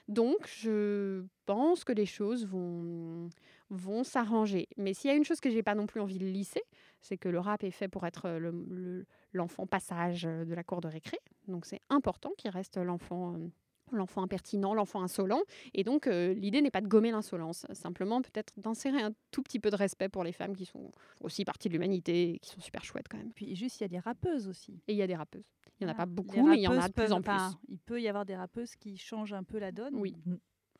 Donc, 0.08 0.46
je 0.46 1.24
pense 1.44 1.84
que 1.84 1.92
les 1.92 2.06
choses 2.06 2.46
vont, 2.46 3.28
vont 3.68 4.04
s'arranger. 4.04 4.68
Mais 4.76 4.94
s'il 4.94 5.10
y 5.10 5.12
a 5.12 5.16
une 5.16 5.24
chose 5.24 5.40
que 5.40 5.50
j'ai 5.50 5.62
pas 5.62 5.74
non 5.74 5.86
plus 5.86 6.00
envie 6.00 6.18
de 6.18 6.24
lisser, 6.24 6.62
c'est 7.00 7.18
que 7.18 7.28
le 7.28 7.38
rap 7.38 7.62
est 7.64 7.70
fait 7.70 7.88
pour 7.88 8.06
être 8.06 8.28
le- 8.30 8.64
le- 8.70 9.06
l'enfant 9.32 9.66
passage 9.66 10.22
de 10.22 10.54
la 10.54 10.64
cour 10.64 10.80
de 10.80 10.88
récré. 10.88 11.18
Donc, 11.48 11.64
c'est 11.66 11.80
important 11.88 12.30
qu'il 12.38 12.50
reste 12.50 12.76
l'enfant. 12.76 13.34
euh, 13.34 13.48
L'enfant 13.90 14.22
impertinent, 14.22 14.74
l'enfant 14.74 15.00
insolent. 15.02 15.40
Et 15.72 15.82
donc, 15.82 16.08
euh, 16.08 16.34
l'idée 16.34 16.60
n'est 16.60 16.70
pas 16.70 16.82
de 16.82 16.88
gommer 16.88 17.10
l'insolence, 17.10 17.64
simplement 17.72 18.20
peut-être 18.20 18.52
d'insérer 18.60 19.00
un 19.00 19.12
tout 19.30 19.42
petit 19.42 19.58
peu 19.58 19.70
de 19.70 19.76
respect 19.76 20.10
pour 20.10 20.24
les 20.24 20.32
femmes 20.32 20.54
qui 20.54 20.66
sont 20.66 20.92
aussi 21.22 21.46
partie 21.46 21.68
de 21.68 21.72
l'humanité 21.72 22.32
et 22.34 22.38
qui 22.38 22.50
sont 22.50 22.60
super 22.60 22.84
chouettes 22.84 23.08
quand 23.08 23.16
même. 23.16 23.32
Puis 23.32 23.56
juste, 23.56 23.80
il 23.80 23.84
y 23.84 23.86
a 23.86 23.88
des 23.88 23.98
rappeuses 23.98 24.46
aussi. 24.46 24.82
Et 24.88 24.92
il 24.92 24.98
y 24.98 25.00
a 25.02 25.06
des 25.06 25.16
rappeuses. 25.16 25.46
Il 25.80 25.86
n'y 25.86 25.90
en 25.90 25.94
a 25.94 25.96
pas 25.96 26.04
beaucoup, 26.04 26.46
mais 26.46 26.58
il 26.58 26.62
y 26.64 26.68
en 26.68 26.78
a 26.78 26.86
de 26.88 26.92
plus 26.92 27.12
en 27.12 27.22
plus. 27.22 27.32
il 27.68 27.78
peut 27.78 27.98
y 27.98 28.08
avoir 28.08 28.26
des 28.26 28.36
rappeuses 28.36 28.76
qui 28.76 28.98
changent 28.98 29.32
un 29.32 29.42
peu 29.42 29.58
la 29.58 29.72
donne. 29.72 29.94
Oui. 29.94 30.14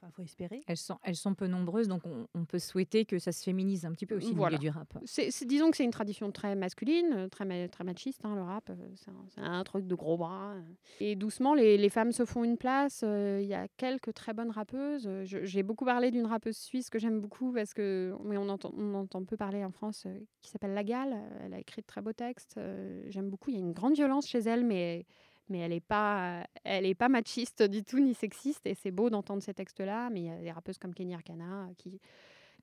Enfin, 0.01 0.13
faut 0.13 0.23
espérer. 0.23 0.61
Elles 0.69 0.77
sont, 0.77 0.97
elles 1.03 1.17
sont 1.17 1.35
peu 1.35 1.49
nombreuses, 1.49 1.89
donc 1.89 2.03
on, 2.07 2.29
on 2.33 2.45
peut 2.45 2.61
souhaiter 2.61 3.05
que 3.05 3.19
ça 3.19 3.33
se 3.33 3.43
féminise 3.43 3.85
un 3.85 3.91
petit 3.91 4.07
peu 4.07 4.17
aussi 4.17 4.33
Voilà. 4.33 4.57
du 4.57 4.69
rap. 4.69 4.97
Disons 5.45 5.73
que 5.73 5.77
c'est 5.77 5.83
une 5.85 5.91
tradition 5.91 6.31
très 6.31 6.55
masculine, 6.55 7.13
euh, 7.17 7.29
très, 7.29 7.45
ma- 7.45 7.67
très 7.69 7.83
machiste, 7.83 8.25
hein, 8.25 8.37
le 8.37 8.43
rap. 8.43 8.71
euh, 8.71 8.75
C'est 8.95 9.41
un, 9.41 9.65
truc 9.65 9.89
de 9.89 9.95
gros 9.97 10.17
bras. 10.17 10.55
Et 11.01 11.17
doucement, 11.17 11.53
les, 11.53 11.77
les 11.77 11.89
femmes 11.89 12.13
se 12.13 12.25
font 12.25 12.45
une 12.45 12.57
place. 12.57 13.01
euh, 13.05 13.41
Il 13.43 13.49
y 13.49 13.55
a 13.55 13.67
quelques 13.77 14.15
très 14.15 14.33
bonnes 14.35 14.51
rappeuses. 14.53 15.09
J'ai 15.25 15.65
beaucoup 15.65 15.85
parlé 15.85 16.13
d'une 16.13 16.27
rappeuse 16.27 16.57
suisse 16.59 16.91
que 16.91 17.01
j'aime 17.01 17.21
beaucoup 17.21 17.53
parce 17.53 17.75
que 17.75 18.15
mais 18.25 18.37
on, 18.37 18.49
entend, 18.49 18.73
on 18.77 18.95
entend 18.95 19.25
peu 19.25 19.37
parler 19.37 19.65
en 19.65 19.73
France, 19.73 20.05
euh, 20.07 20.17
qui 20.43 20.51
s'appelle 20.51 20.75
Lagal. 20.75 21.17
Elle 21.43 21.55
a 21.55 21.59
écrit 21.59 21.83
de 21.83 21.87
très 21.87 22.03
beaux 22.03 22.13
textes. 22.13 22.55
euh, 22.57 23.03
j'aime 23.09 23.31
beaucoup. 23.31 23.51
Il 23.51 23.55
y 23.57 23.59
a 23.59 23.63
une 23.63 23.73
grande 23.73 23.95
violence 23.95 24.29
chez 24.29 24.39
elle, 24.39 24.65
mais 24.65 25.07
mais 25.51 25.59
elle 25.59 25.71
n'est 25.71 25.81
pas, 25.81 26.45
elle 26.65 26.87
est 26.87 26.95
pas 26.95 27.09
machiste 27.09 27.63
du 27.63 27.85
tout 27.85 27.99
ni 27.99 28.15
sexiste 28.15 28.67
et 28.67 28.75
c'est 28.75 28.91
beau 28.91 29.11
d'entendre 29.11 29.43
ces 29.43 29.55
textes-là. 29.55 30.11
Mais 30.11 30.21
il 30.21 30.27
y 30.27 30.31
a 30.31 30.37
des 30.37 30.53
rappeuses 30.53 30.79
comme 30.79 30.95
Kenny 30.95 31.15
Arcana 31.15 31.69
qui 31.79 32.01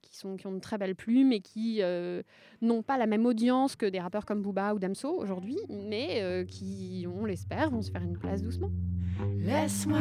qui, 0.06 0.16
sont, 0.16 0.38
qui 0.38 0.48
ont 0.48 0.54
de 0.54 0.60
très 0.60 0.78
belles 0.78 0.96
plumes 0.96 1.32
et 1.32 1.42
qui 1.42 1.82
euh, 1.82 2.22
n'ont 2.62 2.84
pas 2.84 2.98
la 2.98 3.08
même 3.08 3.26
audience 3.26 3.76
que 3.76 3.86
des 3.86 4.00
rappeurs 4.00 4.26
comme 4.26 4.42
Booba 4.42 4.74
ou 4.74 4.80
Damso 4.80 5.10
aujourd'hui, 5.10 5.58
mais 5.70 6.22
euh, 6.22 6.46
qui, 6.46 7.06
on 7.12 7.26
l'espère, 7.26 7.70
vont 7.70 7.82
se 7.82 7.92
faire 7.92 8.04
une 8.04 8.18
place 8.18 8.42
doucement. 8.42 8.72
Laisse-moi 9.40 10.00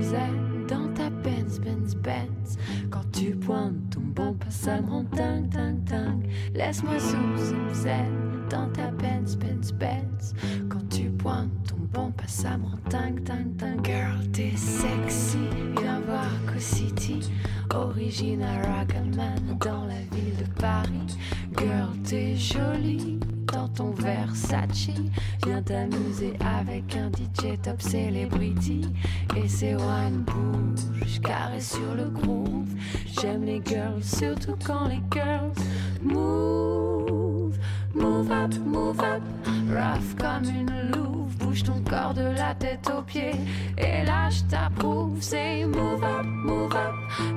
zen 0.00 0.66
dans 0.68 0.92
ta 0.94 1.10
Benz 1.10 1.58
Benz 1.58 1.96
Benz 1.96 2.58
Quand 2.88 3.10
tu 3.10 3.34
pointes 3.34 3.90
ton 3.90 4.02
bon 4.02 4.36
ça 4.48 4.80
me 4.80 4.88
rend 4.88 5.02
dingue 5.02 6.30
Laisse-moi 6.54 6.98
zen 7.72 8.29
dans 8.50 8.68
ta 8.70 8.90
Benz 8.90 9.36
Benz 9.36 9.72
Benz. 9.72 10.34
Quand 10.68 10.88
tu 10.90 11.04
pointes 11.10 11.50
ton 11.68 11.76
bon 11.92 12.10
pas 12.10 12.26
ça 12.26 12.58
me 12.58 12.64
rend 12.64 12.78
dingue 12.90 13.22
dingue 13.22 13.54
dingue 13.56 13.86
Girl 13.86 14.26
t'es 14.32 14.56
sexy 14.56 15.38
viens 15.78 16.00
voir 16.00 16.30
Co 16.46 16.58
City. 16.58 17.20
Original 17.72 18.60
Rocketman 18.66 19.56
dans 19.60 19.84
la 19.84 20.00
ville 20.12 20.36
de 20.38 20.60
Paris. 20.60 21.16
Girl 21.56 21.96
t'es 22.04 22.34
jolie 22.34 23.20
dans 23.52 23.68
ton 23.68 23.90
Versace. 23.92 24.90
Viens 25.44 25.62
t'amuser 25.62 26.34
avec 26.40 26.96
un 26.96 27.10
DJ 27.10 27.60
top 27.62 27.80
celebrity. 27.80 28.82
Et 29.36 29.48
ses 29.48 29.74
wine 29.74 30.24
bouge 30.26 31.20
carré 31.22 31.60
sur 31.60 31.94
le 31.94 32.10
groove. 32.10 32.68
J'aime 33.20 33.44
les 33.44 33.62
girls, 33.64 34.02
surtout 34.02 34.56
quand 34.64 34.88
les 34.88 35.02
girls 35.12 35.52
move 36.02 37.19
Move 37.94 38.30
up, 38.30 38.54
move 38.64 39.00
up, 39.00 39.22
rough 39.68 40.14
comme 40.18 40.44
une 40.44 40.92
louve. 40.92 41.36
Bouge 41.38 41.64
ton 41.64 41.82
corps 41.88 42.14
de 42.14 42.22
la 42.36 42.54
tête 42.54 42.88
aux 42.96 43.02
pieds. 43.02 43.34
Et 43.78 44.04
là 44.04 44.28
je 44.30 44.42
t'approuve 44.44 45.16
C'est 45.20 45.64
move 45.64 46.04
up, 46.04 46.24
move 46.24 46.74
up, 46.74 46.94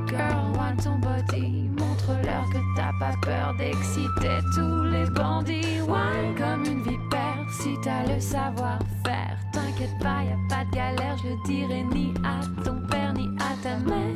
girl, 0.08 0.52
want 0.56 0.78
ton 0.84 1.00
body. 1.00 1.70
Montre-leur 1.78 2.50
que 2.52 2.60
t'as 2.76 2.92
pas 3.00 3.16
peur 3.22 3.56
d'exciter 3.58 4.40
tous 4.56 4.84
les 4.84 5.10
bandits. 5.10 5.82
Wine 5.82 6.36
comme 6.38 6.66
une 6.66 6.84
vipère. 6.84 7.46
Si 7.50 7.76
t'as 7.84 8.06
le 8.14 8.20
savoir-faire 8.20 9.38
T'inquiète 9.52 9.98
pas, 10.00 10.24
y 10.24 10.30
a 10.30 10.38
pas 10.50 10.66
de 10.66 10.76
galère, 10.76 11.18
je 11.24 11.30
le 11.30 11.36
dirai 11.46 11.84
ni 11.94 12.14
à 12.24 12.42
ton 12.64 12.82
père 12.90 13.14
ni 13.14 13.30
à 13.38 13.56
ta 13.62 13.78
mère. 13.78 14.16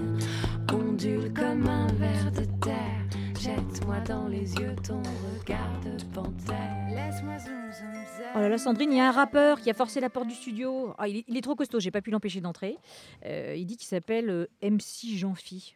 Ondule 0.73 1.31
comme 1.33 1.67
un 1.67 1.87
ver 1.93 2.31
de 2.31 2.45
terre 2.59 2.96
Jette-moi 3.39 3.99
dans 4.01 4.27
les 4.27 4.53
yeux 4.55 4.75
ton 4.85 5.01
regard 5.01 5.79
de 5.81 6.03
panthère 6.13 6.87
Laisse-moi 6.89 7.37
zoom 7.39 7.71
zoom 7.71 7.93
zen 7.93 8.31
Oh 8.35 8.39
là 8.39 8.49
là, 8.49 8.57
Sandrine, 8.57 8.91
il 8.91 8.97
y 8.97 8.99
a 8.99 9.07
un 9.07 9.11
rappeur 9.11 9.61
qui 9.61 9.69
a 9.69 9.73
forcé 9.73 9.99
la 9.99 10.09
porte 10.09 10.27
du 10.27 10.33
studio. 10.33 10.93
Ah, 10.97 11.07
il, 11.07 11.17
est, 11.17 11.25
il 11.27 11.37
est 11.37 11.41
trop 11.41 11.55
costaud, 11.55 11.79
j'ai 11.79 11.91
pas 11.91 12.01
pu 12.01 12.09
l'empêcher 12.11 12.41
d'entrer. 12.41 12.77
Euh, 13.25 13.55
il 13.55 13.65
dit 13.65 13.77
qu'il 13.77 13.87
s'appelle 13.87 14.29
euh, 14.29 14.47
MC 14.61 15.15
Jean-Phi. 15.15 15.75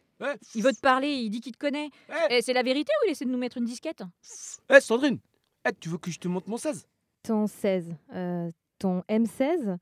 Il 0.54 0.62
veut 0.62 0.72
te 0.72 0.80
parler, 0.80 1.12
il 1.14 1.30
dit 1.30 1.40
qu'il 1.40 1.52
te 1.52 1.58
connaît. 1.58 1.90
Eh. 2.08 2.36
Eh, 2.36 2.42
c'est 2.42 2.52
la 2.52 2.62
vérité 2.62 2.92
ou 3.02 3.06
il 3.08 3.12
essaie 3.12 3.24
de 3.24 3.30
nous 3.30 3.38
mettre 3.38 3.58
une 3.58 3.64
disquette? 3.64 4.02
Eh 4.70 4.80
Sandrine, 4.80 5.18
eh, 5.66 5.72
tu 5.78 5.88
veux 5.88 5.98
que 5.98 6.10
je 6.10 6.18
te 6.18 6.28
montre 6.28 6.48
mon 6.48 6.56
16 6.56 6.86
Ton 7.22 7.46
16, 7.46 7.90
euh, 8.14 8.50
ton 8.78 9.02
M16, 9.08 9.78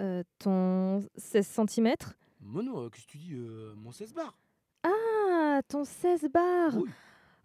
euh, 0.00 0.22
ton 0.38 1.02
16 1.16 1.46
cm. 1.68 1.94
Mono, 2.40 2.78
euh, 2.84 2.88
qu'est-ce 2.90 3.06
que 3.06 3.12
tu 3.12 3.18
dis 3.18 3.32
euh, 3.34 3.74
Mon 3.76 3.92
16 3.92 4.12
bar? 4.14 4.36
Ah, 4.82 5.60
ton 5.68 5.84
16 5.84 6.28
bar 6.32 6.72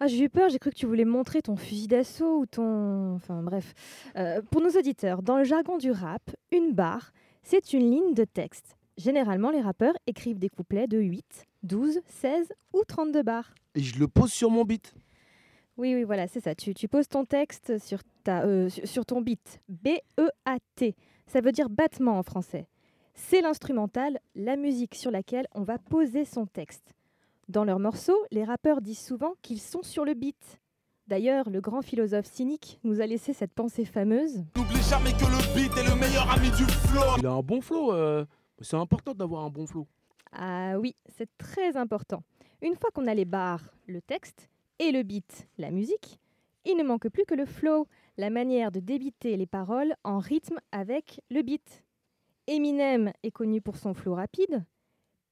Ah, 0.04 0.08
j'ai 0.08 0.26
eu 0.26 0.30
peur, 0.30 0.50
j'ai 0.50 0.60
cru 0.60 0.70
que 0.70 0.76
tu 0.76 0.86
voulais 0.86 1.06
montrer 1.06 1.42
ton 1.42 1.56
fusil 1.56 1.88
d'assaut 1.88 2.40
ou 2.40 2.46
ton... 2.46 3.16
Enfin 3.16 3.42
bref. 3.42 3.74
Euh, 4.18 4.42
pour 4.52 4.60
nos 4.60 4.72
auditeurs, 4.72 5.24
dans 5.24 5.38
le 5.38 5.46
jargon 5.46 5.78
du 5.78 5.92
rap, 5.92 6.30
une 6.52 6.74
barre, 6.74 7.14
c'est 7.42 7.72
une 7.72 7.90
ligne 7.90 8.14
de 8.14 8.26
texte. 8.26 8.76
Généralement, 8.98 9.50
les 9.50 9.62
rappeurs 9.62 9.94
écrivent 10.06 10.40
des 10.40 10.50
couplets 10.50 10.88
de 10.88 10.98
8, 11.00 11.46
12, 11.64 12.02
16 12.06 12.52
ou 12.74 12.82
32 12.86 13.24
barres. 13.24 13.56
Et 13.76 13.80
je 13.80 13.98
le 13.98 14.10
pose 14.10 14.34
sur 14.34 14.50
mon 14.50 14.66
beat. 14.66 14.94
Oui, 15.78 15.96
oui, 15.96 16.04
voilà, 16.04 16.28
c'est 16.28 16.42
ça. 16.42 16.54
Tu, 16.54 16.74
tu 16.74 16.90
poses 16.90 17.08
ton 17.08 17.24
texte 17.24 17.78
sur, 17.82 18.00
ta, 18.26 18.44
euh, 18.44 18.68
sur, 18.68 18.86
sur 18.86 19.06
ton 19.06 19.22
beat. 19.22 19.62
B-E-A-T. 19.70 20.96
Ça 21.28 21.40
veut 21.40 21.54
dire 21.54 21.70
battement 21.70 22.20
en 22.20 22.24
français. 22.24 22.68
C'est 23.14 23.40
l'instrumental, 23.40 24.20
la 24.36 24.58
musique 24.58 24.96
sur 24.96 25.12
laquelle 25.12 25.48
on 25.56 25.64
va 25.64 25.78
poser 25.78 26.26
son 26.26 26.46
texte. 26.46 26.94
Dans 27.50 27.64
leurs 27.66 27.80
morceaux, 27.80 28.18
les 28.32 28.44
rappeurs 28.44 28.82
disent 28.82 29.04
souvent 29.06 29.34
qu'ils 29.42 29.60
sont 29.62 29.84
sur 29.84 30.06
le 30.06 30.14
beat. 30.14 30.60
D'ailleurs, 31.08 31.50
le 31.50 31.60
grand 31.60 31.82
philosophe 31.82 32.26
cynique 32.26 32.80
nous 32.84 33.02
a 33.02 33.06
laissé 33.06 33.34
cette 33.34 33.54
pensée 33.54 33.84
fameuse. 33.86 34.38
N'oublie 34.56 34.82
jamais 34.84 35.12
que 35.12 35.26
le 35.26 35.54
beat 35.54 35.78
est 35.78 35.90
le 35.90 35.96
meilleur 36.00 36.30
ami 36.32 36.50
du 36.52 36.64
flow. 36.64 37.02
Il 37.18 37.26
a 37.28 37.32
un 37.32 37.42
bon 37.42 37.60
flow. 37.62 37.94
euh, 37.94 38.26
C'est 38.62 38.78
important 38.78 39.14
d'avoir 39.14 39.44
un 39.44 39.50
bon 39.50 39.68
flow. 39.68 39.86
Ah 40.32 40.80
oui, 40.80 40.96
c'est 41.18 41.30
très 41.38 41.76
important. 41.76 42.24
Une 42.62 42.76
fois 42.76 42.90
qu'on 42.94 43.08
a 43.08 43.14
les 43.14 43.26
barres, 43.26 43.74
le 43.88 44.02
texte, 44.02 44.50
et 44.80 44.92
le 44.92 45.04
beat, 45.04 45.48
la 45.58 45.70
musique, 45.70 46.20
il 46.66 46.78
ne 46.78 46.84
manque 46.84 47.10
plus 47.10 47.26
que 47.26 47.36
le 47.36 47.46
flow, 47.46 47.88
la 48.18 48.30
manière 48.30 48.72
de 48.72 48.80
débiter 48.80 49.36
les 49.36 49.46
paroles 49.46 49.94
en 50.06 50.20
rythme 50.20 50.60
avec 50.72 51.22
le 51.30 51.42
beat. 51.42 51.84
Eminem 52.48 53.12
est 53.22 53.32
connu 53.32 53.62
pour 53.62 53.76
son 53.76 53.94
flow 53.94 54.16
rapide. 54.16 54.64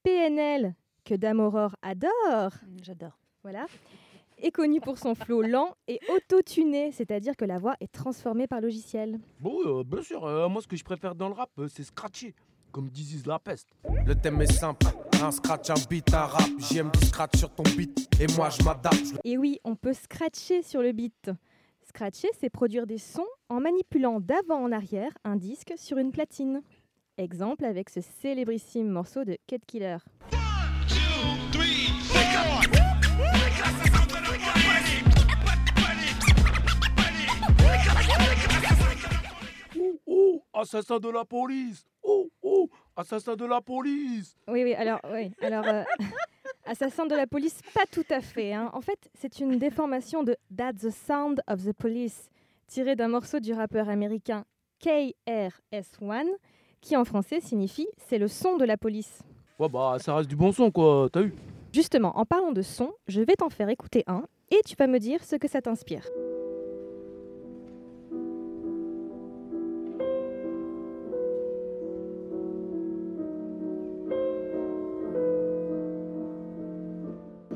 PNL, 0.02 0.74
que 1.04 1.14
Dame 1.14 1.40
Aurore 1.40 1.76
adore, 1.82 2.52
J'adore. 2.82 3.18
voilà, 3.42 3.66
est 4.38 4.50
connu 4.50 4.80
pour 4.80 4.98
son 4.98 5.14
flow 5.14 5.42
lent 5.42 5.74
et 5.88 6.00
auto-tuné, 6.14 6.92
c'est-à-dire 6.92 7.36
que 7.36 7.44
la 7.44 7.58
voix 7.58 7.74
est 7.80 7.92
transformée 7.92 8.46
par 8.46 8.60
logiciel. 8.60 9.20
Bon, 9.40 9.56
euh, 9.66 9.84
bien 9.84 10.02
sûr, 10.02 10.24
euh, 10.24 10.48
moi 10.48 10.62
ce 10.62 10.66
que 10.68 10.76
je 10.76 10.84
préfère 10.84 11.14
dans 11.14 11.28
le 11.28 11.34
rap, 11.34 11.50
euh, 11.58 11.68
c'est 11.68 11.84
scratcher. 11.84 12.34
comme 12.72 12.88
disent 12.88 13.26
la 13.26 13.38
peste. 13.38 13.68
Le 14.06 14.14
thème 14.14 14.40
est 14.40 14.50
simple, 14.52 14.86
un 15.22 15.30
scratch, 15.30 15.68
un 15.70 15.74
beat, 15.90 16.12
un 16.14 16.24
rap. 16.24 16.48
JM 16.58 16.90
qui 16.90 17.04
scratch 17.06 17.36
sur 17.36 17.50
ton 17.54 17.64
beat 17.76 18.08
et 18.20 18.26
moi 18.36 18.48
je 18.50 18.62
m'adapte. 18.64 19.14
Et 19.24 19.36
oui, 19.36 19.60
on 19.64 19.76
peut 19.76 19.92
scratcher 19.92 20.62
sur 20.62 20.80
le 20.82 20.92
beat. 20.92 21.30
Scratcher, 21.86 22.28
c'est 22.40 22.48
produire 22.48 22.86
des 22.86 22.96
sons 22.98 23.26
en 23.50 23.60
manipulant 23.60 24.20
d'avant 24.20 24.62
en 24.62 24.72
arrière 24.72 25.12
un 25.24 25.36
disque 25.36 25.74
sur 25.76 25.98
une 25.98 26.12
platine. 26.12 26.62
Exemple 27.18 27.66
avec 27.66 27.90
ce 27.90 28.00
célébrissime 28.00 28.88
morceau 28.88 29.24
de 29.24 29.36
Cut 29.46 29.58
Killer. 29.66 29.98
Assassin 40.54 40.98
de 40.98 41.08
la 41.08 41.24
police 41.24 41.84
Oh, 42.02 42.28
oh, 42.42 42.68
assassin 42.96 43.36
de 43.36 43.44
la 43.44 43.60
police 43.60 44.36
Oui, 44.48 44.64
oui, 44.64 44.74
alors, 44.74 44.98
oui, 45.12 45.32
alors 45.40 45.64
euh, 45.66 45.82
assassin 46.66 47.06
de 47.06 47.14
la 47.14 47.26
police, 47.26 47.60
pas 47.74 47.86
tout 47.90 48.04
à 48.10 48.20
fait. 48.20 48.52
hein. 48.52 48.70
En 48.74 48.80
fait, 48.80 48.98
c'est 49.14 49.38
une 49.40 49.58
déformation 49.58 50.22
de 50.22 50.36
That's 50.56 50.80
the 50.82 50.90
Sound 50.90 51.40
of 51.48 51.64
the 51.64 51.72
Police, 51.72 52.28
tiré 52.66 52.96
d'un 52.96 53.08
morceau 53.08 53.38
du 53.40 53.52
rappeur 53.52 53.88
américain 53.88 54.44
KRS-One, 54.80 56.28
qui 56.80 56.96
en 56.96 57.04
français 57.04 57.40
signifie 57.40 57.86
C'est 57.96 58.18
le 58.18 58.26
son 58.28 58.56
de 58.56 58.64
la 58.64 58.76
police. 58.76 59.20
Ouais, 59.58 59.68
bah, 59.68 59.96
ça 60.00 60.16
reste 60.16 60.28
du 60.28 60.34
bon 60.36 60.50
son, 60.50 60.70
quoi, 60.72 61.08
t'as 61.12 61.22
eu 61.22 61.32
Justement, 61.72 62.18
en 62.18 62.26
parlant 62.26 62.50
de 62.52 62.62
son, 62.62 62.92
je 63.06 63.20
vais 63.22 63.34
t'en 63.36 63.48
faire 63.48 63.68
écouter 63.68 64.02
un 64.08 64.24
et 64.50 64.60
tu 64.66 64.74
vas 64.76 64.86
me 64.88 64.98
dire 64.98 65.22
ce 65.24 65.36
que 65.36 65.48
ça 65.48 65.62
t'inspire. 65.62 66.06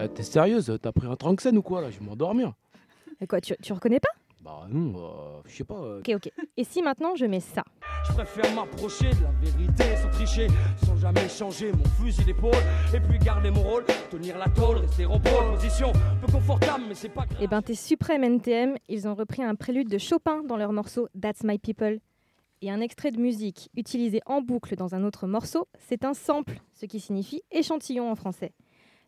Eh, 0.07 0.15
T'es 0.15 0.23
sérieuse 0.23 0.79
T'as 0.81 0.93
pris 0.93 1.07
un 1.07 1.17
tranxène 1.17 1.59
ou 1.59 1.63
quoi, 1.63 1.81
là? 1.81 1.91
Je 1.91 1.99
vais 1.99 2.05
m'endormir. 2.07 2.53
Et 3.21 3.27
quoi, 3.27 3.41
tu, 3.41 3.55
tu 3.63 3.73
reconnais 3.73 4.01
pas? 4.01 4.09
Bah 4.43 4.67
non, 4.71 4.93
euh, 4.97 5.41
je 5.47 5.57
sais 5.57 5.65
pas. 5.65 5.75
euh, 5.75 5.99
Ok, 5.99 6.11
ok. 6.15 6.31
Et 6.57 6.63
si 6.63 6.81
maintenant 6.81 7.17
je 7.17 7.25
mets 7.25 7.41
ça? 7.41 7.65
Je 8.09 8.13
préfère 8.13 8.55
m'approcher 8.55 9.11
de 9.11 9.23
la 9.25 9.33
vérité 9.41 9.97
sans 9.97 10.11
tricher, 10.11 10.47
sans 10.85 10.97
jamais 10.97 11.29
changer 11.29 11.73
mon 11.73 11.85
fusil 12.01 12.25
d'épaule. 12.25 12.55
Et 12.95 13.01
puis 13.01 13.19
garder 13.19 13.51
mon 13.51 13.63
rôle, 13.63 13.85
tenir 14.11 14.39
la 14.39 14.49
tôle, 14.49 14.77
rester 14.77 15.05
en 15.07 15.19
pole 15.19 15.51
position. 15.55 15.93
Peu 16.25 16.31
confortable, 16.31 16.85
mais 16.89 16.95
c'est 16.95 17.09
pas 17.09 17.27
grave. 17.27 17.39
Eh 17.43 17.49
ben, 17.49 17.61
tes 17.61 17.75
suprêmes 17.75 18.23
NTM, 18.23 18.77
ils 18.89 19.09
ont 19.09 19.15
repris 19.17 19.43
un 19.43 19.57
prélude 19.57 19.89
de 19.89 19.99
Chopin 19.99 20.45
dans 20.45 20.57
leur 20.57 20.73
morceau 20.73 21.09
That's 21.21 21.43
My 21.43 21.59
People. 21.59 21.99
Et 22.63 22.71
un 22.71 22.81
extrait 22.81 23.11
de 23.11 23.19
musique 23.19 23.69
utilisé 23.77 24.21
en 24.27 24.41
boucle 24.43 24.77
dans 24.77 24.95
un 24.95 25.03
autre 25.05 25.27
morceau, 25.27 25.67
c'est 25.79 26.05
un 26.05 26.15
sample, 26.15 26.61
ce 26.73 26.87
qui 26.87 27.01
signifie 27.01 27.43
échantillon 27.51 28.11
en 28.11 28.15
français. 28.15 28.53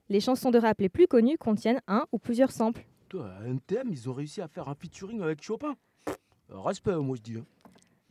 Les 0.08 0.20
chansons 0.20 0.50
de 0.50 0.58
rap 0.58 0.80
les 0.80 0.88
plus 0.88 1.06
connues 1.06 1.38
contiennent 1.38 1.80
un 1.86 2.06
ou 2.12 2.18
plusieurs 2.18 2.50
samples. 2.50 2.84
Toi, 3.08 3.30
NTM, 3.46 3.88
ils 3.90 4.08
ont 4.08 4.12
réussi 4.14 4.40
à 4.40 4.48
faire 4.48 4.68
un 4.68 4.74
featuring 4.74 5.20
avec 5.22 5.42
Chopin. 5.42 5.74
Euh, 6.50 6.58
respect, 6.60 6.96
moi 6.96 7.16
je 7.16 7.22
dis. 7.22 7.36
hein. 7.38 7.44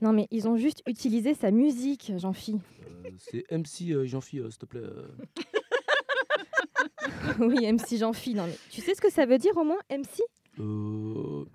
Non 0.02 0.14
mais 0.14 0.28
ils 0.30 0.48
ont 0.48 0.58
juste 0.58 0.84
utilisé 0.88 1.34
sa 1.34 1.50
musique, 1.50 2.12
Jean-Phi. 2.18 2.60
Euh, 3.06 3.10
c'est 3.18 3.46
MC 3.52 3.92
euh, 3.94 4.06
Jean-Phi, 4.06 4.40
euh, 4.40 4.50
s'il 4.52 4.60
te 4.60 4.66
plaît. 4.68 4.84
oui, 7.40 7.66
MC 7.72 7.98
Jean-Phi. 7.98 8.36
Non 8.36 8.46
mais 8.46 8.56
tu 8.70 8.82
sais 8.82 8.94
ce 8.94 9.02
que 9.02 9.12
ça 9.12 9.26
veut 9.26 9.40
dire 9.40 9.58
au 9.58 9.64
moins, 9.64 9.80
MC 9.90 10.22
Euh, 10.60 11.46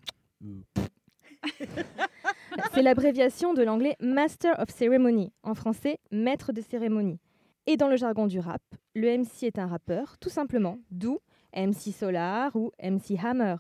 C'est 2.75 2.83
l'abréviation 2.83 3.55
de 3.55 3.63
l'anglais 3.63 3.95
Master 4.01 4.59
of 4.59 4.71
Ceremony, 4.71 5.33
en 5.45 5.55
français 5.55 5.99
maître 6.11 6.53
de 6.53 6.63
cérémonie. 6.63 7.21
Et 7.69 7.77
dans 7.77 7.87
le 7.87 7.97
jargon 7.97 8.27
du 8.27 8.41
rap, 8.41 8.61
le 8.97 9.19
MC 9.19 9.45
est 9.45 9.59
un 9.59 9.69
rappeur, 9.69 10.19
tout 10.19 10.31
simplement, 10.31 10.81
d'où 10.91 11.21
MC 11.55 11.93
Solar 11.93 12.57
ou 12.57 12.73
MC 12.83 13.17
Hammer. 13.23 13.55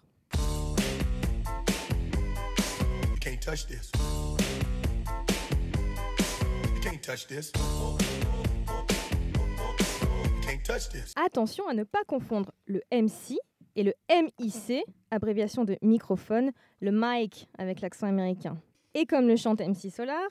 Attention 11.14 11.68
à 11.68 11.74
ne 11.74 11.84
pas 11.84 12.02
confondre 12.04 12.50
le 12.66 12.82
MC 12.90 13.36
et 13.76 13.84
le 13.84 13.94
MIC, 14.10 14.82
abréviation 15.12 15.64
de 15.64 15.78
microphone, 15.80 16.50
le 16.80 16.90
mic 16.90 17.48
avec 17.56 17.80
l'accent 17.80 18.08
américain. 18.08 18.60
Et 18.94 19.06
comme 19.06 19.28
le 19.28 19.36
chante 19.36 19.60
MC 19.60 19.90
Solar, 19.90 20.28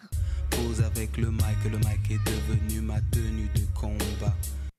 Pose 0.52 0.82
avec 0.82 1.18
le 1.18 1.32
mic, 1.32 1.64
le 1.64 1.78
mic 1.78 2.12
est 2.12 2.24
devenu 2.26 2.82
ma 2.82 3.00
tenue 3.12 3.50
de 3.56 3.61
combat. 3.82 4.34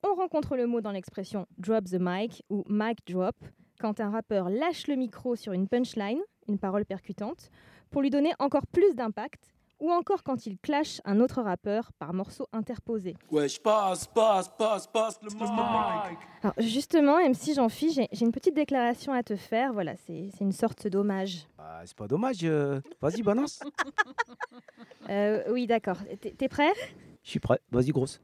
on 0.04 0.14
rencontre 0.14 0.56
le 0.56 0.66
mot 0.66 0.80
dans 0.80 0.92
l'expression 0.92 1.46
drop 1.58 1.84
the 1.84 1.98
mic 2.00 2.44
ou 2.50 2.62
mic 2.68 2.98
drop 3.06 3.34
quand 3.80 3.98
un 4.00 4.10
rappeur 4.10 4.48
lâche 4.48 4.86
le 4.86 4.94
micro 4.94 5.34
sur 5.34 5.52
une 5.52 5.66
punchline, 5.68 6.20
une 6.48 6.58
parole 6.58 6.84
percutante, 6.84 7.50
pour 7.90 8.00
lui 8.02 8.10
donner 8.10 8.32
encore 8.38 8.64
plus 8.68 8.94
d'impact, 8.94 9.52
ou 9.80 9.90
encore 9.90 10.22
quand 10.22 10.46
il 10.46 10.56
clash 10.58 11.00
un 11.04 11.18
autre 11.18 11.42
rappeur 11.42 11.90
par 11.98 12.14
morceau 12.14 12.46
interposé. 12.52 13.16
Wesh, 13.32 13.58
passe, 13.60 14.06
passe, 14.06 14.48
passe, 14.56 14.86
passe 14.86 15.18
le 15.20 15.30
mic. 15.30 16.18
Alors 16.42 16.54
justement, 16.58 17.16
MC 17.18 17.54
Jean-Phi, 17.56 17.92
j'ai 17.92 18.08
j'ai 18.12 18.24
une 18.24 18.30
petite 18.30 18.54
déclaration 18.54 19.12
à 19.12 19.24
te 19.24 19.34
faire. 19.34 19.72
Voilà, 19.72 19.96
c'est 20.06 20.30
une 20.40 20.52
sorte 20.52 20.86
d'hommage. 20.86 21.48
Ah, 21.58 21.80
c'est 21.84 21.96
pas 21.96 22.06
dommage. 22.06 22.36
euh, 22.44 22.80
Vas-y, 23.00 23.22
balance. 23.22 23.58
Euh, 25.10 25.42
oui, 25.50 25.66
d'accord. 25.66 25.96
T'es 26.20 26.48
prêt? 26.48 26.70
Je 27.24 27.30
suis 27.30 27.40
prêt. 27.40 27.58
Vas-y, 27.72 27.90
grosse. 27.90 28.20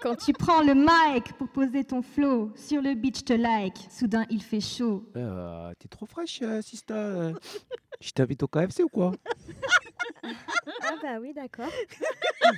Quand 0.00 0.16
tu 0.16 0.32
prends 0.32 0.62
le 0.62 0.74
mic 0.74 1.32
pour 1.36 1.48
poser 1.48 1.84
ton 1.84 2.00
flow 2.02 2.50
sur 2.56 2.80
le 2.80 2.94
beach 2.94 3.24
te 3.24 3.32
like, 3.34 3.76
soudain 3.90 4.24
il 4.30 4.42
fait 4.42 4.60
chaud. 4.60 5.04
Euh, 5.16 5.72
T'es 5.78 5.88
trop 5.88 6.06
fraîche, 6.06 6.40
euh, 6.42 6.62
Sista. 6.62 6.94
euh. 6.94 7.34
Je 8.00 8.10
t'invite 8.12 8.42
au 8.42 8.48
KFC 8.48 8.82
ou 8.82 8.88
quoi? 8.88 9.12
Ah 10.24 10.94
bah 11.02 11.18
oui, 11.20 11.32
d'accord. 11.34 11.68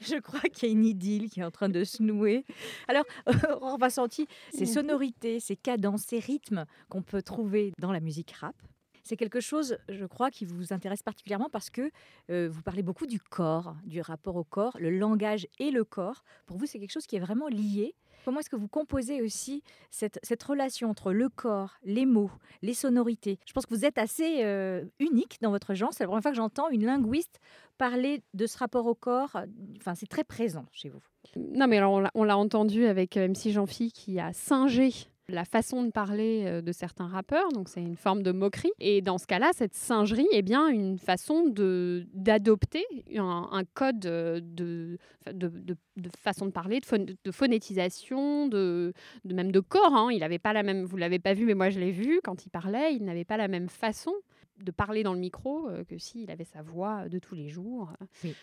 Je 0.00 0.16
crois 0.16 0.40
qu'il 0.40 0.68
y 0.68 0.72
a 0.72 0.74
une 0.74 0.84
idylle 0.84 1.30
qui 1.30 1.40
est 1.40 1.44
en 1.44 1.50
train 1.50 1.68
de 1.68 1.84
se 1.84 2.02
nouer. 2.02 2.44
Alors, 2.88 3.04
Aurore 3.60 3.78
Vincenti, 3.78 4.26
ces 4.52 4.66
sonorités, 4.66 5.40
ces 5.40 5.56
cadences, 5.56 6.02
ces 6.02 6.18
rythmes 6.18 6.66
qu'on 6.88 7.02
peut 7.02 7.22
trouver 7.22 7.72
dans 7.78 7.92
la 7.92 8.00
musique 8.00 8.32
rap, 8.32 8.56
c'est 9.02 9.16
quelque 9.16 9.40
chose, 9.40 9.76
je 9.88 10.04
crois, 10.06 10.30
qui 10.30 10.44
vous 10.44 10.72
intéresse 10.72 11.02
particulièrement 11.02 11.48
parce 11.50 11.70
que 11.70 11.90
euh, 12.30 12.48
vous 12.50 12.62
parlez 12.62 12.82
beaucoup 12.82 13.06
du 13.06 13.20
corps, 13.20 13.74
du 13.84 14.00
rapport 14.00 14.36
au 14.36 14.44
corps, 14.44 14.76
le 14.78 14.90
langage 14.90 15.46
et 15.58 15.70
le 15.70 15.84
corps. 15.84 16.22
Pour 16.46 16.56
vous, 16.56 16.66
c'est 16.66 16.78
quelque 16.78 16.92
chose 16.92 17.06
qui 17.06 17.16
est 17.16 17.20
vraiment 17.20 17.48
lié. 17.48 17.94
Comment 18.24 18.38
est-ce 18.38 18.50
que 18.50 18.56
vous 18.56 18.68
composez 18.68 19.20
aussi 19.20 19.64
cette, 19.90 20.42
relation 20.44 20.88
entre 20.88 21.12
le 21.12 21.28
corps, 21.28 21.78
les 21.82 22.06
mots, 22.06 22.30
les 22.62 22.74
sonorités? 22.74 23.40
Je 23.46 23.52
pense 23.52 23.66
que 23.66 23.74
vous 23.74 23.84
êtes 23.84 23.98
assez 23.98 24.44
euh, 24.44 24.84
unique 25.00 25.38
dans 25.40 25.50
votre 25.50 25.74
genre. 25.74 25.92
C'est 25.92 26.04
la 26.04 26.06
première 26.06 26.22
fois 26.22 26.30
que 26.30 26.36
j'entends 26.36 26.68
une 26.70 26.84
linguiste 26.84 27.40
parler 27.78 28.22
de 28.34 28.46
ce 28.46 28.58
rapport 28.58 28.86
au 28.86 28.94
corps. 28.94 29.36
Enfin, 29.78 29.96
c'est 29.96 30.06
très 30.06 30.22
présent 30.22 30.66
chez 30.70 30.88
vous. 30.88 31.02
Non, 31.36 31.66
mais 31.66 31.78
alors 31.78 31.94
on 31.94 32.00
l'a- 32.00 32.10
on 32.14 32.22
l'a 32.22 32.36
entendu 32.36 32.86
avec 32.86 33.16
euh, 33.16 33.26
MC 33.26 33.50
Jean-Phi 33.50 33.90
qui 33.90 34.20
a 34.20 34.32
singé 34.32 34.92
la 35.28 35.44
façon 35.44 35.84
de 35.84 35.90
parler 35.90 36.44
euh, 36.46 36.60
de 36.62 36.72
certains 36.72 37.06
rappeurs, 37.06 37.48
donc 37.52 37.68
c'est 37.68 37.80
une 37.82 37.96
forme 37.96 38.22
de 38.22 38.32
moquerie. 38.32 38.72
Et 38.80 39.00
dans 39.02 39.18
ce 39.18 39.26
cas-là, 39.26 39.50
cette 39.54 39.74
singerie 39.74 40.26
est 40.32 40.42
bien 40.42 40.68
une 40.68 40.98
façon 40.98 41.48
d'adopter 41.48 42.84
un, 43.16 43.62
code 43.74 44.06
euh, 44.06 44.40
de, 44.42 44.98
de, 45.32 45.76
façon 46.18 46.46
de 46.46 46.50
parler, 46.50 46.80
de, 46.80 46.86
phon- 46.86 47.06
de 47.24 47.30
phonétisation, 47.30 48.48
de 48.48 48.92
même 49.24 49.52
de 49.52 49.60
corps. 49.60 49.94
hein. 49.94 50.10
Il 50.12 50.22
avait 50.22 50.38
pas 50.38 50.52
la 50.52 50.62
même, 50.62 50.84
vous 50.84 50.96
l'avez 50.96 51.18
pas 51.18 51.34
vu, 51.34 51.44
mais 51.46 51.54
moi 51.54 51.70
je 51.70 51.78
l'ai 51.78 51.92
vu 51.92 52.20
quand 52.24 52.44
il 52.44 52.50
parlait, 52.50 52.94
il 52.94 53.04
n'avait 53.04 53.24
pas 53.24 53.36
la 53.36 53.48
même 53.48 53.68
façon 53.68 54.12
de 54.58 54.70
parler 54.70 55.02
dans 55.02 55.14
le 55.14 55.18
micro 55.18 55.68
euh, 55.68 55.84
que 55.84 55.98
s'il 55.98 56.30
avait 56.30 56.44
sa 56.44 56.62
voix 56.62 57.08
de 57.08 57.18
tous 57.18 57.34
les 57.34 57.48
jours. 57.48 57.92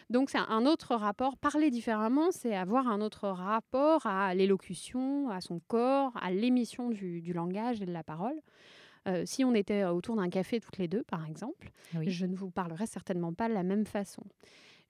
Donc 0.10 0.30
c'est 0.30 0.38
un 0.38 0.66
autre 0.66 0.96
rapport. 0.96 1.38
Parler 1.38 1.72
différemment, 1.72 2.32
c'est 2.32 2.56
avoir 2.56 2.88
un 2.88 3.02
autre 3.02 3.28
rapport 3.30 4.06
à 4.06 4.34
l'élocution, 4.34 5.30
à 5.30 5.42
son 5.42 5.60
corps, 5.68 6.14
à 6.22 6.32
l'émission 6.32 6.90
du, 6.90 7.22
du 7.22 7.34
langage 7.34 7.82
et 7.82 7.86
de 7.86 7.94
la 7.94 8.04
parole. 8.04 8.40
Euh, 9.08 9.24
si 9.26 9.44
on 9.46 9.54
était 9.54 9.86
autour 9.86 10.16
d'un 10.18 10.30
café 10.30 10.60
toutes 10.60 10.78
les 10.78 10.88
deux, 10.88 11.04
par 11.04 11.26
exemple, 11.26 11.72
je 12.02 12.26
ne 12.26 12.36
vous 12.36 12.50
parlerais 12.50 12.86
certainement 12.86 13.34
pas 13.34 13.48
de 13.48 13.54
la 13.54 13.64
même 13.64 13.86
façon. 13.86 14.24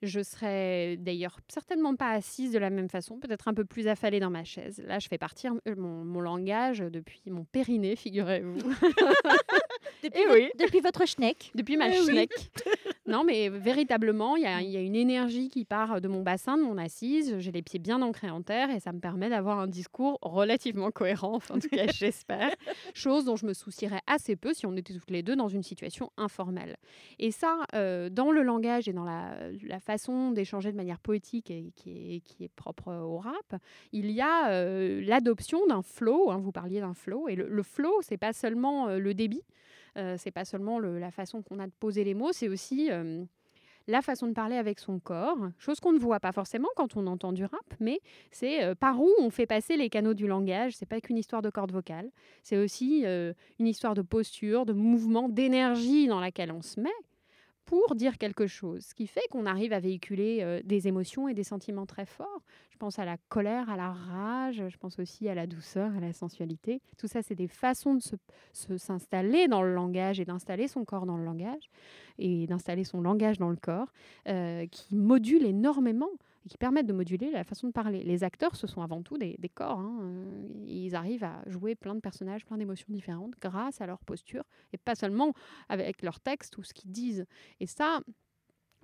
Je 0.02 0.22
serais 0.22 0.96
d'ailleurs 0.96 1.38
certainement 1.48 1.94
pas 1.94 2.10
assise 2.10 2.52
de 2.52 2.58
la 2.58 2.70
même 2.70 2.88
façon, 2.88 3.18
peut-être 3.18 3.48
un 3.48 3.54
peu 3.54 3.66
plus 3.66 3.86
affalée 3.86 4.18
dans 4.18 4.30
ma 4.30 4.44
chaise. 4.44 4.82
Là, 4.86 4.98
je 4.98 5.08
fais 5.08 5.18
partir 5.18 5.52
euh, 5.68 5.76
mon, 5.76 6.04
mon 6.04 6.20
langage 6.20 6.78
depuis 6.78 7.22
mon 7.26 7.44
périnée, 7.44 7.96
figurez-vous. 7.96 8.58
Depuis, 10.02 10.20
Eh 10.28 10.32
oui. 10.32 10.48
depuis 10.58 10.80
votre 10.80 11.06
schneck. 11.06 11.50
Depuis 11.54 11.76
ma 11.76 11.88
Eh 11.88 11.98
oui. 12.00 12.06
schneck. 12.06 12.30
Non, 13.06 13.24
mais 13.24 13.48
véritablement, 13.48 14.36
il 14.36 14.44
y, 14.44 14.46
a- 14.46 14.60
il 14.62 14.70
y 14.70 14.76
a 14.76 14.80
une 14.80 14.94
énergie 14.94 15.48
qui 15.48 15.64
part 15.64 16.00
de 16.00 16.06
mon 16.06 16.22
bassin, 16.22 16.56
de 16.56 16.62
mon 16.62 16.78
assise. 16.78 17.34
J'ai 17.40 17.50
les 17.50 17.62
pieds 17.62 17.80
bien 17.80 18.02
ancrés 18.02 18.30
en 18.30 18.40
terre 18.42 18.70
et 18.70 18.78
ça 18.78 18.92
me 18.92 19.00
permet 19.00 19.28
d'avoir 19.28 19.58
un 19.58 19.66
discours 19.66 20.18
relativement 20.22 20.92
cohérent, 20.92 21.34
enfin, 21.34 21.56
en 21.56 21.58
tout 21.58 21.68
cas, 21.70 21.86
j'espère. 21.92 22.54
Chose 22.94 23.24
dont 23.24 23.34
je 23.34 23.46
me 23.46 23.52
soucierais 23.52 23.98
assez 24.06 24.36
peu 24.36 24.54
si 24.54 24.64
on 24.64 24.76
était 24.76 24.94
toutes 24.94 25.10
les 25.10 25.24
deux 25.24 25.34
dans 25.34 25.48
une 25.48 25.64
situation 25.64 26.12
informelle. 26.18 26.76
Et 27.18 27.32
ça, 27.32 27.58
euh, 27.74 28.10
dans 28.10 28.30
le 28.30 28.42
langage 28.44 28.86
et 28.88 28.92
dans 28.92 29.04
la, 29.04 29.34
la 29.64 29.80
façon 29.80 30.30
d'échanger 30.30 30.70
de 30.70 30.76
manière 30.76 31.00
poétique 31.00 31.50
et 31.50 31.72
qui 31.74 32.14
est, 32.16 32.20
qui 32.20 32.44
est 32.44 32.52
propre 32.54 32.92
au 32.94 33.18
rap, 33.18 33.56
il 33.90 34.08
y 34.12 34.20
a 34.20 34.50
euh, 34.50 35.00
l'adoption 35.04 35.66
d'un 35.66 35.82
flow. 35.82 36.30
hein, 36.30 36.38
vous 36.38 36.52
parliez 36.52 36.78
d'un 36.78 36.94
flow. 36.94 37.26
Et 37.26 37.34
le, 37.34 37.48
le 37.48 37.62
flow, 37.64 37.92
c'est 38.02 38.18
pas 38.18 38.32
seulement 38.32 38.86
euh, 38.86 38.98
le 39.00 39.14
débit, 39.14 39.42
c'est 40.16 40.30
pas 40.30 40.44
seulement 40.44 40.78
le- 40.78 40.98
la 40.98 41.10
façon 41.10 41.42
qu'on 41.42 41.58
a 41.58 41.66
de 41.66 41.72
poser 41.80 42.04
les 42.04 42.14
mots, 42.14 42.32
c'est 42.32 42.48
aussi 42.48 42.90
euh, 42.90 43.24
la 43.86 44.02
façon 44.02 44.28
de 44.28 44.32
parler 44.32 44.56
avec 44.56 44.78
son 44.78 45.00
corps, 45.00 45.38
chose 45.58 45.80
qu'on 45.80 45.92
ne 45.92 45.98
voit 45.98 46.20
pas 46.20 46.32
forcément 46.32 46.68
quand 46.76 46.96
on 46.96 47.06
entend 47.06 47.32
du 47.32 47.44
rap, 47.44 47.74
mais 47.80 48.00
c'est 48.30 48.62
euh, 48.62 48.74
par 48.74 49.00
où 49.00 49.08
on 49.20 49.30
fait 49.30 49.46
passer 49.46 49.76
les 49.76 49.88
canaux 49.88 50.14
du 50.14 50.26
langage. 50.26 50.76
C'est 50.76 50.86
pas 50.86 51.00
qu'une 51.00 51.18
histoire 51.18 51.42
de 51.42 51.50
cordes 51.50 51.72
vocales, 51.72 52.10
c'est 52.42 52.56
aussi 52.56 53.02
euh, 53.04 53.32
une 53.58 53.66
histoire 53.66 53.94
de 53.94 54.02
posture, 54.02 54.64
de 54.66 54.72
mouvement, 54.72 55.28
d'énergie 55.28 56.06
dans 56.06 56.20
laquelle 56.20 56.52
on 56.52 56.62
se 56.62 56.78
met 56.78 56.90
pour 57.70 57.94
dire 57.94 58.18
quelque 58.18 58.48
chose, 58.48 58.84
ce 58.84 58.94
qui 58.96 59.06
fait 59.06 59.22
qu'on 59.30 59.46
arrive 59.46 59.72
à 59.72 59.78
véhiculer 59.78 60.38
euh, 60.42 60.60
des 60.64 60.88
émotions 60.88 61.28
et 61.28 61.34
des 61.34 61.44
sentiments 61.44 61.86
très 61.86 62.04
forts. 62.04 62.42
Je 62.70 62.76
pense 62.78 62.98
à 62.98 63.04
la 63.04 63.16
colère, 63.28 63.70
à 63.70 63.76
la 63.76 63.92
rage, 63.92 64.64
je 64.68 64.76
pense 64.76 64.98
aussi 64.98 65.28
à 65.28 65.36
la 65.36 65.46
douceur, 65.46 65.94
à 65.96 66.00
la 66.00 66.12
sensualité. 66.12 66.82
Tout 66.98 67.06
ça, 67.06 67.22
c'est 67.22 67.36
des 67.36 67.46
façons 67.46 67.94
de 67.94 68.02
se- 68.02 68.16
se- 68.52 68.76
s'installer 68.76 69.46
dans 69.46 69.62
le 69.62 69.72
langage 69.72 70.18
et 70.18 70.24
d'installer 70.24 70.66
son 70.66 70.84
corps 70.84 71.06
dans 71.06 71.16
le 71.16 71.24
langage 71.24 71.70
et 72.18 72.48
d'installer 72.48 72.82
son 72.82 73.02
langage 73.02 73.38
dans 73.38 73.50
le 73.50 73.56
corps 73.56 73.92
euh, 74.26 74.66
qui 74.66 74.96
modulent 74.96 75.46
énormément 75.46 76.10
et 76.44 76.48
qui 76.48 76.58
permettent 76.58 76.86
de 76.86 76.92
moduler 76.92 77.30
la 77.30 77.44
façon 77.44 77.66
de 77.66 77.72
parler. 77.72 78.02
Les 78.02 78.24
acteurs, 78.24 78.56
ce 78.56 78.66
sont 78.66 78.82
avant 78.82 79.02
tout 79.02 79.18
des, 79.18 79.36
corps. 79.54 79.78
hein, 79.78 79.98
euh, 80.02 80.64
ils 80.66 80.94
arrivent 80.94 81.24
à 81.24 81.42
jouer 81.46 81.74
plein 81.74 81.94
de 81.94 82.00
personnages, 82.00 82.44
plein 82.44 82.58
d'émotions 82.58 82.86
différentes 82.90 83.34
grâce 83.40 83.80
à 83.80 83.86
leur 83.86 84.02
posture 84.04 84.44
et 84.72 84.78
pas 84.78 84.94
seulement 84.94 85.34
avec 85.68 86.02
leur 86.02 86.20
texte 86.20 86.56
ou 86.58 86.62
ce 86.62 86.72
qu'ils 86.72 86.92
disent. 86.92 87.26
Et 87.60 87.66
ça, 87.66 88.00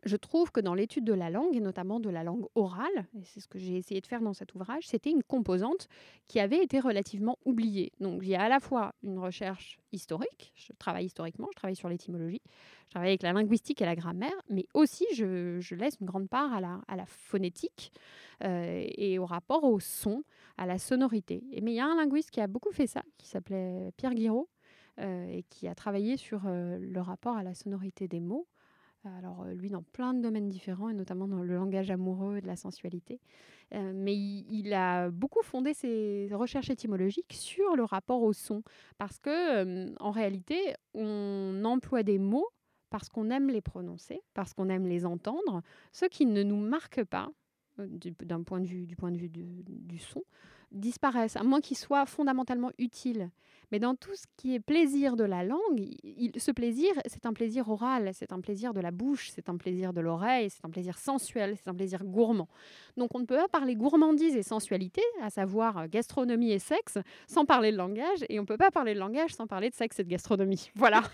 je 0.06 0.16
trouve 0.16 0.50
que 0.52 0.60
dans 0.60 0.74
l'étude 0.74 1.04
de 1.04 1.12
la 1.12 1.30
langue, 1.30 1.54
et 1.56 1.60
notamment 1.60 2.00
de 2.00 2.08
la 2.08 2.24
langue 2.24 2.46
orale, 2.54 3.06
et 3.18 3.24
c'est 3.24 3.40
ce 3.40 3.48
que 3.48 3.58
j'ai 3.58 3.76
essayé 3.76 4.00
de 4.00 4.06
faire 4.06 4.20
dans 4.20 4.32
cet 4.32 4.54
ouvrage, 4.54 4.86
c'était 4.86 5.10
une 5.10 5.22
composante 5.22 5.88
qui 6.28 6.40
avait 6.40 6.62
été 6.62 6.80
relativement 6.80 7.38
oubliée. 7.44 7.92
Donc 8.00 8.20
il 8.22 8.28
y 8.28 8.36
a 8.36 8.42
à 8.42 8.48
la 8.48 8.60
fois 8.60 8.94
une 9.02 9.18
recherche 9.18 9.78
historique, 9.92 10.52
je 10.54 10.72
travaille 10.78 11.06
historiquement, 11.06 11.48
je 11.52 11.56
travaille 11.56 11.76
sur 11.76 11.88
l'étymologie, 11.88 12.42
je 12.84 12.90
travaille 12.90 13.10
avec 13.10 13.22
la 13.22 13.32
linguistique 13.32 13.82
et 13.82 13.84
la 13.84 13.96
grammaire, 13.96 14.36
mais 14.48 14.66
aussi 14.74 15.04
je, 15.14 15.74
laisse 15.74 15.96
une 16.00 16.06
grande 16.06 16.28
part 16.28 16.52
à 16.52 16.60
la, 16.60 16.80
à 16.88 16.96
la 16.96 17.06
phonétique 17.06 17.92
euh, 18.44 18.84
et 18.86 19.18
au 19.18 19.26
rapport 19.26 19.64
au 19.64 19.80
son, 19.80 20.22
à 20.56 20.66
la 20.66 20.78
sonorité. 20.78 21.44
Et, 21.52 21.60
mais 21.60 21.72
il 21.72 21.76
y 21.76 21.80
a 21.80 21.86
un 21.86 21.96
linguiste 21.96 22.30
qui 22.30 22.40
a 22.40 22.46
beaucoup 22.46 22.72
fait 22.72 22.86
ça, 22.86 23.02
qui 23.18 23.26
s'appelait 23.26 23.90
Pierre 23.96 24.14
Guiraud, 24.14 24.48
euh, 24.98 25.26
et 25.28 25.42
qui 25.50 25.68
a 25.68 25.74
travaillé 25.74 26.16
sur 26.16 26.46
euh, 26.46 26.78
le 26.80 27.00
rapport 27.02 27.36
à 27.36 27.42
la 27.42 27.54
sonorité 27.54 28.08
des 28.08 28.20
mots. 28.20 28.46
Alors 29.18 29.42
euh, 29.42 29.54
lui 29.54 29.70
dans 29.70 29.82
plein 29.82 30.14
de 30.14 30.20
domaines 30.20 30.48
différents 30.48 30.88
et 30.88 30.94
notamment 30.94 31.28
dans 31.28 31.42
le 31.42 31.54
langage 31.54 31.90
amoureux 31.90 32.38
et 32.38 32.40
de 32.40 32.46
la 32.46 32.56
sensualité. 32.56 33.20
Euh, 33.74 33.92
mais 33.94 34.14
il, 34.16 34.72
a 34.74 35.10
beaucoup 35.10 35.42
fondé 35.42 35.74
ses 35.74 36.28
recherches 36.32 36.70
étymologiques 36.70 37.32
sur 37.32 37.74
le 37.74 37.82
rapport 37.82 38.22
au 38.22 38.32
son 38.32 38.62
parce 38.96 39.18
que 39.18 39.30
euh, 39.30 39.94
en 39.98 40.10
réalité 40.12 40.74
on 40.94 41.62
emploie 41.64 42.02
des 42.02 42.18
mots 42.18 42.48
parce 42.90 43.08
qu'on 43.08 43.30
aime 43.30 43.48
les 43.48 43.60
prononcer, 43.60 44.22
parce 44.34 44.54
qu'on 44.54 44.68
aime 44.68 44.86
les 44.86 45.04
entendre, 45.04 45.62
ceux 45.92 46.08
qui 46.08 46.24
ne 46.24 46.44
nous 46.44 46.56
marquent 46.56 47.04
pas 47.04 47.28
du- 47.78 48.14
d'un 48.22 48.44
point 48.44 48.60
de 48.60 48.66
vue 48.66 48.86
du 48.86 48.94
point 48.94 49.10
de 49.10 49.18
vue 49.18 49.28
du 49.28 49.98
son 49.98 50.22
disparaissent 50.72 51.36
à 51.36 51.42
moins 51.42 51.60
qu'ils 51.60 51.76
soient 51.76 52.06
fondamentalement 52.06 52.70
utiles. 52.78 53.30
Mais 53.72 53.78
dans 53.80 53.94
tout 53.96 54.14
ce 54.14 54.24
qui 54.36 54.54
est 54.54 54.60
plaisir 54.60 55.16
de 55.16 55.24
la 55.24 55.42
langue, 55.42 55.78
il- 56.04 56.32
ce 56.36 56.50
plaisir, 56.52 56.92
c'est 57.06 57.26
un 57.26 57.32
plaisir 57.32 57.68
oral, 57.68 58.10
c'est 58.14 58.32
un 58.32 58.40
plaisir 58.40 58.72
de 58.72 58.80
la 58.80 58.90
bouche, 58.92 59.30
c'est 59.34 59.48
un 59.48 59.56
plaisir 59.56 59.92
de 59.92 60.00
l'oreille, 60.00 60.50
c'est 60.50 60.64
un 60.64 60.70
plaisir 60.70 60.98
sensuel, 60.98 61.56
c'est 61.56 61.68
un 61.68 61.74
plaisir 61.74 62.04
gourmand. 62.04 62.48
Donc 62.96 63.10
on 63.14 63.18
ne 63.18 63.24
peut 63.24 63.36
pas 63.36 63.48
parler 63.48 63.74
gourmandise 63.74 64.36
et 64.36 64.42
sensualité, 64.44 65.02
à 65.22 65.30
savoir 65.30 65.78
euh, 65.78 65.86
gastronomie 65.88 66.52
et 66.52 66.58
sexe, 66.60 66.98
sans 67.26 67.44
parler 67.44 67.72
de 67.72 67.76
langage, 67.76 68.24
et 68.28 68.38
on 68.38 68.42
ne 68.42 68.46
peut 68.46 68.56
pas 68.56 68.70
parler 68.70 68.94
de 68.94 69.00
langage 69.00 69.34
sans 69.34 69.46
parler 69.48 69.70
de 69.70 69.74
sexe 69.74 69.98
et 69.98 70.04
de 70.04 70.08
gastronomie. 70.08 70.70
Voilà. 70.76 71.02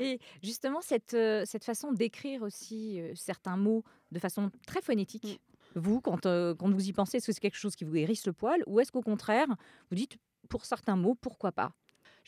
Et 0.00 0.18
justement, 0.42 0.80
cette, 0.82 1.14
euh, 1.14 1.44
cette 1.46 1.64
façon 1.64 1.92
d'écrire 1.92 2.42
aussi 2.42 3.00
euh, 3.00 3.12
certains 3.14 3.56
mots 3.56 3.84
de 4.12 4.18
façon 4.18 4.50
très 4.66 4.82
phonétique, 4.82 5.40
vous, 5.76 6.00
quand, 6.00 6.26
euh, 6.26 6.54
quand 6.54 6.70
vous 6.70 6.88
y 6.88 6.92
pensez, 6.92 7.18
est-ce 7.18 7.26
que 7.26 7.32
c'est 7.32 7.40
quelque 7.40 7.56
chose 7.56 7.76
qui 7.76 7.84
vous 7.84 7.96
hérisse 7.96 8.26
le 8.26 8.32
poil 8.32 8.62
ou 8.66 8.80
est-ce 8.80 8.92
qu'au 8.92 9.02
contraire, 9.02 9.48
vous 9.90 9.96
dites 9.96 10.18
pour 10.48 10.64
certains 10.64 10.96
mots, 10.96 11.14
pourquoi 11.14 11.52
pas? 11.52 11.72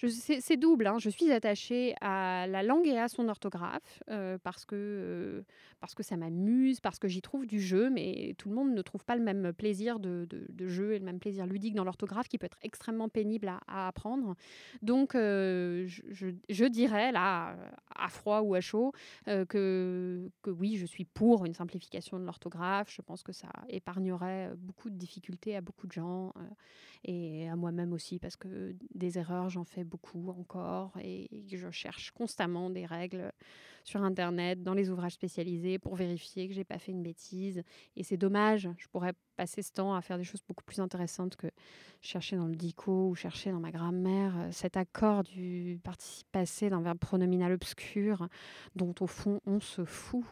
C'est 0.06 0.56
double. 0.56 0.86
hein. 0.86 0.98
Je 0.98 1.10
suis 1.10 1.32
attachée 1.32 1.94
à 2.00 2.46
la 2.46 2.62
langue 2.62 2.86
et 2.86 2.98
à 2.98 3.08
son 3.08 3.28
orthographe 3.28 4.00
euh, 4.10 4.38
parce, 4.42 4.64
que, 4.64 4.76
euh, 4.76 5.42
parce 5.80 5.94
que 5.94 6.04
ça 6.04 6.16
m'amuse, 6.16 6.80
parce 6.80 7.00
que 7.00 7.08
j'y 7.08 7.20
trouve 7.20 7.46
du 7.46 7.60
jeu, 7.60 7.90
mais 7.90 8.34
tout 8.38 8.48
le 8.48 8.54
monde 8.54 8.72
ne 8.74 8.82
trouve 8.82 9.04
pas 9.04 9.16
le 9.16 9.22
même 9.22 9.52
plaisir 9.52 9.98
de, 9.98 10.28
jeu 10.66 10.92
et 10.92 11.00
le 11.00 11.04
même 11.04 11.18
plaisir 11.18 11.46
ludique 11.46 11.74
dans 11.74 11.82
l'orthographe 11.82 12.28
qui 12.28 12.38
peut 12.38 12.46
être 12.46 12.58
extrêmement 12.62 13.08
pénible 13.08 13.48
à, 13.66 13.88
apprendre. 13.88 14.36
Donc, 14.82 15.14
euh, 15.14 15.86
je, 15.88 16.30
je- 16.48 16.64
dirais, 16.68 17.10
là, 17.10 17.56
à 17.96 18.08
froid 18.08 18.40
ou 18.40 18.54
à 18.54 18.60
chaud, 18.60 18.92
que, 19.26 20.30
que 20.42 20.50
oui, 20.50 20.76
je 20.76 20.86
suis 20.86 21.04
pour 21.04 21.46
une 21.46 21.54
simplification 21.54 22.20
de 22.20 22.24
l'orthographe. 22.24 22.92
Je 22.94 23.02
pense 23.02 23.22
que 23.22 23.32
ça 23.32 23.48
épargnerait 23.68 24.52
beaucoup 24.56 24.90
de 24.90 24.96
difficultés 24.96 25.56
à 25.56 25.60
beaucoup 25.60 25.86
de 25.86 25.92
gens 25.92 26.32
et 27.04 27.48
à 27.48 27.56
moi-même 27.56 27.92
aussi, 27.92 28.18
parce 28.18 28.36
que 28.36 28.74
des 28.94 29.18
erreurs, 29.18 29.48
j'en 29.48 29.64
fais 29.64 29.84
beaucoup 29.84 30.28
encore 30.30 30.92
et 31.00 31.28
je 31.50 31.70
cherche 31.70 32.10
constamment 32.10 32.70
des 32.70 32.86
règles 32.86 33.32
sur 33.84 34.02
Internet, 34.02 34.62
dans 34.62 34.74
les 34.74 34.90
ouvrages 34.90 35.12
spécialisés, 35.12 35.78
pour 35.78 35.94
vérifier 35.94 36.46
que 36.46 36.54
j'ai 36.54 36.64
pas 36.64 36.78
fait 36.78 36.92
une 36.92 37.02
bêtise. 37.02 37.62
Et 37.96 38.02
c'est 38.02 38.18
dommage, 38.18 38.68
je 38.76 38.86
pourrais 38.88 39.14
passer 39.36 39.62
ce 39.62 39.72
temps 39.72 39.94
à 39.94 40.02
faire 40.02 40.18
des 40.18 40.24
choses 40.24 40.42
beaucoup 40.46 40.64
plus 40.64 40.80
intéressantes 40.80 41.36
que 41.36 41.46
chercher 42.00 42.36
dans 42.36 42.46
le 42.46 42.54
dico 42.54 43.08
ou 43.08 43.14
chercher 43.16 43.50
dans 43.50 43.58
ma 43.58 43.70
grammaire 43.72 44.34
euh, 44.38 44.48
cet 44.52 44.76
accord 44.76 45.24
du 45.24 45.80
participe 45.82 46.26
passé 46.30 46.70
d'un 46.70 46.80
verbe 46.80 46.98
pronominal 46.98 47.52
obscur 47.52 48.28
dont 48.76 48.94
au 49.00 49.06
fond 49.06 49.40
on 49.46 49.58
se 49.60 49.84
fout. 49.84 50.24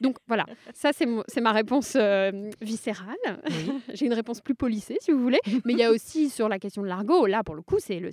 Donc 0.00 0.18
voilà, 0.28 0.46
ça 0.72 0.90
c'est 0.92 1.40
ma 1.40 1.52
réponse 1.52 1.94
euh, 1.96 2.50
viscérale. 2.60 3.16
J'ai 3.94 4.06
une 4.06 4.12
réponse 4.14 4.40
plus 4.40 4.54
polissée 4.54 4.98
si 5.00 5.10
vous 5.10 5.20
voulez, 5.20 5.40
mais 5.64 5.72
il 5.72 5.78
y 5.78 5.82
a 5.82 5.90
aussi 5.90 6.30
sur 6.30 6.48
la 6.48 6.58
question 6.60 6.82
de 6.82 6.86
l'argot, 6.86 7.26
là 7.26 7.42
pour 7.42 7.56
le 7.56 7.62
coup, 7.62 7.78
c'est 7.80 7.98
le 7.98 8.10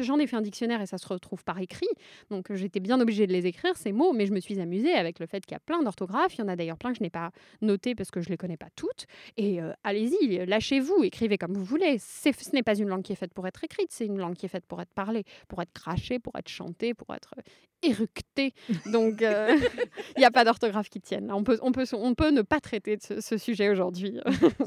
j'en 0.00 0.18
ai 0.18 0.26
fait 0.26 0.36
un 0.36 0.40
dictionnaire 0.40 0.80
et 0.80 0.86
ça 0.86 0.96
se 0.98 1.06
retrouve 1.06 1.44
par 1.44 1.58
écrit. 1.60 1.88
Donc 2.30 2.52
j'étais 2.54 2.80
bien 2.80 3.00
obligée 3.00 3.26
de 3.26 3.32
les 3.32 3.46
écrire 3.46 3.76
ces 3.76 3.92
mots, 3.92 4.12
mais 4.14 4.24
je 4.26 4.32
me 4.32 4.40
suis 4.40 4.58
amusée 4.60 4.94
avec 4.94 5.18
le 5.18 5.26
fait 5.26 5.44
qu'il 5.44 5.52
y 5.52 5.56
a 5.56 5.60
plein 5.60 5.82
d'orthographes, 5.82 6.34
il 6.36 6.40
y 6.40 6.42
en 6.42 6.48
a 6.48 6.56
d'ailleurs 6.56 6.78
plein 6.78 6.92
que 6.92 6.98
je 6.98 7.02
n'ai 7.02 7.10
pas 7.10 7.32
notées 7.60 7.94
parce 7.94 8.10
que 8.10 8.20
je 8.22 8.30
les 8.30 8.36
connais 8.38 8.56
pas 8.56 8.68
toutes 8.76 9.06
et 9.36 9.60
euh, 9.60 9.72
allez-y, 9.84 10.46
lâchez-vous, 10.46 11.04
écrivez 11.04 11.36
comme 11.36 11.52
vous 11.52 11.64
voulez. 11.64 11.96
C'est- 11.98 12.29
Ce 12.38 12.50
n'est 12.54 12.62
pas 12.62 12.76
une 12.78 12.88
langue 12.88 13.02
qui 13.02 13.12
est 13.12 13.16
faite 13.16 13.34
pour 13.34 13.46
être 13.46 13.62
écrite, 13.64 13.88
c'est 13.90 14.06
une 14.06 14.18
langue 14.18 14.34
qui 14.34 14.46
est 14.46 14.50
faite 14.50 14.66
pour 14.66 14.80
être 14.80 14.92
parlée, 14.94 15.24
pour 15.48 15.60
être 15.62 15.72
crachée, 15.72 16.18
pour 16.18 16.36
être 16.36 16.48
chantée, 16.48 16.94
pour 16.94 17.14
être 17.14 17.34
euh, 17.38 17.42
éructée. 17.82 18.52
Donc, 18.92 19.22
euh, 19.22 19.56
il 20.16 20.20
n'y 20.20 20.24
a 20.24 20.30
pas 20.30 20.44
d'orthographe 20.44 20.88
qui 20.88 21.00
tienne. 21.00 21.30
On 21.32 21.42
peut, 21.44 21.58
on, 21.62 21.72
peut, 21.72 21.84
on 21.92 22.14
peut 22.14 22.30
ne 22.30 22.42
pas 22.42 22.60
traiter 22.60 22.96
de 22.96 23.02
ce, 23.02 23.20
ce 23.20 23.38
sujet 23.38 23.68
aujourd'hui. 23.70 24.18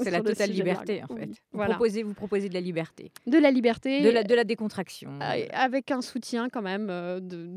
C'est 0.02 0.12
la 0.12 0.22
totale 0.22 0.52
liberté, 0.52 1.02
en 1.04 1.16
fait. 1.16 1.26
Vous, 1.28 1.34
Voilà. 1.54 1.76
proposez, 1.76 2.04
vous 2.04 2.14
proposez 2.14 2.50
de 2.50 2.54
la 2.54 2.62
liberté. 2.62 3.12
De 3.28 3.38
la 3.38 3.52
liberté. 3.52 4.02
De 4.02 4.10
la, 4.10 4.24
de 4.24 4.36
la 4.36 4.44
décontraction. 4.44 5.12
Euh, 5.22 5.46
Avec 5.54 5.92
un 5.92 6.02
soutien 6.02 6.50
quand 6.50 6.62
même 6.62 6.88
euh, 6.90 7.20
de, 7.20 7.50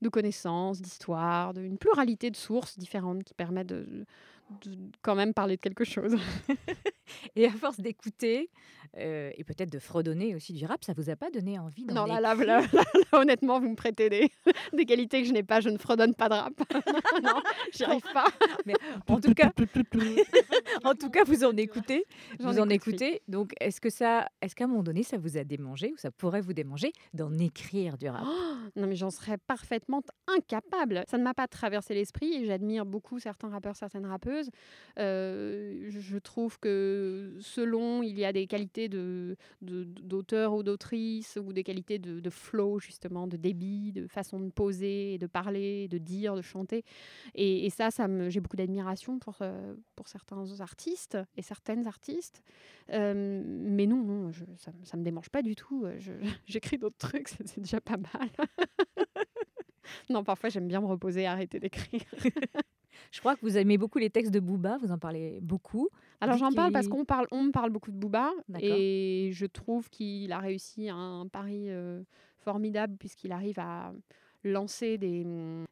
de 0.00 0.08
connaissances, 0.08 0.80
d'histoire, 0.80 1.54
d'une 1.54 1.78
pluralité 1.78 2.30
de 2.30 2.36
sources 2.36 2.78
différentes 2.78 3.24
qui 3.24 3.34
permettent 3.34 3.68
de, 3.68 4.04
de 4.64 4.76
quand 5.02 5.14
même 5.14 5.34
parler 5.34 5.56
de 5.56 5.60
quelque 5.60 5.84
chose. 5.84 6.16
Et 7.36 7.46
à 7.46 7.50
force 7.50 7.80
d'écouter, 7.80 8.50
euh, 8.96 9.30
et 9.36 9.44
peut-être 9.44 9.70
de 9.70 9.78
fredonner 9.78 10.34
aussi 10.34 10.52
du 10.52 10.64
rap, 10.66 10.84
ça 10.84 10.92
vous 10.92 11.10
a 11.10 11.16
pas 11.16 11.30
donné 11.30 11.58
envie 11.58 11.84
d'en 11.84 11.94
Non, 11.94 12.06
là, 12.06 12.20
là, 12.20 12.34
là, 12.34 12.60
là, 12.60 12.66
là, 12.72 12.82
honnêtement, 13.20 13.60
vous 13.60 13.68
me 13.68 13.76
prêtez 13.76 14.08
des, 14.08 14.30
des 14.72 14.84
qualités 14.84 15.22
que 15.22 15.28
je 15.28 15.32
n'ai 15.32 15.42
pas. 15.42 15.60
Je 15.60 15.68
ne 15.68 15.78
fredonne 15.78 16.14
pas 16.14 16.28
de 16.28 16.34
rap. 16.34 16.52
non, 17.22 17.40
j'y 17.72 17.84
arrive 17.84 18.02
pas. 18.12 18.26
Mais 18.66 18.74
en 19.08 19.20
tout 19.20 19.34
cas, 19.34 19.50
en 20.84 20.94
tout 20.94 21.10
cas, 21.10 21.24
vous 21.24 21.44
en 21.44 21.56
écoutez, 21.56 22.04
vous 22.40 22.58
en 22.58 22.68
écoutez. 22.68 23.22
Donc, 23.28 23.52
est-ce 23.60 23.80
que 23.80 23.90
ça, 23.90 24.28
est-ce 24.40 24.54
qu'à 24.54 24.64
un 24.64 24.68
moment 24.68 24.82
donné, 24.82 25.02
ça 25.02 25.18
vous 25.18 25.36
a 25.36 25.44
démangé 25.44 25.92
ou 25.92 25.96
ça 25.96 26.10
pourrait 26.10 26.40
vous 26.40 26.52
démanger 26.52 26.92
d'en 27.14 27.32
écrire 27.38 27.96
du 27.96 28.08
rap? 28.08 28.24
Oh, 28.26 28.54
non, 28.76 28.86
mais 28.86 28.96
j'en 28.96 29.10
serais 29.10 29.38
parfaitement 29.38 30.02
incapable. 30.26 31.04
Ça 31.08 31.18
ne 31.18 31.22
m'a 31.22 31.34
pas 31.34 31.46
traversé 31.46 31.94
l'esprit 31.94 32.34
et 32.34 32.46
j'admire 32.46 32.86
beaucoup 32.86 33.18
certains 33.18 33.50
rappeurs, 33.50 33.76
certaines 33.76 34.06
rappeuses 34.06 34.39
Euh, 34.98 35.86
je- 35.88 36.18
trouve 36.18 36.58
que 36.60 37.36
selon, 37.40 38.02
il 38.02 38.18
y 38.18 38.24
a 38.24 38.32
des 38.32 38.46
qualités 38.46 38.88
d'auteur 39.62 40.54
ou 40.54 40.62
d'autrice, 40.62 41.38
ou 41.42 41.52
des 41.52 41.64
qualités 41.64 41.98
de, 41.98 42.30
flow, 42.30 42.78
justement, 42.78 43.26
de 43.26 43.36
débit, 43.36 43.92
de 43.92 44.06
façon 44.06 44.38
de 44.38 44.50
poser, 44.50 45.18
de 45.18 45.26
parler, 45.26 45.88
de 45.88 45.98
dire, 45.98 46.36
de 46.36 46.42
chanter. 46.42 46.84
Et, 47.34 47.70
ça, 47.70 47.88
j'ai 48.28 48.40
beaucoup 48.40 48.56
d'admiration 48.56 49.18
pour, 49.18 49.38
euh, 49.40 49.74
pour 49.96 50.08
certains 50.08 50.60
artistes 50.60 51.16
et 51.36 51.42
certaines 51.42 51.86
artistes. 51.86 52.42
Euh, 52.92 53.42
mais 53.46 53.86
non, 53.86 54.30
ça, 54.56 54.72
ça 54.84 54.96
me 54.96 55.02
démange 55.02 55.30
pas 55.30 55.42
du 55.42 55.54
tout. 55.54 55.86
J'écris 56.46 56.78
d'autres 56.78 56.98
trucs, 56.98 57.28
c'est 57.28 57.60
déjà 57.60 57.80
pas 57.80 57.96
mal. 57.96 58.28
non, 60.10 60.24
parfois 60.24 60.50
j'aime 60.50 60.68
bien 60.68 60.80
me 60.80 60.86
reposer 60.86 61.22
et 61.22 61.26
arrêter 61.26 61.60
d'écrire. 61.60 62.02
Je 63.10 63.20
crois 63.20 63.34
que 63.36 63.40
vous 63.42 63.56
aimez 63.56 63.78
beaucoup 63.78 63.98
les 63.98 64.10
textes 64.10 64.32
de 64.32 64.40
Booba, 64.40 64.78
vous 64.78 64.90
en 64.92 64.98
parlez 64.98 65.38
beaucoup. 65.42 65.88
Alors 66.20 66.36
j'en 66.38 66.50
parle 66.56 66.72
parce 66.72 66.86
qu'on 66.88 67.04
parle, 67.04 67.26
on 67.30 67.42
me 67.44 67.50
parle 67.50 67.70
beaucoup 67.70 67.90
de 67.90 67.96
Booba 67.96 68.30
et 68.66 69.30
je 69.32 69.46
trouve 69.46 69.88
qu'il 69.90 70.32
a 70.32 70.38
réussi 70.38 70.88
un 70.88 71.26
pari 71.32 71.66
euh, 71.70 72.02
formidable 72.38 72.96
puisqu'il 72.98 73.32
arrive 73.32 73.58
à 73.58 73.92
lancer 74.42 74.96
des, 74.96 75.22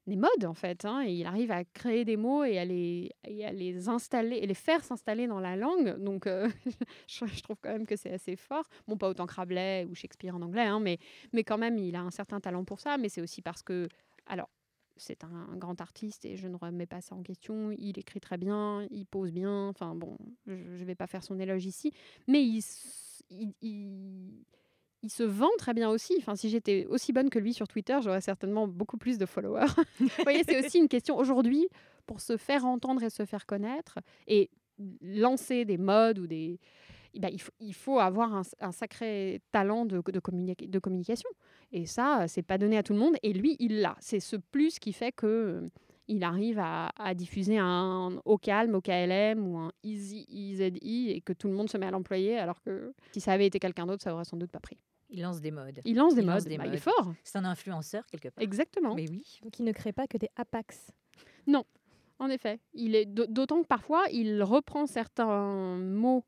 des 0.06 0.16
modes 0.16 0.44
en 0.44 0.52
fait. 0.52 0.84
hein, 0.84 1.02
et 1.06 1.12
il 1.14 1.24
arrive 1.26 1.50
à 1.50 1.64
créer 1.64 2.04
des 2.04 2.18
mots 2.18 2.44
et 2.44 2.58
à 2.58 2.66
les, 2.66 3.10
et 3.26 3.46
à 3.46 3.50
les 3.52 3.88
installer 3.88 4.36
et 4.36 4.46
les 4.46 4.52
faire 4.54 4.84
s'installer 4.84 5.26
dans 5.26 5.40
la 5.40 5.56
langue. 5.56 5.96
Donc 6.02 6.26
euh, 6.26 6.48
je, 7.08 7.24
je 7.26 7.42
trouve 7.42 7.56
quand 7.62 7.70
même 7.72 7.86
que 7.86 7.96
c'est 7.96 8.12
assez 8.12 8.36
fort. 8.36 8.64
Bon, 8.86 8.96
pas 8.98 9.08
autant 9.08 9.26
que 9.26 9.34
Rabelais 9.34 9.86
ou 9.90 9.94
Shakespeare 9.94 10.36
en 10.36 10.42
anglais, 10.42 10.66
hein, 10.66 10.80
mais, 10.80 10.98
mais 11.32 11.44
quand 11.44 11.56
même 11.58 11.78
il 11.78 11.96
a 11.96 12.02
un 12.02 12.10
certain 12.10 12.40
talent 12.40 12.64
pour 12.64 12.80
ça. 12.80 12.98
Mais 12.98 13.08
c'est 13.08 13.22
aussi 13.22 13.40
parce 13.40 13.62
que, 13.62 13.88
alors 14.26 14.50
c'est 14.98 15.24
un 15.24 15.56
grand 15.56 15.80
artiste 15.80 16.24
et 16.24 16.36
je 16.36 16.48
ne 16.48 16.56
remets 16.56 16.86
pas 16.86 17.00
ça 17.00 17.14
en 17.14 17.22
question. 17.22 17.70
Il 17.72 17.98
écrit 17.98 18.20
très 18.20 18.36
bien, 18.36 18.86
il 18.90 19.06
pose 19.06 19.32
bien. 19.32 19.68
Enfin 19.68 19.94
bon, 19.94 20.18
je 20.46 20.52
ne 20.52 20.84
vais 20.84 20.94
pas 20.94 21.06
faire 21.06 21.22
son 21.22 21.38
éloge 21.38 21.64
ici, 21.64 21.92
mais 22.26 22.44
il, 22.44 22.62
il 25.02 25.10
se 25.10 25.22
vend 25.22 25.50
très 25.58 25.74
bien 25.74 25.88
aussi. 25.88 26.14
Enfin, 26.18 26.36
si 26.36 26.48
j'étais 26.48 26.86
aussi 26.86 27.12
bonne 27.12 27.30
que 27.30 27.38
lui 27.38 27.54
sur 27.54 27.68
Twitter, 27.68 27.98
j'aurais 28.02 28.20
certainement 28.20 28.66
beaucoup 28.66 28.98
plus 28.98 29.18
de 29.18 29.26
followers. 29.26 29.66
Vous 30.00 30.08
voyez, 30.22 30.42
c'est 30.44 30.64
aussi 30.64 30.78
une 30.78 30.88
question 30.88 31.16
aujourd'hui 31.16 31.68
pour 32.06 32.20
se 32.20 32.36
faire 32.36 32.64
entendre 32.64 33.02
et 33.02 33.10
se 33.10 33.24
faire 33.24 33.46
connaître 33.46 33.98
et 34.26 34.50
lancer 35.00 35.64
des 35.64 35.78
modes 35.78 36.18
ou 36.18 36.26
des. 36.26 36.58
Ben, 37.18 37.28
il, 37.32 37.40
faut, 37.40 37.52
il 37.60 37.74
faut 37.74 37.98
avoir 37.98 38.34
un, 38.34 38.42
un 38.60 38.72
sacré 38.72 39.40
talent 39.50 39.84
de, 39.84 40.00
de, 40.10 40.20
communica- 40.20 40.68
de 40.68 40.78
communication. 40.78 41.28
Et 41.72 41.84
ça, 41.84 42.26
c'est 42.28 42.42
pas 42.42 42.56
donné 42.58 42.78
à 42.78 42.82
tout 42.82 42.92
le 42.94 42.98
monde. 42.98 43.16
Et 43.22 43.32
lui, 43.32 43.56
il 43.58 43.80
l'a. 43.80 43.96
C'est 44.00 44.20
ce 44.20 44.36
plus 44.36 44.78
qui 44.78 44.92
fait 44.92 45.12
que 45.12 45.26
euh, 45.26 45.68
il 46.06 46.24
arrive 46.24 46.58
à, 46.58 46.90
à 46.96 47.12
diffuser 47.14 47.58
un 47.58 48.20
au 48.24 48.38
calme, 48.38 48.74
au 48.74 48.80
KLM 48.80 49.46
ou 49.46 49.58
un 49.58 49.72
easy 49.82 50.24
EZI 50.30 51.10
et 51.10 51.20
que 51.20 51.34
tout 51.34 51.48
le 51.48 51.54
monde 51.54 51.68
se 51.68 51.76
met 51.76 51.86
à 51.86 51.90
l'employer. 51.90 52.38
Alors 52.38 52.62
que 52.62 52.94
si 53.12 53.20
ça 53.20 53.32
avait 53.32 53.46
été 53.46 53.58
quelqu'un 53.58 53.84
d'autre, 53.86 54.02
ça 54.02 54.14
aurait 54.14 54.24
sans 54.24 54.36
doute 54.38 54.50
pas 54.50 54.60
pris. 54.60 54.78
Il 55.10 55.20
lance 55.22 55.40
des 55.40 55.50
modes. 55.50 55.80
Il 55.84 55.96
lance 55.96 56.14
des 56.14 56.22
modes. 56.22 56.44
Bah, 56.56 56.64
il 56.66 56.74
est 56.74 56.78
fort. 56.78 57.12
C'est 57.24 57.36
un 57.38 57.44
influenceur 57.44 58.06
quelque 58.06 58.28
part. 58.28 58.42
Exactement. 58.44 58.94
Mais 58.94 59.08
oui. 59.10 59.38
Donc 59.42 59.58
il 59.58 59.64
ne 59.64 59.72
crée 59.72 59.92
pas 59.92 60.06
que 60.06 60.16
des 60.18 60.28
apax. 60.36 60.92
Non, 61.46 61.64
en 62.18 62.28
effet. 62.28 62.60
Il 62.74 62.94
est 62.94 63.06
d'au- 63.06 63.26
d'autant 63.26 63.60
que 63.62 63.66
parfois 63.66 64.04
il 64.12 64.42
reprend 64.42 64.86
certains 64.86 65.76
mots 65.78 66.24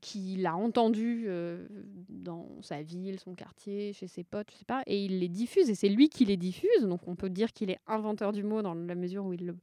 qu'il 0.00 0.46
a 0.46 0.56
entendus 0.56 1.24
euh, 1.28 1.66
dans 2.08 2.48
sa 2.62 2.82
ville, 2.82 3.18
son 3.20 3.34
quartier, 3.34 3.92
chez 3.92 4.06
ses 4.08 4.24
potes, 4.24 4.50
je 4.52 4.58
sais 4.58 4.64
pas, 4.64 4.82
et 4.86 5.04
il 5.04 5.20
les 5.20 5.28
diffuse. 5.28 5.70
Et 5.70 5.74
c'est 5.74 5.88
lui 5.88 6.08
qui 6.08 6.24
les 6.24 6.36
diffuse. 6.36 6.82
Donc 6.82 7.06
on 7.06 7.14
peut 7.16 7.30
dire 7.30 7.52
qu'il 7.52 7.70
est 7.70 7.78
inventeur 7.86 8.32
du 8.32 8.42
mot 8.42 8.62
dans 8.62 8.74
la 8.74 8.94
mesure 8.94 9.24
où 9.24 9.32
il 9.32 9.46
le, 9.46 9.56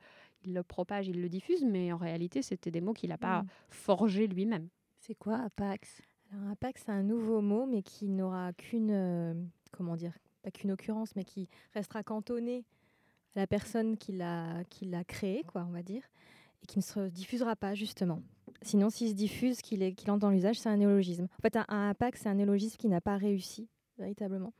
il 0.45 0.53
le 0.53 0.63
propage, 0.63 1.07
il 1.07 1.21
le 1.21 1.29
diffuse. 1.29 1.63
Mais 1.63 1.91
en 1.91 1.97
réalité, 1.97 2.41
c'était 2.41 2.71
des 2.71 2.81
mots 2.81 2.93
qu'il 2.93 3.09
n'a 3.09 3.17
pas 3.17 3.43
Mm. 3.43 3.47
forgés 3.69 4.27
lui-même. 4.27 4.69
C'est 4.99 5.15
quoi 5.15 5.37
apax 5.37 6.01
Alors 6.31 6.51
apax, 6.51 6.83
c'est 6.85 6.91
un 6.91 7.03
nouveau 7.03 7.41
mot, 7.41 7.65
mais 7.65 7.81
qui 7.83 8.07
n'aura 8.09 8.53
qu'une, 8.53 8.91
euh, 8.91 9.33
comment 9.71 9.95
dire, 9.95 10.13
pas 10.41 10.51
qu'une 10.51 10.71
occurrence, 10.71 11.15
mais 11.15 11.23
qui 11.25 11.47
restera 11.73 12.03
cantonné 12.03 12.63
à 13.35 13.39
la 13.39 13.47
personne 13.47 13.97
qui 13.97 14.13
l'a, 14.13 14.63
qui 14.69 14.85
l'a 14.85 15.03
créé, 15.03 15.43
quoi, 15.43 15.65
on 15.67 15.71
va 15.71 15.83
dire, 15.83 16.03
et 16.65 16.67
qui 16.67 16.79
ne 16.79 16.83
se 16.83 17.07
diffusera 17.09 17.55
pas 17.55 17.75
justement. 17.75 18.21
Sinon, 18.63 18.89
s'il 18.89 19.09
se 19.09 19.13
diffuse, 19.13 19.61
qu'il 19.61 19.83
est, 19.83 19.93
qu'il 19.93 20.09
entre 20.09 20.21
dans 20.21 20.31
l'usage, 20.31 20.57
c'est 20.59 20.69
un 20.69 20.77
néologisme. 20.77 21.27
En 21.37 21.41
fait, 21.43 21.55
un, 21.55 21.65
un 21.67 21.89
apax, 21.89 22.21
c'est 22.23 22.29
un 22.29 22.33
néologisme 22.33 22.77
qui 22.77 22.87
n'a 22.87 23.01
pas 23.01 23.17
réussi 23.17 23.67
véritablement. 23.99 24.51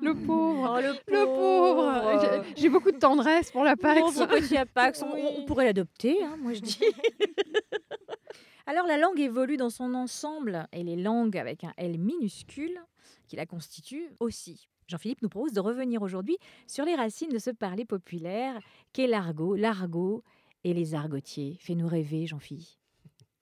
Le 0.00 0.14
pauvre, 0.14 0.76
Oh, 0.76 0.80
le 0.80 0.92
le 1.12 1.24
pauvre. 1.24 2.20
J'ai- 2.20 2.62
J'ai 2.62 2.68
beaucoup 2.68 2.92
de 2.92 2.98
tendresse 2.98 3.50
pour 3.50 3.64
la 3.64 3.76
Pax. 3.76 4.00
Petit 4.28 4.56
Apax, 4.56 5.02
on, 5.02 5.12
on 5.12 5.44
pourrait 5.46 5.64
l'adopter, 5.64 6.22
hein, 6.24 6.36
moi 6.40 6.52
je 6.52 6.60
dis. 6.60 6.78
Alors 8.66 8.86
la 8.86 8.96
langue 8.98 9.20
évolue 9.20 9.56
dans 9.56 9.70
son 9.70 9.94
ensemble 9.94 10.66
et 10.72 10.82
les 10.82 10.96
langues 10.96 11.36
avec 11.36 11.64
un 11.64 11.72
L 11.76 11.98
minuscule 11.98 12.78
qui 13.26 13.36
la 13.36 13.46
constituent 13.46 14.08
aussi. 14.20 14.68
Jean-Philippe 14.86 15.22
nous 15.22 15.28
propose 15.28 15.52
de 15.52 15.60
revenir 15.60 16.02
aujourd'hui 16.02 16.36
sur 16.66 16.84
les 16.84 16.94
racines 16.94 17.30
de 17.30 17.38
ce 17.38 17.50
parler 17.50 17.84
populaire 17.84 18.58
qu'est 18.92 19.06
l'argot, 19.06 19.54
l'argot 19.54 20.22
et 20.64 20.74
les 20.74 20.94
argotiers. 20.94 21.56
Fais-nous 21.60 21.86
rêver, 21.86 22.26
Jean-Philippe. 22.26 22.78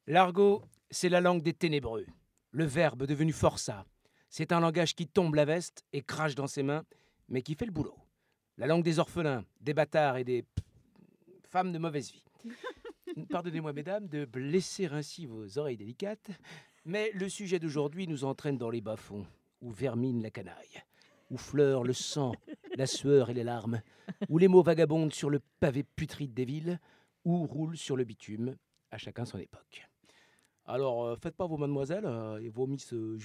L'argot, 0.06 0.62
c'est 0.90 1.08
la 1.08 1.20
langue 1.20 1.42
des 1.42 1.54
ténébreux, 1.54 2.06
le 2.50 2.64
verbe 2.64 3.06
devenu 3.06 3.32
forçat. 3.32 3.86
C'est 4.28 4.52
un 4.52 4.60
langage 4.60 4.94
qui 4.94 5.06
tombe 5.06 5.34
la 5.34 5.44
veste 5.44 5.84
et 5.92 6.02
crache 6.02 6.34
dans 6.34 6.46
ses 6.46 6.62
mains, 6.62 6.84
mais 7.28 7.42
qui 7.42 7.54
fait 7.54 7.66
le 7.66 7.72
boulot. 7.72 7.96
La 8.58 8.66
langue 8.66 8.82
des 8.82 8.98
orphelins, 8.98 9.44
des 9.60 9.74
bâtards 9.74 10.16
et 10.16 10.24
des 10.24 10.44
femmes 11.44 11.72
de 11.72 11.78
mauvaise 11.78 12.10
vie. 12.10 12.24
Pardonnez-moi, 13.30 13.72
mesdames, 13.72 14.08
de 14.08 14.24
blesser 14.24 14.86
ainsi 14.86 15.26
vos 15.26 15.58
oreilles 15.58 15.76
délicates, 15.76 16.30
mais 16.84 17.10
le 17.14 17.28
sujet 17.28 17.58
d'aujourd'hui 17.58 18.08
nous 18.08 18.24
entraîne 18.24 18.58
dans 18.58 18.70
les 18.70 18.80
bas-fonds, 18.80 19.26
où 19.60 19.70
vermine 19.70 20.22
la 20.22 20.30
canaille, 20.30 20.82
où 21.30 21.36
fleure 21.36 21.84
le 21.84 21.92
sang, 21.92 22.32
la 22.76 22.86
sueur 22.86 23.30
et 23.30 23.34
les 23.34 23.44
larmes, 23.44 23.82
où 24.28 24.38
les 24.38 24.48
mots 24.48 24.62
vagabondent 24.62 25.12
sur 25.12 25.30
le 25.30 25.40
pavé 25.60 25.84
putride 25.84 26.34
des 26.34 26.44
villes, 26.44 26.80
ou 27.24 27.46
roulent 27.46 27.76
sur 27.76 27.96
le 27.96 28.04
bitume, 28.04 28.56
à 28.90 28.98
chacun 28.98 29.24
son 29.24 29.38
époque. 29.38 29.88
Alors, 30.66 31.04
euh, 31.04 31.16
faites 31.16 31.36
pas 31.36 31.46
vos 31.46 31.56
mademoiselles 31.56 32.06
euh, 32.06 32.40
et 32.40 32.48
vos 32.48 32.66
miss 32.66 32.92
euh, 32.92 33.18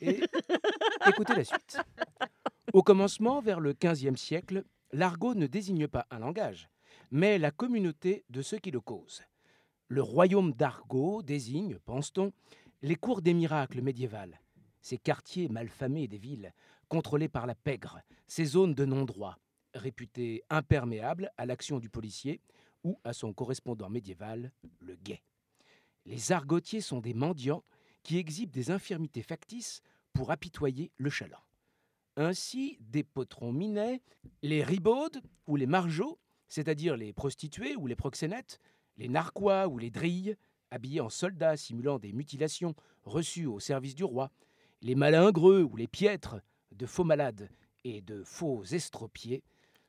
et 0.00 0.20
écoutez 1.08 1.34
la 1.34 1.44
suite. 1.44 1.78
Au 2.72 2.82
commencement, 2.82 3.40
vers 3.40 3.60
le 3.60 3.72
XVe 3.72 4.16
siècle, 4.16 4.64
l'argot 4.92 5.34
ne 5.34 5.46
désigne 5.46 5.86
pas 5.86 6.06
un 6.10 6.18
langage, 6.18 6.68
mais 7.10 7.38
la 7.38 7.50
communauté 7.50 8.24
de 8.28 8.42
ceux 8.42 8.58
qui 8.58 8.70
le 8.70 8.80
causent. 8.80 9.22
Le 9.88 10.02
royaume 10.02 10.52
d'Argot 10.52 11.22
désigne, 11.22 11.78
pense-t-on, 11.84 12.32
les 12.82 12.96
cours 12.96 13.22
des 13.22 13.34
miracles 13.34 13.80
médiévales, 13.80 14.40
ces 14.82 14.98
quartiers 14.98 15.48
malfamés 15.48 16.08
des 16.08 16.18
villes, 16.18 16.52
contrôlés 16.88 17.28
par 17.28 17.46
la 17.46 17.54
pègre, 17.54 18.00
ces 18.26 18.44
zones 18.44 18.74
de 18.74 18.84
non-droit, 18.84 19.38
réputées 19.74 20.42
imperméables 20.50 21.30
à 21.36 21.46
l'action 21.46 21.78
du 21.78 21.88
policier 21.88 22.40
ou 22.84 22.98
à 23.04 23.12
son 23.12 23.32
correspondant 23.32 23.88
médiéval, 23.88 24.52
le 24.80 24.96
guet. 24.96 25.22
Les 26.06 26.32
argotiers 26.32 26.80
sont 26.80 27.00
des 27.00 27.14
mendiants 27.14 27.64
qui 28.02 28.18
exhibent 28.18 28.50
des 28.50 28.70
infirmités 28.70 29.22
factices 29.22 29.82
pour 30.12 30.30
apitoyer 30.30 30.90
le 30.96 31.10
chaland. 31.10 31.42
Ainsi, 32.16 32.78
des 32.80 33.04
potrons 33.04 33.52
minaient, 33.52 34.00
les 34.42 34.64
ribaudes 34.64 35.20
ou 35.46 35.56
les 35.56 35.66
margeaux, 35.66 36.18
c'est-à-dire 36.48 36.96
les 36.96 37.12
prostituées 37.12 37.76
ou 37.76 37.86
les 37.86 37.94
proxénètes, 37.94 38.58
les 38.96 39.08
narquois 39.08 39.68
ou 39.68 39.78
les 39.78 39.90
drilles, 39.90 40.36
habillés 40.70 41.00
en 41.00 41.10
soldats 41.10 41.56
simulant 41.56 41.98
des 41.98 42.12
mutilations 42.12 42.74
reçues 43.04 43.46
au 43.46 43.60
service 43.60 43.94
du 43.94 44.04
roi, 44.04 44.30
les 44.82 44.94
malingreux 44.94 45.62
ou 45.62 45.76
les 45.76 45.86
piètres, 45.86 46.40
de 46.72 46.86
faux 46.86 47.04
malades 47.04 47.48
et 47.84 48.00
de 48.00 48.22
faux 48.24 48.64
estropiés, 48.64 49.42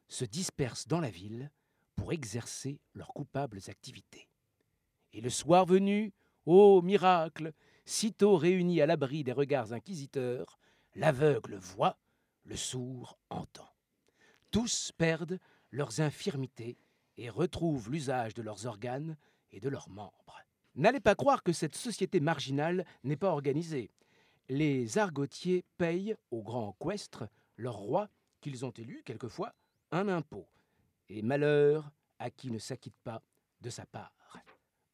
se 0.08 0.26
dispersent 0.26 0.88
dans 0.88 1.00
la 1.00 1.10
ville 1.10 1.52
pour 2.00 2.14
exercer 2.14 2.80
leurs 2.94 3.14
coupables 3.14 3.60
activités. 3.68 4.30
Et 5.12 5.20
le 5.20 5.30
soir 5.30 5.66
venu, 5.66 6.14
ô 6.46 6.82
miracle, 6.82 7.52
sitôt 7.84 8.38
réunis 8.38 8.80
à 8.80 8.86
l'abri 8.86 9.26
des 9.26 9.34
regards 9.34 9.74
inquisiteurs, 9.74 10.60
l'aveugle 10.96 11.56
voit, 11.56 11.98
le 12.46 12.56
sourd 12.56 13.20
entend. 13.30 13.70
Tous 14.50 14.94
perdent 14.98 15.40
leurs 15.72 16.00
infirmités 16.00 16.78
et 17.18 17.30
retrouvent 17.30 17.92
l'usage 17.92 18.34
de 18.34 18.42
leurs 18.42 18.66
organes 18.66 19.18
et 19.52 19.60
de 19.60 19.68
leurs 19.68 19.90
membres. 19.90 20.42
N'allez 20.76 21.02
pas 21.02 21.16
croire 21.16 21.44
que 21.44 21.52
cette 21.52 21.76
société 21.76 22.22
marginale 22.22 22.86
n'est 23.04 23.18
pas 23.18 23.32
organisée. 23.32 23.92
Les 24.48 24.98
argotiers 24.98 25.66
payent 25.78 26.16
au 26.32 26.44
grand 26.44 26.78
equestre, 26.80 27.28
leur 27.58 27.76
roi, 27.76 28.10
qu'ils 28.40 28.64
ont 28.64 28.72
élu 28.72 29.04
quelquefois, 29.04 29.54
un 29.92 30.08
impôt. 30.08 30.48
Et 31.10 31.22
malheur 31.22 31.92
à 32.20 32.30
qui 32.30 32.52
ne 32.52 32.60
s'acquitte 32.60 32.98
pas 33.04 33.22
de 33.62 33.70
sa 33.70 33.86
part. 33.86 34.14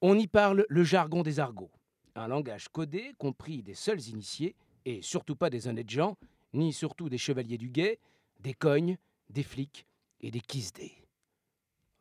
On 0.01 0.17
y 0.17 0.27
parle 0.27 0.65
le 0.69 0.83
jargon 0.83 1.23
des 1.23 1.39
argots, 1.39 1.71
un 2.15 2.27
langage 2.27 2.69
codé 2.69 3.13
compris 3.17 3.63
des 3.63 3.73
seuls 3.73 4.01
initiés, 4.09 4.55
et 4.85 5.01
surtout 5.01 5.35
pas 5.35 5.49
des 5.49 5.67
honnêtes 5.67 5.89
gens, 5.89 6.17
ni 6.53 6.73
surtout 6.73 7.09
des 7.09 7.17
chevaliers 7.17 7.57
du 7.57 7.69
guet, 7.69 7.99
des 8.39 8.53
cognes, 8.53 8.97
des 9.29 9.43
flics 9.43 9.85
et 10.21 10.31
des 10.31 10.41
quisdés. 10.41 10.93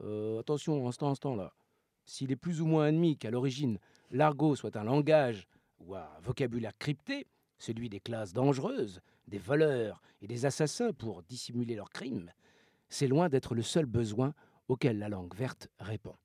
Euh, 0.03 0.41
attention, 0.41 0.87
instant, 0.87 1.11
instant 1.11 1.35
là. 1.35 1.53
s'il 2.05 2.31
est 2.31 2.37
plus 2.37 2.61
ou 2.61 2.67
moins 2.67 2.87
admis 2.87 3.17
qu'à 3.17 3.31
l'origine 3.31 3.79
l'argot 4.11 4.55
soit 4.55 4.77
un 4.77 4.85
langage 4.85 5.47
ou 5.79 5.95
un 5.95 6.09
vocabulaire 6.21 6.77
crypté, 6.79 7.27
celui 7.59 7.89
des 7.89 8.01
classes 8.01 8.33
dangereuses, 8.33 9.01
des 9.29 9.39
voleurs 9.39 10.01
et 10.21 10.27
des 10.27 10.47
assassins 10.47 10.93
pour 10.93 11.23
dissimuler 11.23 11.75
leurs 11.75 11.91
crimes, 11.91 12.31
c'est 12.89 13.09
loin 13.09 13.29
d'être 13.29 13.55
le 13.55 13.63
seul 13.63 13.87
besoin 13.87 14.35
auquel 14.69 14.99
la 14.99 15.09
langue 15.09 15.35
verte 15.35 15.69
répond. 15.79 16.17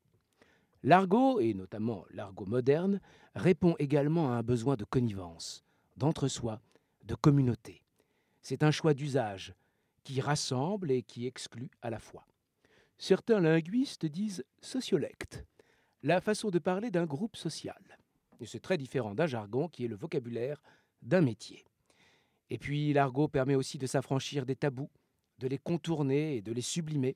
L'argot, 0.83 1.39
et 1.39 1.53
notamment 1.53 2.05
l'argot 2.11 2.45
moderne, 2.45 3.01
répond 3.35 3.75
également 3.79 4.31
à 4.31 4.37
un 4.37 4.43
besoin 4.43 4.75
de 4.75 4.85
connivence, 4.85 5.63
d'entre-soi, 5.97 6.61
de 7.03 7.15
communauté. 7.15 7.83
C'est 8.41 8.63
un 8.63 8.71
choix 8.71 8.93
d'usage 8.93 9.53
qui 10.03 10.21
rassemble 10.21 10.91
et 10.91 11.03
qui 11.03 11.27
exclut 11.27 11.69
à 11.81 11.89
la 11.89 11.99
fois. 11.99 12.25
Certains 12.97 13.39
linguistes 13.39 14.05
disent 14.05 14.43
sociolecte, 14.61 15.45
la 16.01 16.21
façon 16.21 16.49
de 16.49 16.59
parler 16.59 16.91
d'un 16.91 17.05
groupe 17.05 17.35
social. 17.35 17.99
Et 18.39 18.45
c'est 18.45 18.59
très 18.59 18.77
différent 18.77 19.13
d'un 19.13 19.27
jargon 19.27 19.67
qui 19.67 19.85
est 19.85 19.89
le 19.89 19.95
vocabulaire 19.95 20.61
d'un 21.01 21.21
métier. 21.21 21.65
Et 22.49 22.57
puis 22.57 22.93
l'argot 22.93 23.27
permet 23.27 23.55
aussi 23.55 23.77
de 23.77 23.87
s'affranchir 23.87 24.45
des 24.45 24.55
tabous, 24.55 24.89
de 25.39 25.47
les 25.47 25.57
contourner 25.57 26.35
et 26.35 26.41
de 26.41 26.51
les 26.51 26.61
sublimer. 26.61 27.15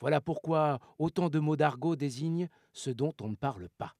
Voilà 0.00 0.20
pourquoi 0.20 0.80
autant 0.98 1.30
de 1.30 1.38
mots 1.38 1.56
d'argot 1.56 1.96
désignent 1.96 2.48
ce 2.72 2.90
dont 2.90 3.14
on 3.20 3.28
ne 3.28 3.36
parle 3.36 3.68
pas. 3.78 3.94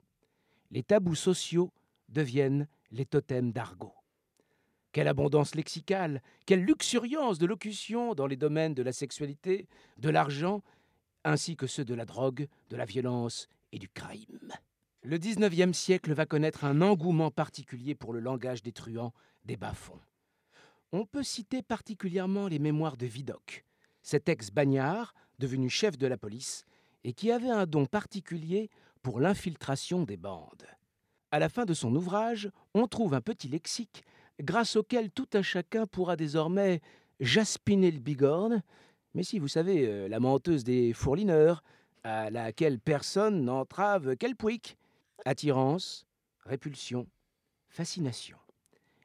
Les 0.70 0.82
tabous 0.82 1.14
sociaux 1.14 1.70
deviennent 2.08 2.66
les 2.90 3.06
totems 3.06 3.52
d'argot. 3.52 3.94
Quelle 4.90 5.08
abondance 5.08 5.54
lexicale, 5.54 6.22
quelle 6.44 6.64
luxuriance 6.64 7.38
de 7.38 7.46
locution 7.46 8.14
dans 8.14 8.26
les 8.26 8.36
domaines 8.36 8.74
de 8.74 8.82
la 8.82 8.92
sexualité, 8.92 9.66
de 9.96 10.10
l'argent, 10.10 10.62
ainsi 11.24 11.56
que 11.56 11.66
ceux 11.66 11.84
de 11.84 11.94
la 11.94 12.04
drogue, 12.04 12.48
de 12.68 12.76
la 12.76 12.84
violence 12.84 13.48
et 13.72 13.78
du 13.78 13.88
crime. 13.88 14.52
Le 15.02 15.18
XIXe 15.18 15.76
siècle 15.76 16.12
va 16.12 16.26
connaître 16.26 16.64
un 16.64 16.82
engouement 16.82 17.30
particulier 17.30 17.94
pour 17.94 18.12
le 18.12 18.20
langage 18.20 18.62
des 18.62 18.72
truands 18.72 19.12
des 19.44 19.56
bas-fonds. 19.56 20.00
On 20.92 21.06
peut 21.06 21.22
citer 21.22 21.62
particulièrement 21.62 22.48
les 22.48 22.58
mémoires 22.58 22.98
de 22.98 23.06
Vidocq, 23.06 23.64
cet 24.02 24.28
ex-bagnard 24.28 25.14
devenu 25.38 25.70
chef 25.70 25.96
de 25.96 26.06
la 26.06 26.18
police 26.18 26.66
et 27.02 27.14
qui 27.14 27.32
avait 27.32 27.50
un 27.50 27.64
don 27.64 27.86
particulier 27.86 28.68
pour 29.02 29.18
l'infiltration 29.18 30.04
des 30.04 30.18
bandes. 30.18 30.66
À 31.30 31.38
la 31.38 31.48
fin 31.48 31.64
de 31.64 31.72
son 31.72 31.94
ouvrage, 31.96 32.50
on 32.74 32.86
trouve 32.86 33.14
un 33.14 33.22
petit 33.22 33.48
lexique 33.48 34.04
grâce 34.38 34.76
auquel 34.76 35.10
tout 35.10 35.28
un 35.32 35.40
chacun 35.40 35.86
pourra 35.86 36.16
désormais 36.16 36.82
jaspiner 37.20 37.90
le 37.90 38.00
bigorne, 38.00 38.62
mais 39.14 39.22
si 39.22 39.38
vous 39.38 39.48
savez, 39.48 39.86
euh, 39.86 40.08
la 40.08 40.20
menteuse 40.20 40.62
des 40.64 40.92
fourlineurs, 40.92 41.62
à 42.04 42.30
laquelle 42.30 42.78
personne 42.78 43.44
n'entrave 43.44 44.16
quel 44.16 44.36
pouic. 44.36 44.76
Attirance, 45.24 46.06
répulsion, 46.44 47.06
fascination. 47.68 48.41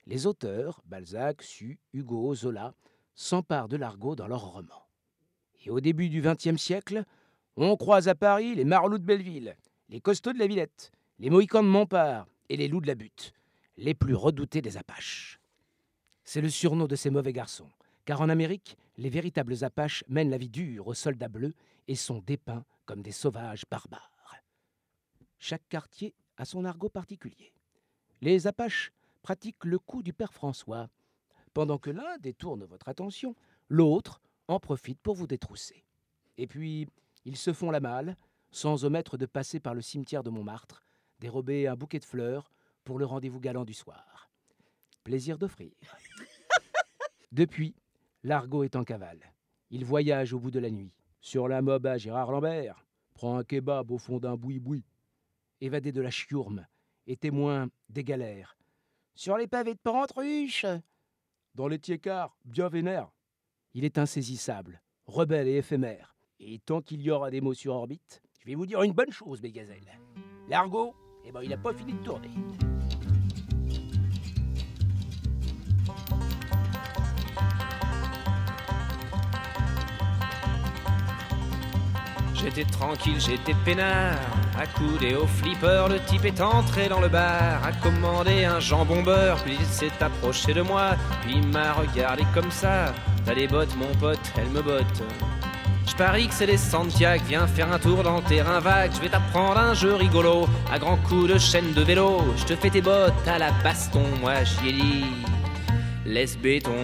Les 0.08 0.26
auteurs, 0.26 0.82
Balzac, 0.86 1.44
Su, 1.44 1.80
Hugo, 1.92 2.34
Zola, 2.34 2.74
s'emparent 3.14 3.68
de 3.68 3.76
l'argot 3.76 4.16
dans 4.16 4.28
leurs 4.28 4.54
romans. 4.54 4.88
Et 5.66 5.70
au 5.70 5.82
début 5.82 6.08
du 6.08 6.22
XXe 6.22 6.56
siècle, 6.56 7.04
on 7.58 7.76
croise 7.76 8.08
à 8.08 8.16
Paris 8.16 8.56
les 8.56 8.64
marlous 8.64 9.00
de 9.00 9.04
Belleville, 9.04 9.58
les 9.90 10.00
costauds 10.00 10.32
de 10.32 10.40
la 10.40 10.48
Villette, 10.48 10.94
les 11.20 11.30
mohicans 11.30 11.62
de 11.62 11.68
Montpart 11.68 12.26
et 12.48 12.56
les 12.56 12.70
loups 12.70 12.80
de 12.80 12.88
la 12.88 12.96
Butte, 12.96 13.34
les 13.76 13.94
plus 13.94 14.16
redoutés 14.16 14.62
des 14.62 14.78
Apaches. 14.78 15.42
C'est 16.24 16.42
le 16.42 16.50
surnom 16.50 16.88
de 16.88 16.96
ces 16.96 17.10
mauvais 17.10 17.34
garçons, 17.34 17.70
car 18.06 18.22
en 18.22 18.30
Amérique, 18.30 18.78
les 18.96 19.10
véritables 19.10 19.62
Apaches 19.66 20.06
mènent 20.08 20.30
la 20.30 20.38
vie 20.38 20.50
dure 20.50 20.88
aux 20.88 20.94
soldats 20.94 21.28
bleus 21.28 21.54
et 21.90 21.96
sont 21.96 22.24
dépeints 22.26 22.64
comme 22.86 23.02
des 23.02 23.12
sauvages 23.12 23.66
barbares. 23.70 24.14
Chaque 25.38 25.68
quartier 25.68 26.16
a 26.38 26.46
son 26.46 26.64
argot 26.64 26.90
particulier. 26.90 27.54
Les 28.22 28.48
Apaches 28.48 28.92
pratiquent 29.28 29.66
le 29.66 29.78
coup 29.78 30.04
du 30.04 30.14
père 30.14 30.32
François. 30.32 30.88
Pendant 31.54 31.78
que 31.78 31.90
l'un 31.90 32.18
détourne 32.20 32.64
votre 32.64 32.88
attention, 32.88 33.36
l'autre 33.68 34.22
en 34.48 34.58
profite 34.58 35.02
pour 35.02 35.16
vous 35.16 35.28
détrousser. 35.28 35.84
Et 36.38 36.48
puis, 36.48 36.88
ils 37.26 37.36
se 37.36 37.52
font 37.52 37.70
la 37.70 37.82
malle, 37.82 38.16
sans 38.52 38.86
omettre 38.86 39.18
de 39.18 39.26
passer 39.26 39.60
par 39.60 39.74
le 39.74 39.82
cimetière 39.82 40.24
de 40.24 40.30
Montmartre, 40.30 40.82
dérober 41.20 41.68
un 41.68 41.76
bouquet 41.76 42.00
de 42.00 42.06
fleurs 42.06 42.54
pour 42.86 43.00
le 43.00 43.06
rendez-vous 43.06 43.42
galant 43.42 43.66
du 43.66 43.74
soir. 43.74 44.30
Plaisir 45.04 45.38
d'offrir. 45.38 45.74
Depuis, 47.34 47.76
l'argot 48.24 48.64
est 48.64 48.78
en 48.78 48.86
cavale. 48.86 49.34
Il 49.72 49.84
voyage 49.84 50.32
au 50.32 50.40
bout 50.40 50.52
de 50.52 50.60
la 50.60 50.72
nuit. 50.72 50.94
Sur 51.20 51.50
la 51.50 51.62
mob 51.62 51.86
à 51.86 51.98
Gérard 51.98 52.32
Lambert, 52.32 52.86
prend 53.14 53.38
un 53.38 53.44
kebab 53.44 53.92
au 53.92 53.98
fond 53.98 54.20
d'un 54.20 54.38
boui-boui. 54.38 54.86
Évadé 55.60 55.92
de 55.92 56.00
la 56.00 56.12
chiourme 56.12 56.66
et 57.08 57.18
témoin 57.18 57.68
des 57.90 58.06
galères. 58.06 58.57
Sur 59.18 59.36
les 59.36 59.48
pavés 59.48 59.74
de 59.74 59.80
Porrentruche 59.80 60.68
Dans 61.56 61.68
les 61.68 61.80
tiécards, 61.80 62.38
bien 62.46 62.70
vénère. 62.70 63.10
Il 63.74 63.84
est 63.84 63.98
insaisissable, 63.98 64.84
rebelle 65.08 65.48
et 65.48 65.56
éphémère. 65.56 66.16
Et 66.40 66.60
tant 66.60 66.82
qu'il 66.82 67.02
y 67.02 67.10
aura 67.10 67.32
des 67.32 67.42
mots 67.42 67.56
sur 67.56 67.74
orbite, 67.74 68.22
je 68.40 68.46
vais 68.46 68.54
vous 68.54 68.68
dire 68.68 68.84
une 68.84 68.92
bonne 68.92 69.12
chose, 69.12 69.42
mes 69.42 69.52
gazelles. 69.52 70.00
L'argot, 70.48 70.94
eh 71.26 71.32
ben, 71.32 71.42
il 71.42 71.50
n'a 71.50 71.58
pas 71.58 71.74
fini 71.74 71.94
de 71.94 72.04
tourner. 72.04 72.30
J'étais 82.36 82.66
tranquille, 82.66 83.20
j'étais 83.20 83.56
peinard. 83.66 84.47
Accoudé 84.60 85.14
au 85.14 85.28
flipper, 85.28 85.86
le 85.88 86.00
type 86.00 86.26
est 86.26 86.42
entré 86.42 86.90
dans 86.90 87.00
le 87.00 87.10
bar, 87.10 87.64
a 87.64 87.72
commandé 87.84 88.44
un 88.44 88.60
jambon 88.60 89.04
beurre, 89.04 89.38
puis 89.44 89.56
il 89.60 89.66
s'est 89.68 89.92
approché 90.02 90.54
de 90.54 90.62
moi, 90.62 90.96
puis 91.22 91.40
m'a 91.42 91.74
regardé 91.74 92.24
comme 92.34 92.50
ça. 92.50 92.94
T'as 93.24 93.36
des 93.36 93.48
bottes, 93.48 93.76
mon 93.78 93.94
pote, 94.00 94.20
elle 94.36 94.50
me 94.50 94.64
botte. 94.64 95.04
Je 95.88 95.96
parie 95.96 96.28
que 96.28 96.34
c'est 96.34 96.48
les 96.48 96.58
Santiago, 96.58 97.24
viens 97.28 97.46
faire 97.46 97.72
un 97.72 97.78
tour 97.78 98.02
dans 98.02 98.18
le 98.18 98.24
terrain 98.24 98.60
vague, 98.60 98.92
je 98.96 99.02
vais 99.02 99.10
t'apprendre 99.10 99.60
un 99.60 99.74
jeu 99.76 99.94
rigolo, 99.94 100.48
à 100.72 100.80
grands 100.80 100.98
coups 100.98 101.34
de 101.34 101.38
chaîne 101.38 101.74
de 101.74 101.82
vélo, 101.82 102.24
je 102.38 102.46
te 102.46 102.56
fais 102.56 102.72
tes 102.72 102.82
bottes 102.82 103.28
à 103.28 103.38
la 103.38 103.52
baston, 103.64 104.04
moi 104.22 104.44
j'y 104.44 104.70
ai 104.70 104.74
dit, 104.74 105.06
laisse 106.06 106.38
béton. 106.38 106.84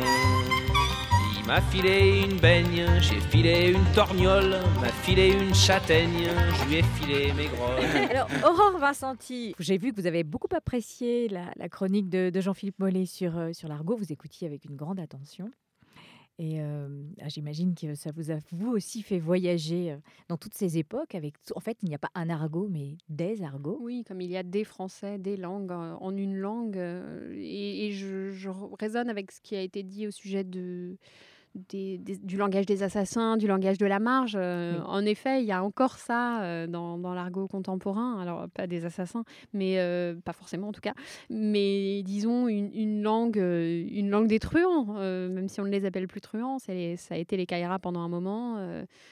M'a 1.47 1.59
filé 1.59 2.21
une 2.23 2.39
baigne, 2.39 2.85
j'ai 3.01 3.19
filé 3.19 3.73
une 3.73 3.83
torgnole, 3.93 4.51
m'a 4.79 4.87
filé 4.87 5.33
une 5.33 5.53
châtaigne, 5.53 6.29
je 6.29 6.69
lui 6.69 6.75
ai 6.75 6.83
filé 6.83 7.33
mes 7.33 7.47
grolles. 7.47 7.83
Alors, 8.09 8.29
Aurore 8.45 8.79
Vincenti, 8.79 9.53
j'ai 9.59 9.77
vu 9.77 9.91
que 9.91 9.99
vous 9.99 10.07
avez 10.07 10.23
beaucoup 10.23 10.47
apprécié 10.55 11.27
la, 11.27 11.51
la 11.57 11.67
chronique 11.67 12.07
de, 12.07 12.29
de 12.29 12.41
Jean-Philippe 12.41 12.79
Mollet 12.79 13.05
sur, 13.05 13.37
euh, 13.37 13.51
sur 13.51 13.67
l'argot. 13.67 13.97
Vous 13.97 14.13
écoutiez 14.13 14.47
avec 14.47 14.63
une 14.63 14.77
grande 14.77 15.01
attention. 15.01 15.51
Et 16.39 16.61
euh, 16.61 17.03
ah, 17.21 17.27
j'imagine 17.27 17.75
que 17.75 17.93
ça 17.93 18.11
vous 18.15 18.31
a 18.31 18.37
vous 18.53 18.71
aussi 18.71 19.01
fait 19.01 19.19
voyager 19.19 19.91
euh, 19.91 19.97
dans 20.29 20.37
toutes 20.37 20.53
ces 20.53 20.77
époques. 20.77 21.13
Avec, 21.13 21.35
en 21.55 21.59
fait, 21.59 21.77
il 21.83 21.89
n'y 21.89 21.95
a 21.95 21.99
pas 21.99 22.09
un 22.15 22.29
argot, 22.29 22.69
mais 22.71 22.95
des 23.09 23.43
argots. 23.43 23.79
Oui, 23.81 24.05
comme 24.07 24.21
il 24.21 24.31
y 24.31 24.37
a 24.37 24.43
des 24.43 24.63
français, 24.63 25.17
des 25.17 25.35
langues 25.35 25.73
en 25.73 26.15
une 26.15 26.37
langue. 26.37 26.77
et 26.77 27.87
et 27.87 27.91
je, 27.91 28.31
je 28.31 28.49
résonne 28.79 29.09
avec 29.09 29.29
ce 29.33 29.41
qui 29.41 29.57
a 29.57 29.61
été 29.61 29.83
dit 29.83 30.07
au 30.07 30.11
sujet 30.11 30.45
de, 30.45 30.97
des- 31.55 31.97
des- 31.99 32.17
du 32.17 32.37
langage 32.37 32.65
des 32.65 32.83
assassins, 32.83 33.37
du 33.37 33.47
langage 33.47 33.77
de 33.77 33.85
la 33.85 33.99
marge. 33.99 34.35
Euh, 34.35 34.73
Oui. 34.77 34.83
En 34.87 35.05
effet, 35.05 35.41
il 35.41 35.45
y 35.45 35.51
a 35.51 35.63
encore 35.63 35.97
ça 35.97 36.41
euh, 36.43 36.67
dans, 36.67 36.97
dans 36.97 37.13
l'argot 37.13 37.47
contemporain. 37.47 38.19
Alors, 38.21 38.49
pas 38.49 38.65
des 38.67 38.85
assassins, 38.85 39.23
mais 39.53 39.79
euh, 39.79 40.15
pas 40.23 40.33
forcément 40.33 40.69
en 40.69 40.71
tout 40.71 40.81
cas. 40.81 40.93
Mais 41.29 42.01
disons 42.03 42.47
une, 42.47 42.71
une 42.73 43.01
langue, 43.03 43.37
une 43.37 44.09
langue 44.09 44.27
des 44.27 44.39
truands, 44.39 44.85
même 45.29 45.47
si 45.47 45.61
on 45.61 45.65
ne 45.65 45.69
les 45.69 45.85
appelle 45.85 46.07
plus 46.07 46.21
truands. 46.21 46.57
les- 46.67 46.97
ça 46.97 47.15
a 47.15 47.17
été 47.17 47.37
les 47.37 47.45
Kairas 47.45 47.79
pendant 47.79 47.99
un 48.01 48.09
moment. 48.09 48.57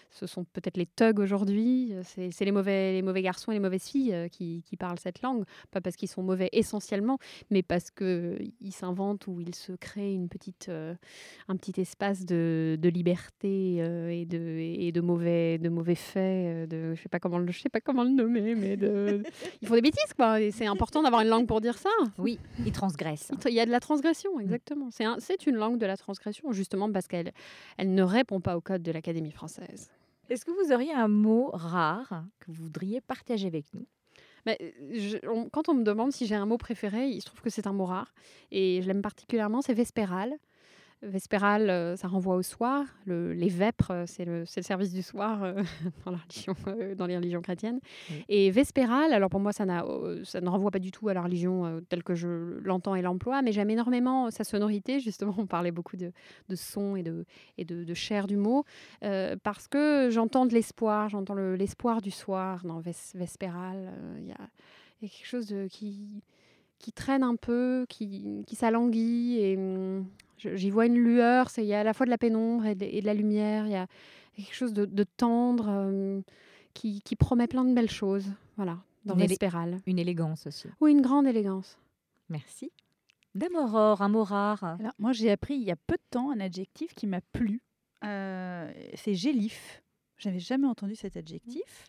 ce 0.10 0.26
sont 0.28 0.44
peut-être 0.44 0.78
les 0.78 0.86
thugs 0.88 1.20
aujourd'hui. 1.20 1.94
C'est 2.04 2.46
les 2.46 2.52
mauvais, 2.52 2.94
les 2.94 3.02
mauvais 3.02 3.22
garçons 3.22 3.52
et 3.52 3.56
les 3.56 3.60
mauvaises 3.60 3.84
filles 3.86 4.16
qui, 4.32 4.64
qui 4.66 4.78
parlent 4.78 5.00
cette 5.00 5.22
langue. 5.22 5.44
Pas 5.72 5.82
parce 5.82 5.96
qu'ils 5.96 6.10
sont 6.10 6.24
mauvais 6.24 6.50
essentiellement, 6.54 7.18
mais 7.50 7.64
parce 7.64 7.92
qu'ils 7.92 8.52
s'inventent 8.72 9.28
ou 9.28 9.39
ils 9.42 9.56
se 9.56 9.74
créent 9.74 10.14
une 10.14 10.28
petite, 10.30 10.70
un 11.48 11.56
petit 11.56 11.80
espace 11.80 12.26
de, 12.26 12.30
de 12.34 12.89
liberté 12.89 13.77
euh, 13.79 14.09
et, 14.09 14.25
de, 14.25 14.38
et 14.38 14.91
de, 14.91 15.01
mauvais, 15.01 15.57
de 15.57 15.69
mauvais 15.69 15.95
faits. 15.95 16.15
euh, 16.23 16.65
De, 16.67 16.95
je 16.95 17.01
sais 17.01 17.09
pas 17.09 17.19
comment 17.19 17.38
le, 17.38 17.51
je 17.51 17.59
sais 17.59 17.69
pas 17.69 17.82
comment 17.82 18.03
le 18.03 18.09
nommer, 18.09 18.55
mais 18.55 18.77
de, 18.77 19.23
ils 19.61 19.67
font 19.67 19.75
des 19.75 19.82
bêtises 19.82 20.13
quoi. 20.15 20.41
Et 20.41 20.51
c'est 20.51 20.65
important 20.65 21.03
d'avoir 21.03 21.21
une 21.21 21.27
langue 21.29 21.47
pour 21.47 21.61
dire 21.61 21.77
ça. 21.77 21.89
Oui, 22.17 22.39
ils 22.65 22.71
transgressent. 22.71 23.32
Il 23.47 23.53
y 23.53 23.59
a 23.59 23.65
de 23.65 23.71
la 23.71 23.79
transgression, 23.79 24.39
exactement. 24.39 24.89
C'est 24.91 25.05
un- 25.05 25.17
C'est 25.19 25.45
une 25.47 25.55
langue 25.55 25.77
de 25.77 25.86
la 25.86 25.97
transgression, 25.97 26.51
justement 26.51 26.91
parce 26.91 27.07
qu'elle 27.07 27.32
elle 27.77 27.93
ne 27.93 28.03
répond 28.03 28.39
pas 28.41 28.57
au 28.57 28.61
code 28.61 28.82
de 28.84 28.91
l'Académie 28.91 29.32
française. 29.32 29.89
Est-ce 30.29 30.45
que 30.45 30.51
vous 30.51 30.73
auriez 30.73 30.93
un 30.93 31.07
mot 31.09 31.49
rare 31.53 32.23
que 32.39 32.51
vous 32.51 32.63
voudriez 32.63 33.01
partager 33.01 33.47
avec 33.47 33.65
nous? 33.73 33.86
Mais, 34.45 34.57
euh, 34.61 34.71
je- 34.93 35.27
on- 35.29 35.49
quand 35.49 35.69
on 35.69 35.73
me 35.75 35.84
demande 35.84 36.11
si 36.11 36.25
j'ai 36.25 36.34
un 36.36 36.45
mot 36.47 36.57
préféré, 36.57 37.07
il 37.09 37.21
se 37.21 37.25
trouve 37.27 37.41
que 37.41 37.49
c'est 37.51 37.67
un 37.67 37.73
mot 37.73 37.86
rare 37.86 38.13
et 38.51 38.82
je 38.82 38.88
l'aime 38.88 39.01
particulièrement, 39.03 39.61
c'est 39.61 39.73
vespéral. 39.75 40.34
Vespéral, 41.04 41.70
euh, 41.72 41.95
ça 41.95 42.08
renvoie 42.08 42.36
au 42.36 42.43
soir. 42.43 42.86
Le- 43.06 43.34
les 43.34 43.49
vêpres, 43.49 43.89
euh, 43.91 44.04
c'est 44.06 44.24
le, 44.24 44.45
service 44.45 44.93
du 44.93 45.02
soir 45.02 45.43
euh, 45.43 45.64
dans, 46.06 46.12
la 46.12 46.18
religion, 46.18 46.54
euh, 46.68 46.93
dans 46.93 47.08
les 47.08 47.18
religions 47.18 47.41
chrétiennes. 47.41 47.80
Et 48.30 48.52
vespéral, 48.52 49.12
alors 49.12 49.30
pour 49.32 49.39
moi, 49.39 49.52
ça, 49.52 49.64
euh, 49.64 50.24
ça 50.24 50.41
ne 50.41 50.47
renvoie 50.49 50.70
pas 50.70 50.78
du 50.78 50.91
tout 50.91 51.10
à 51.10 51.16
la 51.16 51.24
religion 51.24 51.66
euh, 51.66 51.82
telle 51.89 52.04
que 52.04 52.14
je 52.14 52.28
l'entends 52.64 52.93
et 52.93 53.02
l'emploie, 53.02 53.41
mais 53.41 53.52
j'aime 53.52 53.72
énormément 53.72 54.30
sa 54.30 54.43
sonorité. 54.43 54.99
Justement, 55.02 55.34
on 55.39 55.47
parlait 55.47 55.72
beaucoup 55.72 55.97
de, 55.97 56.12
de 56.49 56.56
son 56.56 56.95
et 56.95 57.02
de, 57.02 57.26
et 57.58 57.66
de, 57.66 57.84
de 57.84 57.93
chair 57.95 58.28
du 58.28 58.38
mot, 58.38 58.64
parce 59.43 59.68
que 59.68 60.10
j'entends 60.12 60.45
de 60.45 60.54
l'espoir, 60.54 61.10
j'entends 61.10 61.34
le- 61.34 61.56
l'espoir 61.56 62.02
du 62.02 62.12
soir 62.12 62.64
dans 62.64 62.80
Ves- 62.80 63.16
vespéral. 63.16 63.91
Il 64.20 64.28
y, 64.28 64.32
a, 64.32 64.38
il 65.02 65.08
y 65.08 65.08
a 65.08 65.10
quelque 65.10 65.28
chose 65.28 65.47
de, 65.47 65.68
qui, 65.68 66.22
qui 66.78 66.91
traîne 66.91 67.24
un 67.24 67.36
peu, 67.36 67.86
qui, 67.89 68.43
qui 68.45 68.56
s'alanguit. 68.56 69.38
Et 69.39 69.58
hum, 69.58 70.06
j'y 70.42 70.70
vois 70.70 70.86
une 70.86 70.98
lueur. 70.98 71.50
Il 71.58 71.66
y 71.66 71.74
a 71.74 71.82
à 71.82 71.84
la 71.84 71.94
fois 71.94 72.06
de 72.06 72.12
la 72.12 72.18
pénombre 72.18 72.66
et 72.66 72.76
de, 72.76 72.86
et 72.86 73.02
de 73.02 73.06
la 73.06 73.14
lumière. 73.14 73.66
Il 73.66 73.72
y 73.72 73.76
a 73.76 73.88
quelque 74.36 74.56
chose 74.56 74.74
de, 74.74 74.86
de 74.86 75.04
tendre 75.04 76.24
qui, 76.74 77.02
qui 77.02 77.16
promet 77.16 77.48
plein 77.48 77.66
de 77.66 77.74
belles 77.74 77.89
choses. 77.89 78.28
Voilà, 78.58 78.78
dans 79.06 79.16
Une 79.16 79.26
Vespéral. 79.26 79.80
Une 79.86 80.00
élégance 80.00 80.48
aussi. 80.48 80.68
Oui, 80.80 80.92
une 80.92 81.02
grande 81.02 81.28
élégance. 81.28 81.78
Merci. 82.30 82.72
Dame 83.34 83.56
Aurore, 83.56 84.02
un 84.02 84.10
mot 84.10 84.24
rare. 84.24 84.64
Alors, 84.64 84.94
moi, 85.00 85.14
j'ai 85.14 85.32
appris 85.32 85.56
il 85.56 85.64
y 85.64 85.72
a 85.72 85.76
peu 85.76 85.96
de 85.96 86.04
temps 86.10 86.32
un 86.32 86.39
adjectif 86.39 86.94
qui 86.94 87.08
m'a 87.08 87.22
plu. 87.22 87.62
Euh, 88.04 88.72
c'est 88.96 89.14
gélif. 89.14 89.82
Je 90.18 90.28
n'avais 90.28 90.39
jamais 90.39 90.68
entendu 90.68 90.96
cet 90.96 91.18
adjectif. 91.18 91.86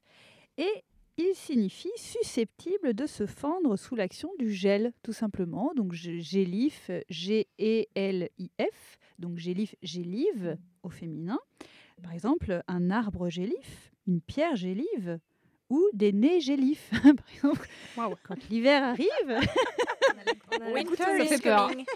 Et 0.59 0.85
il 1.19 1.33
signifie 1.35 1.91
susceptible 1.97 2.95
de 2.95 3.07
se 3.07 3.27
fendre 3.27 3.77
sous 3.77 3.95
l'action 3.95 4.31
du 4.39 4.51
gel, 4.53 4.93
tout 5.03 5.13
simplement. 5.13 5.73
Donc, 5.77 5.93
gélif, 5.93 6.91
G-E-L-I-F. 7.09 8.99
Donc, 9.19 9.39
gélif, 9.39 9.75
gélive 9.83 10.57
au 10.83 10.89
féminin. 10.91 11.39
Par 12.03 12.13
exemple, 12.13 12.63
un 12.67 12.91
arbre 12.91 13.29
gélif, 13.29 13.93
une 14.07 14.21
pierre 14.21 14.57
gélive 14.57 15.19
ou 15.71 15.87
des 15.93 16.13
nez 16.13 16.41
gélifs. 16.41 16.91
Par 17.03 17.31
exemple, 17.35 17.69
quand 18.25 18.49
l'hiver 18.49 18.83
arrive. 18.83 19.41
Winter 20.75 20.97
Ça 20.97 21.19
is 21.25 21.29
fait 21.29 21.43
peur. 21.43 21.69
coming. 21.69 21.87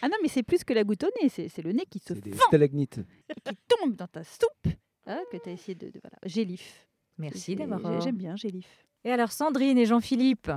Ah 0.00 0.08
non, 0.08 0.16
mais 0.22 0.28
c'est 0.28 0.42
plus 0.42 0.64
que 0.64 0.72
la 0.72 0.84
goutte 0.84 1.04
au 1.04 1.10
nez, 1.22 1.28
c'est 1.28 1.48
c'est 1.48 1.62
le 1.62 1.72
nez 1.72 1.84
qui 1.88 1.98
se 2.00 2.12
Des 2.14 2.32
fend 2.32 2.46
stalagmites. 2.48 2.98
et 3.28 3.34
qui 3.50 3.56
tombe 3.68 3.94
dans 3.94 4.06
ta 4.08 4.24
soupe 4.24 4.68
hein, 5.06 5.20
que 5.30 5.36
tu 5.36 5.48
as 5.48 5.52
essayé 5.52 5.74
de, 5.74 5.86
de- 5.88 6.00
voilà. 6.02 6.16
Gélif. 6.24 6.86
Merci, 7.18 7.56
j'ai- 7.56 7.66
Aurore. 7.66 8.00
J'aime 8.00 8.16
bien 8.16 8.36
Gélif. 8.36 8.66
Et 9.04 9.10
alors, 9.10 9.32
Sandrine 9.32 9.78
et 9.78 9.86
Jean-Philippe, 9.86 10.50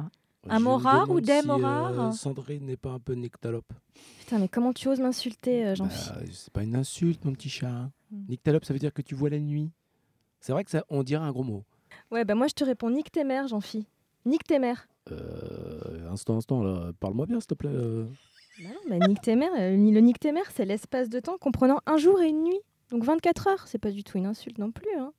un 0.47 0.59
mot 0.59 0.77
rare 0.77 1.03
ou 1.09 1.19
demande 1.19 1.21
des 1.21 1.41
si, 1.41 1.47
mots 1.47 1.59
euh, 1.59 1.61
rares 1.63 2.13
Sandrine 2.13 2.65
n'est 2.65 2.77
pas 2.77 2.91
un 2.91 2.99
peu 2.99 3.13
nyctalope. 3.13 3.71
Putain, 4.19 4.39
mais 4.39 4.47
comment 4.47 4.73
tu 4.73 4.87
oses 4.87 4.99
m'insulter, 4.99 5.65
euh, 5.65 5.75
Jean-Philippe 5.75 6.13
Bah, 6.27 6.31
c'est 6.31 6.53
pas 6.53 6.63
une 6.63 6.75
insulte, 6.75 7.25
mon 7.25 7.33
petit 7.33 7.49
chat. 7.49 7.67
hein. 7.69 7.91
Nyctalope, 8.29 8.65
ça 8.65 8.73
veut 8.73 8.79
dire 8.79 8.93
que 8.93 9.01
tu 9.01 9.15
vois 9.15 9.29
la 9.29 9.39
nuit. 9.39 9.71
C'est 10.39 10.51
vrai 10.51 10.63
que 10.63 10.69
ça, 10.71 10.85
on 10.89 11.01
dirait 11.03 11.23
un 11.23 11.31
gros 11.31 11.43
mot. 11.43 11.63
Ouais, 12.11 12.23
bah 12.23 12.35
moi 12.35 12.47
je 12.47 12.53
te 12.53 12.63
réponds 12.63 12.89
nique 12.91 13.11
tes 13.11 13.23
mères, 13.23 13.47
Jean-Phi. 13.47 13.87
Nique 14.25 14.43
tes 14.43 14.59
mères. 14.59 14.87
Euh, 15.11 16.09
instant, 16.11 16.37
instant, 16.37 16.61
là. 16.63 16.91
Parle-moi 16.99 17.25
bien, 17.25 17.39
s'il 17.39 17.47
te 17.47 17.53
plaît. 17.55 17.69
euh. 17.71 18.05
Bah 18.61 18.69
non, 18.69 18.97
bah 18.99 19.07
nique 19.07 19.21
tes 19.21 19.35
mères, 19.35 19.51
euh, 19.57 19.71
le 19.75 19.99
nique 19.99 20.19
tes 20.19 20.31
mères, 20.31 20.49
c'est 20.53 20.65
l'espace 20.65 21.09
de 21.09 21.19
temps 21.19 21.37
comprenant 21.37 21.79
un 21.87 21.97
jour 21.97 22.21
et 22.21 22.29
une 22.29 22.43
nuit. 22.43 22.59
Donc 22.91 23.03
24 23.03 23.47
heures, 23.47 23.67
c'est 23.67 23.79
pas 23.79 23.91
du 23.91 24.03
tout 24.03 24.17
une 24.17 24.25
insulte 24.27 24.57
non 24.59 24.71
plus. 24.71 24.87
Hein. 24.97 25.11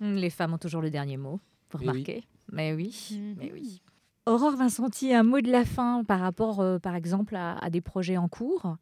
Hum, 0.00 0.14
Les 0.14 0.30
femmes 0.30 0.54
ont 0.54 0.58
toujours 0.58 0.82
le 0.82 0.90
dernier 0.90 1.16
mot, 1.16 1.40
vous 1.70 1.78
Eh 1.82 1.84
oui. 1.84 1.88
remarquez 1.88 2.24
Mais 2.52 2.72
oui, 2.72 3.20
mais 3.38 3.50
oui. 3.52 3.80
Aurore 4.26 4.56
Vincenti, 4.56 5.12
un 5.14 5.22
mot 5.22 5.40
de 5.40 5.50
la 5.50 5.64
fin 5.64 6.04
par 6.04 6.20
rapport, 6.20 6.60
euh, 6.60 6.78
par 6.78 6.94
exemple, 6.94 7.34
à, 7.36 7.56
à 7.58 7.70
des 7.70 7.80
projets 7.80 8.16
en 8.16 8.28
cours? 8.28 8.76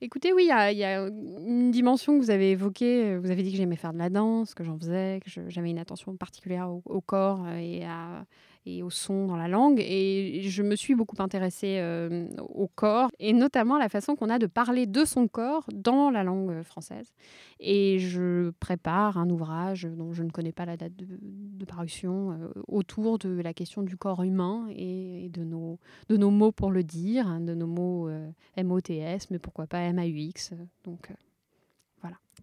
Écoutez, 0.00 0.32
oui, 0.32 0.44
il 0.44 0.48
y, 0.48 0.52
a- 0.52 0.72
il 0.72 0.78
y 0.78 0.84
a 0.84 1.06
une 1.06 1.70
dimension 1.70 2.18
que 2.18 2.24
vous 2.24 2.30
avez 2.30 2.50
évoquée. 2.50 3.16
Vous 3.18 3.30
avez 3.30 3.42
dit 3.44 3.52
que 3.52 3.56
j'aimais 3.56 3.76
faire 3.76 3.92
de 3.92 3.98
la 3.98 4.10
danse, 4.10 4.52
que 4.54 4.64
j'en 4.64 4.76
faisais, 4.76 5.20
que 5.24 5.30
j'avais 5.48 5.70
une 5.70 5.78
attention 5.78 6.16
particulière 6.16 6.68
au, 6.70 6.82
au 6.86 7.00
corps 7.00 7.46
et, 7.50 7.84
à- 7.84 8.24
et 8.66 8.82
au 8.82 8.90
son 8.90 9.26
dans 9.26 9.36
la 9.36 9.48
langue. 9.48 9.80
Et 9.80 10.42
je 10.42 10.62
me 10.62 10.76
suis 10.76 10.94
beaucoup 10.94 11.20
intéressée 11.20 11.78
euh, 11.80 12.28
au 12.38 12.68
corps 12.68 13.10
et 13.18 13.32
notamment 13.32 13.76
à 13.76 13.78
la 13.78 13.88
façon 13.88 14.16
qu'on 14.16 14.28
a 14.30 14.38
de 14.38 14.46
parler 14.46 14.86
de 14.86 15.04
son 15.04 15.28
corps 15.28 15.64
dans 15.72 16.10
la 16.10 16.22
langue 16.22 16.62
française. 16.62 17.12
Et 17.60 17.98
je 17.98 18.50
prépare 18.60 19.18
un 19.18 19.30
ouvrage 19.30 19.84
dont 19.84 20.12
je 20.12 20.22
ne 20.22 20.30
connais 20.30 20.52
pas 20.52 20.64
la 20.64 20.76
date 20.76 20.94
de, 20.96 21.64
parution 21.64 22.32
euh, 22.32 22.48
autour 22.66 23.18
de 23.18 23.40
la 23.40 23.54
question 23.54 23.82
du 23.82 23.96
corps 23.96 24.22
humain 24.22 24.66
et, 24.70 25.28
de, 25.32 25.44
nos, 25.44 25.78
de 26.08 26.16
nos 26.16 26.30
mots 26.30 26.52
pour 26.52 26.70
le 26.70 26.82
dire, 26.82 27.26
hein, 27.26 27.40
de 27.40 27.54
nos 27.54 27.68
mots 27.68 28.08
euh, 28.08 28.28
MOTS, 28.62 29.30
mais 29.30 29.38
pourquoi 29.38 29.66
pas 29.66 29.92
MAUX. 29.92 30.52
euh, 30.52 30.56
Donc. 30.84 31.12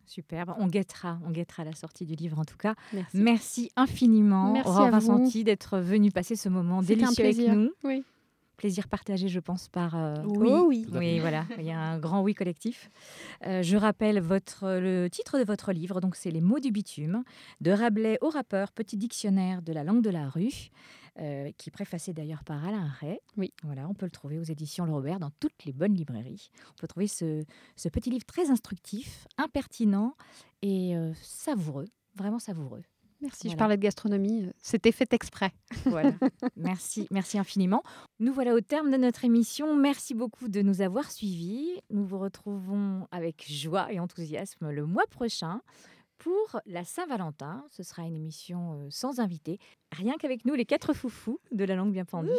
Superbe. 0.10 0.56
On 0.58 0.66
guettera, 0.66 1.20
on 1.24 1.30
guettera 1.30 1.64
la 1.64 1.74
sortie 1.74 2.06
du 2.06 2.16
livre 2.16 2.40
en 2.40 2.46
tout 2.46 2.58
cas. 2.58 2.74
Merci. 3.14 3.72
infiniment, 3.76 4.54
Merci 4.54 4.70
Aurore. 4.70 4.90
Vincenti, 4.90 5.44
d'être 5.44 5.78
venu 5.78 6.12
passer 6.12 6.36
ce 6.36 6.50
moment 6.50 6.82
délicieux 6.82 7.26
avec 7.26 7.38
nous. 7.38 7.70
Oui. 7.84 8.04
Plaisir 8.60 8.90
partagé, 8.90 9.30
je 9.30 9.40
pense, 9.40 9.70
par. 9.70 9.96
euh, 9.96 10.16
Oui. 10.26 10.50
Oh 10.52 10.66
oui. 10.68 10.86
Oui, 10.92 11.20
voilà. 11.20 11.46
Il 11.58 11.64
y 11.64 11.72
a 11.72 11.80
un 11.80 11.98
grand 11.98 12.22
oui 12.22 12.34
collectif. 12.34 12.90
Euh, 13.48 13.64
je 13.64 13.78
rappelle 13.78 14.20
votre, 14.20 14.68
le 14.82 15.08
titre 15.10 15.40
de 15.40 15.46
votre 15.46 15.72
livre. 15.72 16.02
Donc, 16.02 16.18
c'est 16.18 16.30
Les 16.30 16.42
mots 16.42 16.60
du 16.60 16.70
bitume, 16.70 17.24
de 17.62 17.72
Rabelais 17.72 18.18
au 18.20 18.28
rappeur, 18.28 18.74
petit 18.74 18.98
dictionnaire 18.98 19.62
de 19.62 19.72
la 19.72 19.86
langue 19.86 20.02
de 20.04 20.10
la 20.10 20.28
rue, 20.28 20.72
euh, 21.22 21.50
qui 21.58 21.70
est 21.70 21.72
préfacé 21.72 22.12
d'ailleurs 22.12 22.44
par 22.44 22.66
Alain 22.68 22.86
Ray. 23.00 23.20
Oui. 23.38 23.54
Voilà, 23.64 23.88
on 23.88 23.94
peut 23.94 24.06
le 24.06 24.12
trouver 24.12 24.38
aux 24.38 24.44
éditions 24.44 24.84
Le 24.84 24.92
Robert 24.92 25.20
dans 25.20 25.32
toutes 25.40 25.64
les 25.64 25.72
bonnes 25.72 25.94
librairies. 25.96 26.50
On 26.72 26.76
peut 26.82 26.88
trouver 26.88 27.08
ce, 27.08 27.46
ce 27.78 27.88
petit 27.88 28.10
livre 28.10 28.26
très 28.26 28.50
instructif, 28.50 29.26
impertinent 29.38 30.16
et 30.62 30.98
euh, 30.98 31.14
savoureux, 31.22 31.86
vraiment 32.16 32.40
savoureux. 32.40 32.84
Merci, 33.22 33.50
je 33.50 33.56
parlais 33.58 33.76
de 33.78 33.82
gastronomie. 33.82 34.46
euh, 34.46 34.52
C'était 34.62 34.92
fait 34.92 35.12
exprès. 35.14 35.52
Voilà. 35.86 36.12
merci, 36.56 37.08
merci 37.12 37.38
infiniment. 37.38 37.84
Nous 38.20 38.34
voilà 38.34 38.54
au 38.54 38.62
terme 38.62 38.92
de 38.92 38.98
notre 38.98 39.26
émission. 39.26 39.76
Merci 39.76 40.14
beaucoup 40.14 40.48
de 40.48 40.62
nous 40.62 40.82
avoir 40.82 41.12
suivis. 41.12 41.70
Nous 41.90 42.06
vous 42.06 42.18
retrouvons 42.20 43.08
avec 43.12 43.46
joie 43.52 43.92
et 43.92 44.00
enthousiasme 44.00 44.70
le 44.70 44.86
mois 44.86 45.06
prochain 45.10 45.62
pour 46.18 46.60
la 46.66 46.84
Saint-Valentin. 46.84 47.64
Ce 47.72 47.82
sera 47.82 48.04
une 48.04 48.16
émission 48.16 48.74
euh, 48.74 48.88
sans 48.90 49.20
invité, 49.20 49.58
rien 49.92 50.16
qu'avec 50.20 50.46
nous, 50.46 50.54
les 50.54 50.66
quatre 50.66 50.94
foufous 50.94 51.40
de 51.52 51.64
la 51.64 51.76
langue 51.76 51.94
bien 51.94 52.06
pendue, 52.06 52.30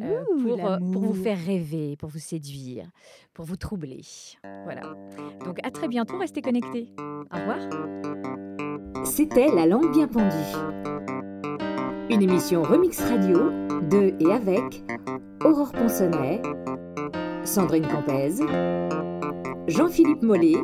euh, 0.00 0.24
pour, 0.42 0.64
euh, 0.66 0.78
pour 0.78 1.02
vous 1.02 1.14
faire 1.14 1.38
rêver, 1.38 1.96
pour 1.96 2.08
vous 2.08 2.18
séduire, 2.18 2.90
pour 3.32 3.44
vous 3.44 3.56
troubler. 3.56 4.02
Voilà. 4.64 4.94
Donc 5.44 5.58
à 5.64 5.70
très 5.70 5.88
bientôt, 5.88 6.18
restez 6.18 6.42
connectés. 6.42 6.92
Au 6.98 7.36
revoir. 7.38 8.53
C'était 9.04 9.48
La 9.54 9.66
langue 9.66 9.92
bien 9.92 10.08
pendue. 10.08 10.34
Une 12.10 12.22
émission 12.22 12.62
Remix 12.62 12.98
Radio 13.00 13.50
de 13.90 14.14
et 14.18 14.32
avec 14.32 14.82
Aurore 15.44 15.72
Ponsonnet, 15.72 16.40
Sandrine 17.44 17.86
Campez, 17.86 18.36
Jean-Philippe 19.68 20.22
Mollet 20.22 20.56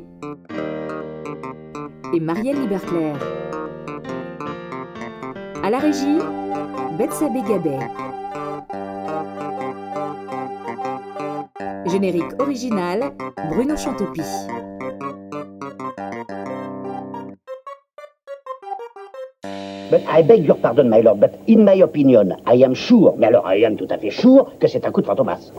et 2.15 2.21
Marielle 2.21 2.61
Liberclair. 2.63 3.17
À 5.63 5.69
la 5.69 5.79
régie, 5.79 6.19
Betsabé 6.99 7.43
Gabet. 7.43 7.79
Générique 11.87 12.41
original, 12.41 13.13
Bruno 13.51 13.77
Chantopie. 13.77 14.23
But 19.91 20.03
I 20.07 20.23
beg 20.23 20.47
your 20.47 20.57
pardon, 20.57 20.89
my 20.89 21.01
lord, 21.01 21.19
but 21.19 21.35
in 21.49 21.65
my 21.65 21.75
opinion, 21.75 22.37
I 22.47 22.63
am 22.63 22.75
sure, 22.75 23.15
mais 23.19 23.27
alors 23.27 23.45
I 23.45 23.65
am 23.65 23.77
tout 23.77 23.89
à 23.91 23.99
fait 23.99 24.11
sure, 24.11 24.53
que 24.61 24.69
c'est 24.69 24.87
un 24.87 24.93
coup 24.93 25.01
de 25.01 25.07
fantomas. 25.07 25.51